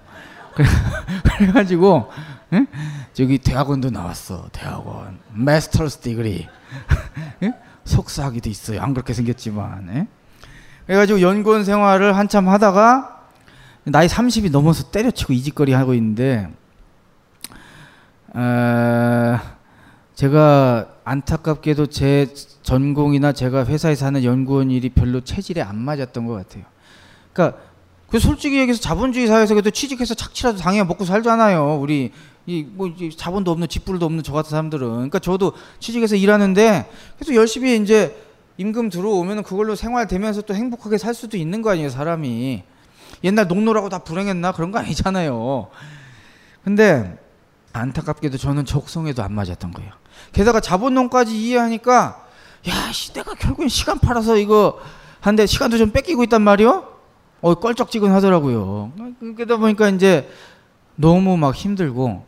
[1.38, 2.10] 그래가지고
[2.52, 2.66] 예?
[3.14, 4.50] 저기 대학원도 나왔어.
[4.52, 6.46] 대학원 마스터스 디그리
[7.42, 7.54] 예?
[7.84, 8.80] 석사학위도 있어요.
[8.80, 10.06] 안 그렇게 생겼지만 예?
[10.86, 13.22] 그래가지고 연구원 생활을 한참 하다가
[13.84, 16.48] 나이 30이 넘어서 때려치고 이직거리 하고 있는데
[18.34, 19.38] 어,
[20.14, 22.26] 제가 안타깝게도 제
[22.62, 26.64] 전공이나 제가 회사에서 하는 연구원 일이 별로 체질에 안 맞았던 것 같아요.
[27.32, 27.58] 그러니까
[28.10, 31.78] 그 솔직히 얘기해서 자본주의 사회에서 그래도 취직해서 착취라도 당해 먹고 살잖아요.
[31.80, 32.12] 우리
[32.46, 34.88] 이뭐 자본도 없는 집불도 없는 저 같은 사람들은.
[34.88, 38.16] 그러니까 저도 취직해서 일하는데 그래서 열심히 이제
[38.56, 42.62] 임금 들어오면 그걸로 생활되면서 또 행복하게 살 수도 있는 거 아니에요, 사람이.
[43.24, 45.68] 옛날 농노라고 다 불행했나 그런 거 아니잖아요.
[46.64, 47.18] 근데
[47.72, 49.92] 안타깝게도 저는 적성에도 안 맞았던 거예요.
[50.32, 52.26] 게다가 자본론까지 이해하니까
[52.68, 54.78] 야, 씨, 내가 결국엔 시간 팔아서 이거
[55.20, 56.88] 한데 시간도 좀 뺏기고 있단 말이요.
[57.40, 58.92] 어, 껄쩍지근 하더라고요.
[59.36, 60.28] 그러다 보니까 이제
[60.96, 62.24] 너무 막 힘들고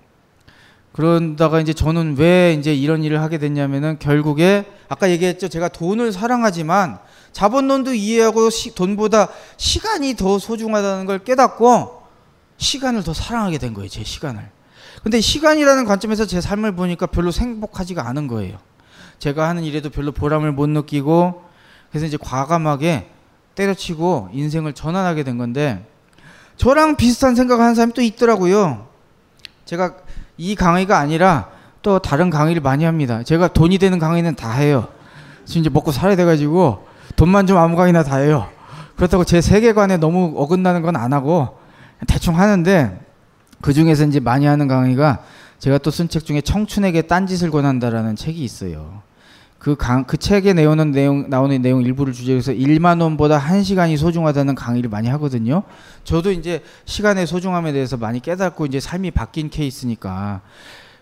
[0.99, 5.47] 그런다가 이제 저는 왜 이제 이런 일을 하게 됐냐면은 결국에 아까 얘기했죠.
[5.47, 6.99] 제가 돈을 사랑하지만
[7.31, 12.03] 자본론도 이해하고 시, 돈보다 시간이 더 소중하다는 걸 깨닫고
[12.57, 13.89] 시간을 더 사랑하게 된 거예요.
[13.89, 14.51] 제 시간을.
[15.05, 18.59] 근데 시간이라는 관점에서 제 삶을 보니까 별로 행복하지가 않은 거예요.
[19.20, 21.45] 제가 하는 일에도 별로 보람을 못 느끼고
[21.91, 23.09] 그래서 이제 과감하게
[23.55, 25.87] 때려치고 인생을 전환하게 된 건데
[26.57, 28.89] 저랑 비슷한 생각을 하는 사람이 또 있더라고요.
[29.65, 30.08] 제가
[30.39, 31.48] 이 강의가 아니라
[31.82, 33.23] 또 다른 강의를 많이 합니다.
[33.23, 34.89] 제가 돈이 되는 강의는 다 해요.
[35.44, 36.86] 지금 이제 먹고 살아야 돼가지고
[37.16, 38.48] 돈만 좀 아무 강의나 다 해요.
[38.97, 41.59] 그렇다고 제 세계관에 너무 어긋나는 건 안 하고
[42.06, 43.01] 대충 하는데
[43.60, 45.19] 그 중에서 이제 많이 하는 강의가
[45.59, 49.02] 제가 또 쓴 책 중에 청춘에게 딴짓을 권한다라는 책이 있어요.
[49.59, 54.55] 그, 강, 그 책에 내오는 내용, 나오는 내용 일부를 주제로 해서 1만 원보다 1시간이 소중하다는
[54.55, 55.65] 강의를 많이 하거든요.
[56.05, 60.43] 저도 이제 시간의 소중함에 대해서 많이 깨닫고 이제 삶이 바뀐 케이스니까.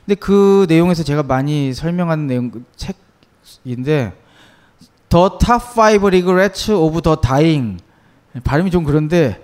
[0.06, 4.14] 근데 그 내용에서 제가 많이 설명하는 내용, 그 책인데,
[5.08, 7.82] The Top 5 Regrets of the Dying.
[8.42, 9.42] 발음이 좀 그런데,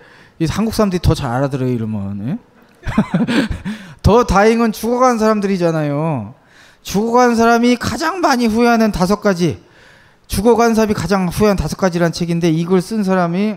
[0.48, 2.28] 한국 사람들이 더 잘 알아들어요, 이러면.
[2.28, 2.38] 예?
[4.02, 6.34] 더 다잉은 죽어간 사람들이잖아요.
[6.82, 9.62] 죽어간 사람이 가장 많이 후회하는 다섯 가지.
[10.26, 13.56] 죽어간 사람이 가장 후회한 다섯 가지란 책인데 이걸 쓴 사람이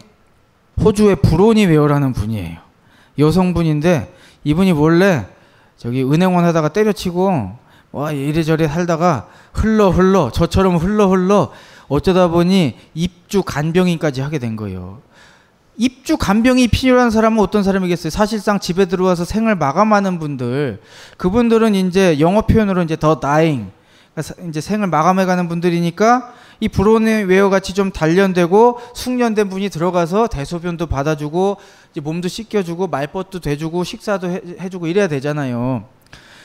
[0.81, 2.60] 호주의 브로니 웨어라는 분이에요.
[3.18, 5.26] 여성분인데 이분이 원래
[5.77, 7.57] 저기 은행원 하다가 때려치고
[7.91, 11.52] 와 이래저래 살다가 흘러 흘러 저처럼 흘러 흘러
[11.88, 15.02] 어쩌다 보니 입주 간병인까지 하게 된 거예요.
[15.77, 18.10] 입주 간병이 필요한 사람은 어떤 사람이겠어요?
[18.10, 20.81] 사실상 집에 들어와서 생을 마감하는 분들,
[21.18, 23.72] 그분들은 이제 영어 표현으로 이제 더 dying,
[24.14, 30.88] 그러니까 이제 생을 마감해가는 분들이니까 이 브로네 웨어 같이 좀 단련되고 숙련된 분이 들어가서 대소변도
[30.88, 31.57] 받아주고
[32.02, 35.85] 몸도 씻겨주고 말벗도 대주고 식사도 해, 주고 이래야 되잖아요.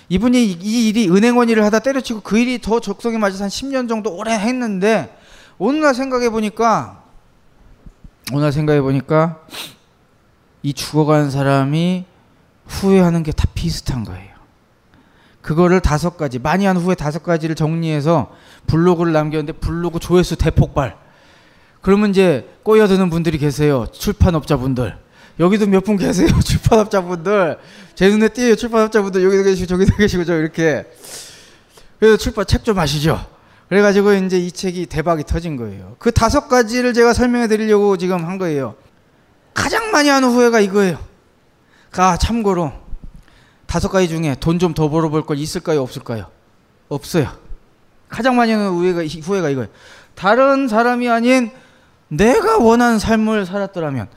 [0.08, 4.12] 이분이 이 일이 은행원 일을 하다 때려치고 그 일이 더 적성에 맞아서 한 10년 정도
[4.12, 5.16] 오래 했는데
[5.58, 7.04] 어느 날 생각해 보니까
[8.32, 9.40] 오늘 생각해 보니까
[10.62, 12.04] 이 죽어간 사람이
[12.66, 14.30] 후회하는 게 다 비슷한 거예요.
[15.42, 18.30] 그거를 다섯 가지, 많이 한 후에 다섯 가지를 정리해서
[18.66, 20.96] 블로그를 남겼는데 블로그 조회수 대폭발.
[21.80, 23.86] 그러면 이제 꼬여드는 분들이 계세요.
[23.90, 24.98] 출판업자분들.
[25.40, 26.28] 여기도 몇 분 계세요.
[26.44, 27.58] 출판업자분들.
[27.94, 28.54] 제 눈에 띄어요.
[28.56, 29.24] 출판업자분들.
[29.24, 30.84] 여기도 계시고 저기도 계시고 저 이렇게.
[31.98, 33.24] 그래서 출판 책좀 아시죠?
[33.70, 35.94] 그래가지고 이제 이 책이 대박이 터진 거예요.
[36.00, 38.74] 그 다섯 가지를 제가 설명해 드리려고 지금 한 거예요.
[39.54, 40.98] 가장 많이 하는 후회가 이거예요.
[41.92, 42.72] 가 참고로
[43.66, 45.82] 다섯 가지 중에 돈 좀 더 벌어볼 걸 있을까요?
[45.82, 46.26] 없을까요?
[46.88, 47.28] 없어요.
[48.08, 49.68] 가장 많이 하는 후회가, 후회가 이거예요.
[50.16, 51.52] 다른 사람이 아닌
[52.08, 54.08] 내가 원하는 삶을 살았더라면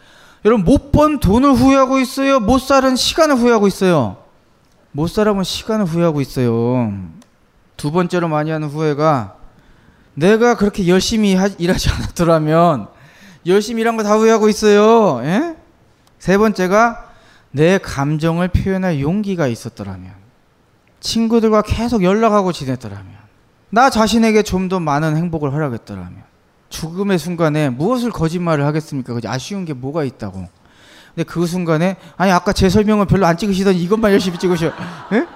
[0.46, 2.40] 여러분 못 번 돈을 후회하고 있어요.
[2.40, 4.18] 못 살은 시간을 후회하고 있어요.
[4.92, 6.92] 못 살아본 시간을 후회하고 있어요.
[7.78, 9.36] 두 번째로 많이 하는 후회가
[10.16, 12.88] 내가 그렇게 열심히 하, 일하지 않았더라면
[13.46, 15.22] 열심히 일한 거 다 후회하고 있어요.
[15.26, 15.56] 예?
[16.20, 17.10] 세 번째가
[17.52, 20.12] 내 감정을 표현할 용기가 있었더라면
[21.00, 23.12] 친구들과 계속 연락하고 지냈더라면
[23.70, 26.24] 나 자신에게 좀 더 많은 행복을 허락했더라면
[26.70, 29.16] 죽음의 순간에 무엇을 거짓말을 하겠습니까?
[29.26, 30.48] 아쉬운 게 뭐가 있다고.
[31.14, 34.72] 근데 그 순간에 아니 아까 제 설명은 별로 안 찍으시더니 이것만 열심히 찍으셔.
[35.12, 35.28] 예?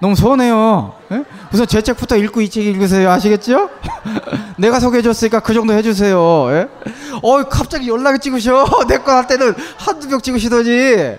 [0.00, 0.94] 너무 서운해요.
[1.12, 1.24] 에?
[1.52, 3.10] 우선 제 책부터 읽고 이 책 읽으세요.
[3.10, 3.70] 아시겠죠?
[4.58, 6.18] 내가 소개해줬으니까 그 정도 해주세요.
[6.52, 6.68] 에?
[7.22, 8.66] 어, 갑자기 연락이 찍으셔.
[8.88, 11.16] 내 거 할 때는 한두 명 찍으시더니.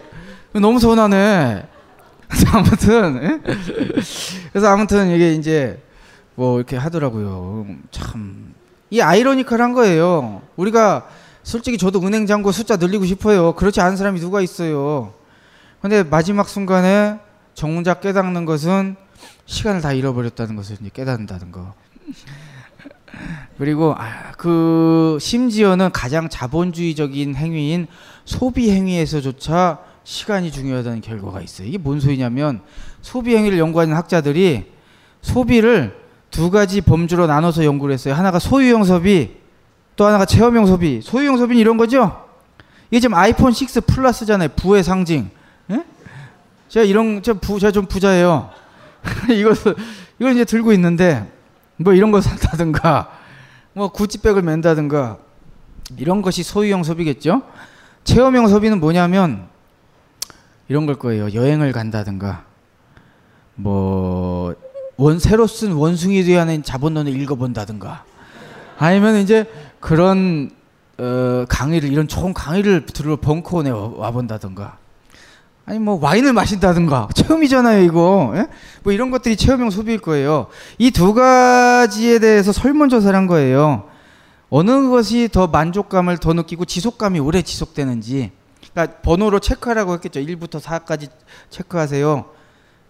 [0.53, 1.63] 너무 서운하네.
[2.53, 3.39] 아무튼, 에?
[4.51, 5.81] 그래서 아무튼 이게 이제
[6.35, 7.65] 뭐 이렇게 하더라고요.
[7.91, 8.53] 참.
[8.89, 10.41] 이 아이러니컬한 거예요.
[10.55, 11.07] 우리가
[11.43, 13.53] 솔직히 저도 은행 잔고 숫자 늘리고 싶어요.
[13.53, 15.13] 그렇지 않은 사람이 누가 있어요.
[15.81, 17.17] 근데 마지막 순간에
[17.57, 18.95] 정작 깨닫는 것은
[19.47, 21.73] 시간을 다 잃어버렸다는 것을 이제 깨닫는다는 거.
[23.57, 27.87] 그리고 아, 그 심지어는 가장 자본주의적인 행위인
[28.25, 31.67] 소비 행위에서조차 시간이 중요하다는 결과가 있어요.
[31.67, 32.61] 이게 뭔 소리냐면
[33.01, 34.71] 소비 행위를 연구하는 학자들이
[35.23, 38.13] 소비를 두 가지 범주로 나눠서 연구를 했어요.
[38.13, 39.31] 하나가 소유형 소비,
[39.95, 41.01] 또 하나가 체험형 소비.
[41.01, 42.23] 소유형 소비는 이런 거죠.
[42.91, 44.49] 이게 지금 아이폰 6 플러스잖아요.
[44.49, 45.31] 부의 상징.
[46.69, 48.49] 제가 이런 저 부, 제가 좀 부자예요.
[49.31, 49.75] 이것을
[50.19, 51.31] 이걸 이제 들고 있는데
[51.77, 53.09] 뭐 이런 거 산다든가
[53.73, 55.17] 뭐 구찌백을 맨다든가
[55.97, 57.43] 이런 것이 소유형 소비겠죠.
[58.03, 59.47] 체험형 소비는 뭐냐면
[60.67, 61.33] 이런 걸 거예요.
[61.33, 62.43] 여행을 간다든가
[63.55, 64.55] 뭐
[64.99, 68.03] 원 새로 쓴 원숭이 대하는 자본론을 읽어본다든가
[68.79, 69.45] 아니면 이제
[69.79, 70.49] 그런
[70.97, 74.77] 어, 강의를 이런 좋은 강의를 들으러 벙커원에 와- 와본다든가
[75.69, 78.31] 아니 뭐 와인을 마신다든가 체험이잖아요 이거.
[78.35, 78.47] 예?
[78.83, 80.47] 뭐 이런 것들이 체험형 소비일 거예요.
[80.77, 83.83] 이 두 가지에 대해서 설문조사를 한 거예요.
[84.49, 88.31] 어느 것이 더 만족감을 더 느끼고 지속감이 오래 지속되는지.
[88.71, 90.21] 그러니까 번호로 체크하라고 했겠죠.
[90.21, 91.09] 1부터 4까지
[91.49, 92.25] 체크하세요.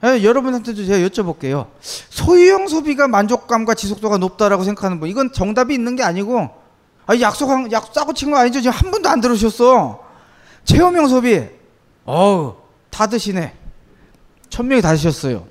[0.06, 1.66] 예, 여러분한테도 제가 여쭤볼게요.
[1.82, 6.50] 소유형 소비가 만족감과 지속도가 높다라고 생각하는 분 이건 정답이 있는 게 아니고
[7.08, 8.62] 아 약속한 약 싸고 친 거 아니죠?
[8.62, 10.00] 지금 한 번도 안 들으셨어.
[10.66, 11.42] 체험형 소비.
[12.06, 12.54] 어우
[12.98, 13.54] 다 드시네.
[14.50, 15.46] 천 명이 다 드셨어요.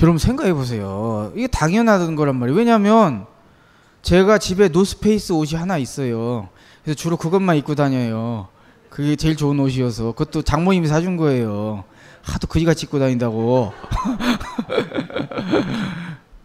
[0.00, 1.32] 여러분 생각해 보세요.
[1.36, 2.56] 이게 당연한 거란 말이에요.
[2.56, 3.26] 왜냐하면
[4.00, 6.48] 제가 집에 노스페이스 옷이 하나 있어요.
[6.82, 8.48] 그래서 주로 그것만 입고 다녀요.
[8.88, 10.12] 그게 제일 좋은 옷이어서.
[10.12, 11.84] 그것도 장모님이 사준 거예요.
[12.22, 13.74] 하도 그지같이 입고 다닌다고.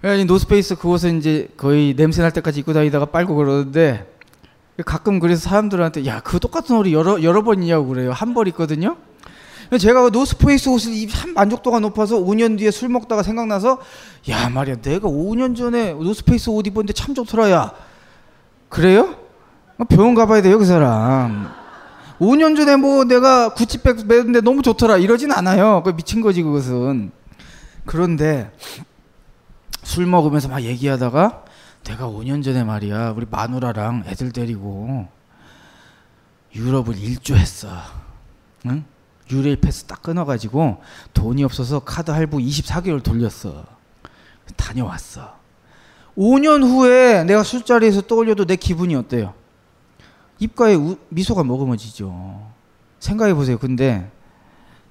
[0.27, 4.11] 노스페이스 그 옷은 이제 거의 냄새 날 때까지 입고 다니다가 빨고 그러는데
[4.83, 8.97] 가끔 그래서 사람들한테 야 그 똑같은 옷이 여러 여러 번 있냐고 그래요 한 벌 있거든요.
[9.79, 13.77] 제가 그 노스페이스 옷을 입- 한 만족도가 높아서 5년 뒤에 술 먹다가 생각나서
[14.29, 17.73] 야 말이야 내가 5년 전에 노스페이스 옷 입었는데 참 좋더라 야
[18.69, 19.15] 그래요?
[19.77, 21.49] 어, 병원 가봐야 돼요 그 사람.
[22.19, 25.83] 5년 전에 뭐 내가 구찌백 매는데 너무 좋더라 이러진 않아요.
[25.85, 27.11] 그 미친 거지 그것은.
[27.85, 28.51] 그런데
[29.83, 31.43] 술 먹으면서 막 얘기하다가
[31.89, 35.07] 내가 5년 전에 말이야 우리 마누라랑 애들 데리고
[36.53, 37.67] 유럽을 일주했어.
[38.67, 38.85] 응?
[39.31, 40.81] 유레일 패스 딱 끊어가지고
[41.15, 43.65] 돈이 없어서 카드 할부 24개월 돌렸어.
[44.55, 45.35] 다녀왔어.
[46.15, 49.33] 5년 후에 내가 술자리에서 떠올려도 내 기분이 어때요?
[50.37, 52.51] 입가에 우- 미소가 머금어지죠.
[52.99, 53.57] 생각해 보세요.
[53.57, 54.11] 근데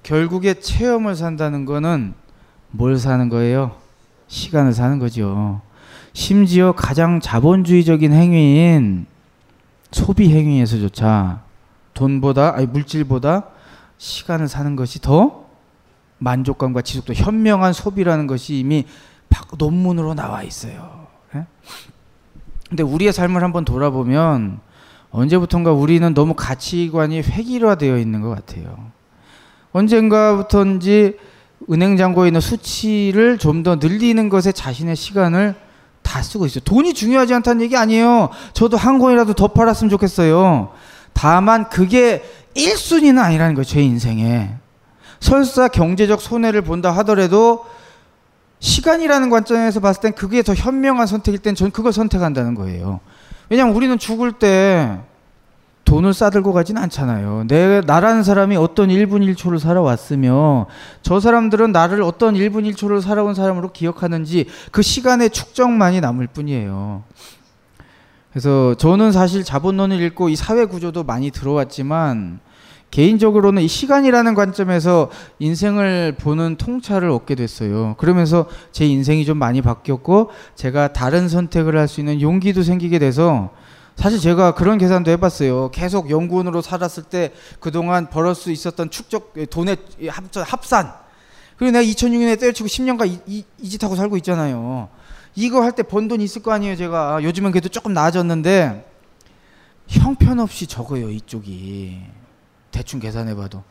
[0.03, 2.13] 결국에 체험을 산다는 거는
[2.71, 3.77] 뭘 사는 거예요?
[4.27, 5.61] 시간을 사는 거죠.
[6.13, 9.05] 심지어 가장 자본주의적인 행위인
[9.91, 11.41] 소비 행위에서조차
[11.93, 13.45] 돈보다 아니 물질보다
[13.97, 15.45] 시간을 사는 것이 더
[16.19, 18.85] 만족감과 지속도 현명한 소비라는 것이 이미
[19.29, 21.07] 박- 논문으로 나와 있어요.
[21.35, 21.45] 예?
[22.69, 24.59] 근데 우리의 삶을 한번 돌아보면
[25.11, 28.91] 언제부턴가 우리는 너무 가치관이 획일화되어 있는 것 같아요.
[29.71, 31.17] 언젠가부터인지
[31.71, 35.55] 은행 잔고에 있는 수치를 좀 더 늘리는 것에 자신의 시간을
[36.09, 36.63] 다 쓰고 있어요.
[36.63, 38.29] 돈이 중요하지 않다는 얘기 아니에요.
[38.53, 40.71] 저도 한 권이라도 더 팔았으면 좋겠어요.
[41.13, 42.23] 다만 그게
[42.55, 43.63] 1순위는 아니라는 거예요.
[43.63, 44.49] 제 인생에.
[45.19, 47.65] 설사 경제적 손해를 본다 하더라도
[48.59, 53.01] 시간이라는 관점에서 봤을 땐 그게 더 현명한 선택일 땐 전 그걸 선택한다는 거예요.
[53.49, 54.97] 왜냐하면 우리는 죽을 때
[55.89, 57.45] 돈을 싸들고 가진 않잖아요.
[57.47, 60.67] 내 나라는 사람이 어떤 1분 1초를 살아왔으며
[61.01, 67.01] 저 사람들은 나를 어떤 1분 1초를 살아온 사람으로 기억하는지 그 시간의 축적만이 남을 뿐이에요.
[68.31, 72.39] 그래서 저는 사실 자본론을 읽고 이 사회 구조도 많이 들어왔지만
[72.91, 75.09] 개인적으로는 이 시간이라는 관점에서
[75.39, 77.95] 인생을 보는 통찰을 얻게 됐어요.
[77.97, 83.49] 그러면서 제 인생이 좀 많이 바뀌었고 제가 다른 선택을 할 수 있는 용기도 생기게 돼서
[83.99, 85.71] 사실 제가 그런 계산도 해봤어요.
[85.71, 89.75] 계속 연구원으로 살았을 때 그동안 벌을 수 있었던 축적 돈의
[90.07, 90.93] 합- 합산.
[91.57, 94.87] 그리고 내가 2006년에 때려치고 10년간 이, 이, 짓 하고 살고 있잖아요.
[95.35, 97.21] 이거 할 때 번 돈 있을 거 아니에요, 제가.
[97.23, 98.85] 요즘은 그래도 조금 나아졌는데
[99.89, 101.99] 형편없이 적어요, 이쪽이.
[102.71, 103.63] 대충 계산해봐도.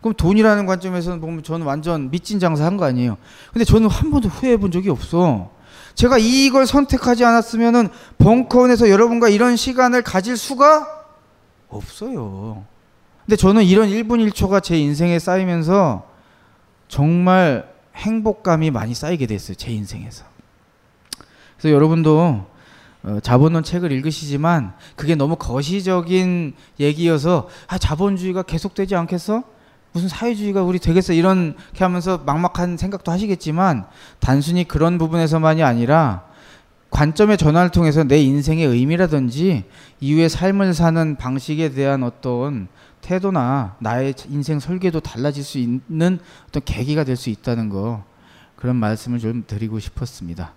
[0.00, 3.16] 그럼 돈이라는 관점에서 보면 저는 완전 밑진 장사 한 거 아니에요.
[3.52, 5.50] 근데 저는 한 번도 후회해 본 적이 없어.
[5.94, 7.88] 제가 이걸 선택하지 않았으면은
[8.18, 11.04] 벙커원에서 여러분과 이런 시간을 가질 수가
[11.68, 12.64] 없어요.
[13.24, 16.06] 근데 저는 이런 1분 1초가 제 인생에 쌓이면서
[16.88, 19.54] 정말 행복감이 많이 쌓이게 됐어요.
[19.54, 20.24] 제 인생에서.
[21.56, 22.46] 그래서 여러분도
[23.04, 29.44] 어, 자본론 책을 읽으시지만 그게 너무 거시적인 얘기여서 아 자본주의가 계속되지 않겠어?
[29.94, 33.86] 무슨 사회주의가 우리 되겠어 이런 게 하면서 막막한 생각도 하시겠지만
[34.18, 36.24] 단순히 그런 부분에서만이 아니라
[36.90, 39.64] 관점의 전환을 통해서 내 인생의 의미라든지
[40.00, 42.66] 이후의 삶을 사는 방식에 대한 어떤
[43.02, 46.18] 태도나 나의 인생 설계도 달라질 수 있는
[46.48, 48.02] 어떤 계기가 될 수 있다는 거
[48.56, 50.54] 그런 말씀을 좀 드리고 싶었습니다.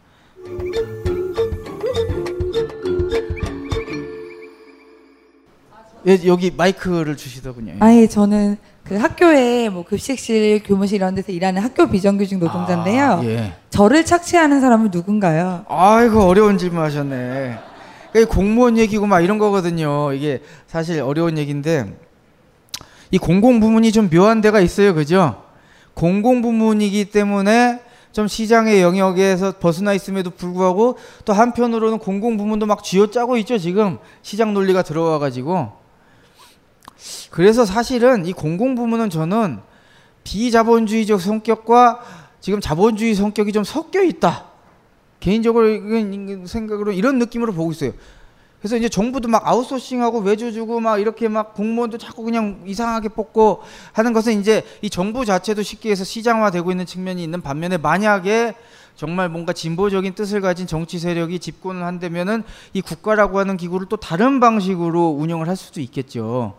[6.08, 7.74] 예, 여기 마이크를 주시더군요.
[7.74, 7.78] 예.
[7.80, 8.58] 아예 저는
[8.88, 13.04] 그 학교에 뭐 급식실, 교무실 이런 데서 일하는 학교 비정규직 노동자인데요.
[13.04, 13.54] 아, 예.
[13.70, 15.66] 저를 착취하는 사람은 누군가요?
[15.68, 17.60] 아이고 어려운 질문 하셨네.
[18.12, 20.14] 그러니까 공무원 얘기고 막 이런 거거든요.
[20.14, 21.98] 이게 사실 어려운 얘기인데
[23.12, 24.94] 이 공공 부문이 좀 묘한 데가 있어요.
[24.94, 25.44] 그죠?
[25.94, 27.82] 공공 부문이기 때문에
[28.14, 33.58] 좀 시장의 영역에서 벗어나 있음에도 불구하고 또 한편으로는 공공 부문도 막 쥐어짜고 있죠.
[33.58, 35.74] 지금 시장 논리가 들어와 가지고
[37.30, 39.60] 그래서 사실은 이 공공 부문은 저는
[40.24, 42.02] 비자본주의적 성격과
[42.42, 44.46] 지금 자본주의 성격이 좀 섞여 있다.
[45.20, 45.68] 개인적으로
[46.46, 47.94] 생각으로 이런 느낌으로 보고 있어요.
[48.60, 53.62] 그래서 이제 정부도 막 아웃소싱하고 외주 주고 막 이렇게 막 공무원도 자꾸 그냥 이상하게 뽑고
[53.94, 58.56] 하는 것은 이제 이 정부 자체도 쉽게 해서 시장화되고 있는 측면이 있는 반면에 만약에
[58.96, 62.44] 정말 뭔가 진보적인 뜻을 가진 정치 세력이 집권을 한다면은
[62.74, 66.58] 이 국가라고 하는 기구를 또 다른 방식으로 운영을 할 수도 있겠죠.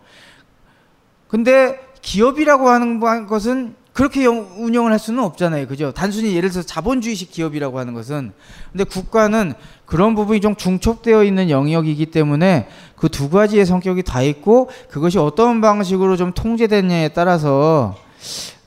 [1.29, 5.67] 근데 기업이라고 하는 것은 그렇게 운영을 할 수는 없잖아요.
[5.67, 5.91] 그죠?
[5.91, 8.31] 단순히 예를 들어서 자본주의식 기업이라고 하는 것은.
[8.71, 9.53] 근데 국가는
[9.85, 15.61] 그런 부분이 좀 중첩되어 있는 영역이기 때문에 그 두 가지의 성격이 다 있고 그것이 어떤
[15.61, 17.95] 방식으로 좀 통제됐냐에 따라서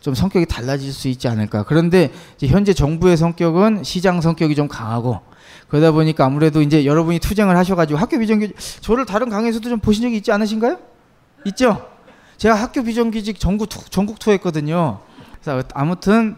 [0.00, 1.62] 좀 성격이 달라질 수 있지 않을까.
[1.62, 5.20] 그런데 현재 정부의 성격은 시장 성격이 좀 강하고
[5.68, 10.16] 그러다 보니까 아무래도 이제 여러분이 투쟁을 하셔가지고 학교 비정규직 저를 다른 강의에서도 좀 보신 적이
[10.16, 10.78] 있지 않으신가요?
[11.46, 11.91] 있죠?
[12.42, 14.98] 제가 학교 비정규직 전국 투, 전국 투어했거든요.
[15.40, 16.34] 그래서 아무튼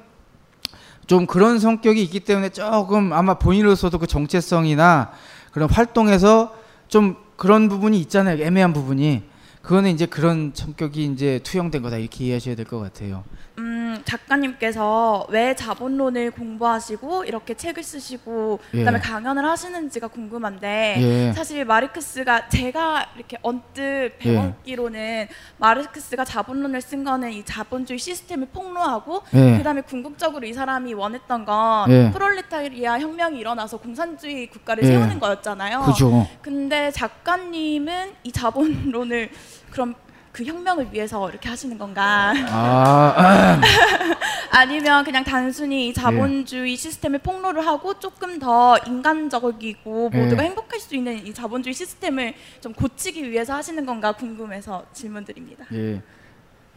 [1.06, 5.12] 좀 그런 성격이 있기 때문에 조금 아마 본인으로서도 그 정체성이나
[5.52, 6.54] 그런 활동에서
[6.88, 8.44] 좀 그런 부분이 있잖아요.
[8.44, 9.22] 애매한 부분이.
[9.62, 13.24] 그거는 이제 그런 성격이 이제 투영된 거다 이렇게 이해하셔야 될 것 같아요.
[13.56, 18.78] 음, 작가님께서 왜 자본론을 공부하시고 이렇게 책을 쓰시고 예.
[18.78, 21.32] 그다음에 강연을 하시는지가 궁금한데 예.
[21.32, 29.58] 사실 마르크스가 제가 이렇게 언뜻 배웠기로는 마르크스가 자본론을 쓴 거는 이 자본주의 시스템을 폭로하고 예.
[29.58, 32.10] 그다음에 궁극적으로 이 사람이 원했던 건 예.
[32.12, 34.88] 프롤레타리아 혁명이 일어나서 공산주의 국가를 예.
[34.88, 35.82] 세우는 거였잖아요.
[35.82, 36.26] 그죠.
[36.42, 39.30] 근데 작가님은 이 자본론을
[39.70, 39.94] 그럼
[40.34, 42.34] 그 혁명을 위해서 이렇게 하시는 건가?
[42.48, 43.60] 아,
[44.50, 46.76] 아니면 그냥 단순히 이 자본주의 예.
[46.76, 50.18] 시스템을 폭로를 하고 조금 더 인간적이고 예.
[50.18, 55.66] 모두가 행복할 수 있는 이 자본주의 시스템을 좀 고치기 위해서 하시는 건가 궁금해서 질문드립니다.
[55.72, 56.02] 예.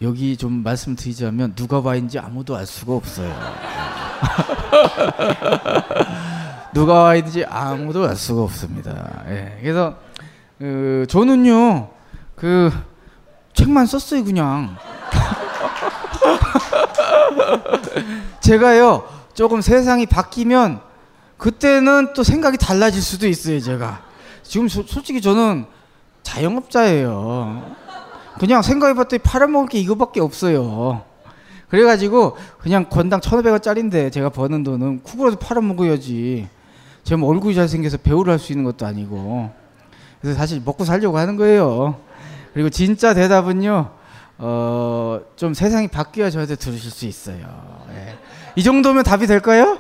[0.04, 3.34] 여기 좀 말씀드리자면 누가 와인지 아무도 알 수가 없어요.
[6.76, 9.24] 누가 와인지 아무도 알 수가 없습니다.
[9.30, 9.58] 예.
[9.62, 9.98] 그래서
[10.60, 11.90] 그 저는요
[12.36, 12.72] 그
[13.58, 14.78] 책만 썼어요 그냥.
[18.40, 19.04] 제가요
[19.34, 20.82] 조금 세상이 바뀌면
[21.38, 24.02] 그때는 또 생각이 달라질 수도 있어요 제가.
[24.44, 25.66] 지금 소- 솔직히 저는
[26.24, 27.76] 자영업자예요.
[28.40, 31.04] 그냥 생각해봤더니 팔아먹을 게 이거밖에 없어요.
[31.70, 36.48] 그래가지고 그냥 건당 1,500원짜리인데 제가 버는 돈은 쿡으로도 팔아먹어야지.
[37.04, 39.52] 제가 뭐 얼굴이 잘생겨서 배우를 할 수 있는 것도 아니고.
[40.22, 42.00] 그래서 사실 먹고 살려고 하는 거예요.
[42.58, 43.92] 그리고 진짜 대답은요.
[44.40, 47.38] 어, 좀 세상이 바뀌어야 저한테 들으실 수 있어요.
[47.94, 48.18] 예.
[48.56, 49.78] 이 정도면 답이 될까요?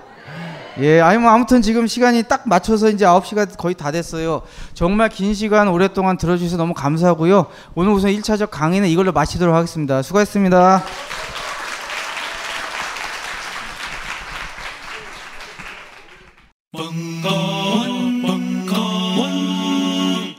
[0.77, 4.43] 예, 아니 뭐 아무튼 지금 시간이 딱 맞춰서 이제 9시가 거의 다 됐어요.
[4.75, 7.47] 정말 긴 시간 오랫동안 들어주셔서 너무 감사하고요.
[7.73, 10.03] 오늘 우선 1차적 강의는 이걸로 마치도록 하겠습니다.
[10.03, 10.83] 수고하셨습니다.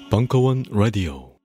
[0.08, 1.37] 벙커원 라디오